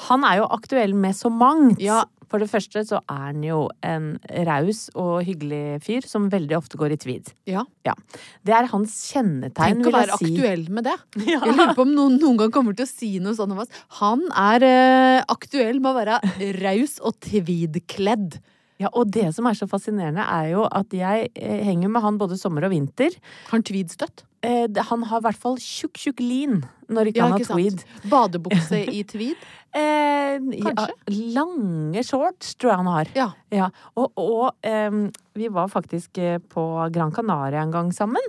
han 0.10 0.26
er 0.28 0.42
jo 0.42 0.48
aktuell 0.52 0.92
med 1.00 1.16
så 1.16 1.30
mangt. 1.32 1.80
Ja. 1.84 2.02
For 2.32 2.42
det 2.42 2.50
første 2.52 2.82
så 2.88 3.00
er 3.12 3.22
han 3.28 3.44
jo 3.46 3.60
en 3.86 4.16
raus 4.48 4.86
og 4.98 5.26
hyggelig 5.28 5.82
fyr 5.86 6.08
som 6.10 6.30
veldig 6.34 6.58
ofte 6.58 6.80
går 6.80 6.96
i 6.96 7.00
tweed. 7.02 7.32
Ja. 7.50 7.66
Det 7.86 8.56
er 8.56 8.70
hans 8.72 8.96
kjennetegn, 9.14 9.82
Tenk 9.84 9.90
å 9.92 9.96
være 9.96 10.18
si. 10.20 10.32
aktuell 10.34 10.66
med 10.74 10.88
det. 10.90 10.98
Ja. 11.28 11.40
Jeg 11.46 11.54
lurer 11.60 11.76
på 11.78 11.86
om 11.86 11.94
noen 11.96 12.18
noen 12.22 12.40
gang 12.42 12.54
kommer 12.56 12.78
til 12.78 12.88
å 12.88 12.90
si 12.92 13.12
noe 13.24 13.36
sånt 13.38 13.54
om 13.56 13.62
oss. 13.64 13.72
Han 14.02 14.26
er 14.32 14.66
eh, 14.66 15.22
aktuell 15.32 15.82
med 15.82 15.92
å 15.94 15.98
være 16.00 16.20
raus 16.64 16.98
og 17.06 17.18
tweedkledd. 17.26 18.40
Ja, 18.82 18.90
og 18.92 19.12
det 19.16 19.30
som 19.36 19.48
er 19.48 19.56
så 19.56 19.68
fascinerende, 19.72 20.24
er 20.24 20.52
jo 20.52 20.66
at 20.68 20.92
jeg 20.96 21.30
eh, 21.32 21.60
henger 21.64 21.92
med 21.92 22.04
han 22.04 22.18
både 22.20 22.38
sommer 22.40 22.68
og 22.68 22.74
vinter. 22.74 23.14
Har 23.48 23.58
han 23.58 23.64
tweedstøtt? 23.64 24.26
Eh, 24.46 24.68
han 24.90 25.06
har 25.10 25.22
i 25.22 25.26
hvert 25.30 25.40
fall 25.42 25.56
tjukk, 25.62 25.96
tjukk 26.02 26.20
lin 26.20 26.60
når 26.92 27.10
ikke 27.10 27.24
han 27.24 27.38
har 27.38 27.46
tweed. 27.48 27.86
Badebukse 28.12 28.82
i 28.92 29.06
tweed? 29.12 29.46
Eh, 29.76 30.36
ja, 30.40 30.72
Kanskje? 30.72 31.16
lange 31.36 32.04
shorts 32.08 32.54
tror 32.60 32.74
jeg 32.74 32.82
han 32.84 32.92
har. 32.92 33.14
Ja. 33.18 33.30
Ja, 33.56 33.72
og, 33.96 34.12
og 34.20 34.68
eh, 34.68 35.00
vi 35.36 35.50
var 35.52 35.72
faktisk 35.72 36.20
eh, 36.22 36.38
på 36.40 36.64
Gran 36.96 37.16
Canaria 37.16 37.64
en 37.64 37.74
gang 37.74 37.92
sammen. 37.96 38.24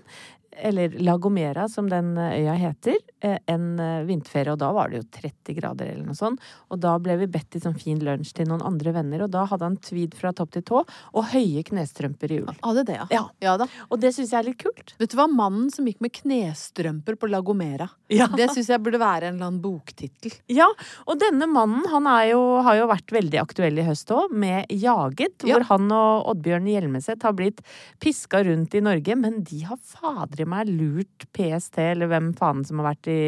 Eller 0.57 0.95
Lagomera, 1.05 1.69
som 1.69 1.89
den 1.91 2.17
eh, 2.19 2.39
øya 2.43 2.55
heter. 2.61 2.97
eh, 3.21 3.39
En 3.47 3.79
eh, 3.81 4.05
vinterferie, 4.09 4.53
og 4.53 4.59
da 4.63 4.71
var 4.73 4.89
det 4.91 5.01
jo 5.03 5.07
30 5.21 5.55
grader 5.59 5.91
eller 5.93 6.07
noe 6.09 6.17
sånt. 6.17 6.41
Og 6.71 6.81
da 6.81 6.97
ble 7.03 7.17
vi 7.21 7.27
bedt 7.31 7.57
i 7.59 7.61
sånn 7.63 7.77
fin 7.79 7.99
lunsj 8.03 8.33
til 8.39 8.49
noen 8.49 8.63
andre 8.65 8.93
venner, 8.97 9.25
og 9.27 9.31
da 9.35 9.45
hadde 9.51 9.67
han 9.69 9.77
tweed 9.77 10.15
fra 10.17 10.33
topp 10.33 10.55
til 10.57 10.63
tå 10.67 10.81
og 10.87 11.29
høye 11.33 11.63
knestrømper 11.69 12.33
i 12.33 12.41
ull. 12.45 12.57
Hadde 12.65 12.87
det, 12.89 12.97
ja. 13.13 13.25
Ja. 13.43 13.57
da. 13.61 13.67
Og 13.91 14.01
det 14.01 14.15
syns 14.17 14.33
jeg 14.33 14.41
er 14.41 14.49
litt 14.51 14.61
kult. 14.63 14.95
Vet 15.01 15.13
du 15.13 15.19
hva? 15.21 15.29
Mannen 15.31 15.69
som 15.75 15.87
gikk 15.89 16.01
med 16.05 16.15
knestrømper 16.17 17.19
på 17.21 17.29
Lagomera. 17.31 17.89
Ja. 18.13 18.29
Det 18.33 18.49
syns 18.55 18.69
jeg 18.71 18.83
burde 18.85 19.01
være 19.03 19.29
en 19.31 19.37
eller 19.37 19.49
annen 19.51 19.61
boktittel. 19.65 20.33
Ja, 20.53 20.69
og 21.07 21.19
denne 21.21 21.49
mannen 21.51 21.85
han 21.93 22.07
jo, 22.31 22.41
har 22.65 22.79
jo 22.79 22.89
vært 22.91 23.13
veldig 23.15 23.41
aktuell 23.43 23.81
i 23.83 23.87
høst 23.87 24.11
òg, 24.15 24.31
med 24.33 24.71
Jaget. 24.71 25.43
Ja. 25.45 25.57
Hvor 25.59 25.67
han 25.73 25.91
og 25.95 26.31
Oddbjørn 26.33 26.69
Hjelmeset 26.71 27.25
har 27.27 27.35
blitt 27.37 27.63
piska 28.03 28.43
rundt 28.47 28.75
i 28.79 28.83
Norge. 28.85 29.17
Men 29.19 29.43
de 29.47 29.63
har 29.67 29.81
fader 29.83 30.46
i 30.47 30.53
meg 30.53 30.71
lurt 30.71 31.27
PST, 31.37 31.79
eller 31.93 32.11
hvem 32.11 32.33
faen 32.39 32.65
som 32.67 32.81
har 32.81 32.93
vært 32.93 33.11
i, 33.13 33.21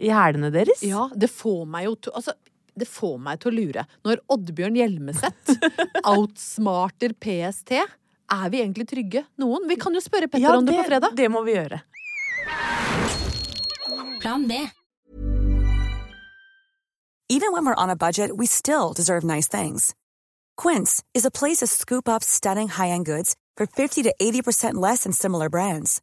i 0.00 0.12
hælene 0.14 0.52
deres. 0.54 0.82
Ja, 0.86 1.08
det 1.14 1.30
får 1.32 1.64
meg 1.68 1.88
jo 1.90 1.96
til 2.06 2.16
Altså, 2.18 2.36
det 2.78 2.88
får 2.88 3.18
meg 3.20 3.40
til 3.42 3.52
å 3.52 3.56
lure. 3.56 3.86
Når 4.06 4.22
Oddbjørn 4.32 4.78
Hjelmeset 4.80 5.56
outsmarter 6.14 7.12
PST, 7.20 7.74
er 8.32 8.52
vi 8.52 8.62
egentlig 8.62 8.86
trygge? 8.88 9.26
Noen? 9.42 9.66
Vi 9.68 9.76
kan 9.80 9.92
jo 9.92 10.00
spørre 10.00 10.30
Petter 10.30 10.46
Ja, 10.46 10.56
om 10.56 10.68
det 10.68 10.78
på 10.78 10.86
fredag. 10.88 11.16
Det 11.18 11.28
må 11.28 11.42
vi 11.44 11.58
gjøre. 11.58 11.82
Plan 14.22 14.46
B. 14.48 14.62
Even 17.28 17.52
when 17.52 17.64
we're 17.64 17.82
on 17.82 17.90
a 17.90 17.96
budget, 17.96 18.36
we 18.36 18.46
still 18.46 18.92
deserve 18.92 19.24
nice 19.24 19.48
things. 19.48 19.94
Quince 20.56 21.02
is 21.14 21.24
a 21.24 21.30
place 21.30 21.58
to 21.58 21.66
scoop 21.66 22.08
up 22.08 22.22
stunning 22.22 22.68
high-end 22.68 23.06
goods 23.06 23.34
for 23.56 23.66
50 23.66 24.02
to 24.02 24.14
80% 24.20 24.74
less 24.74 25.04
than 25.04 25.12
similar 25.12 25.48
brands. 25.48 26.02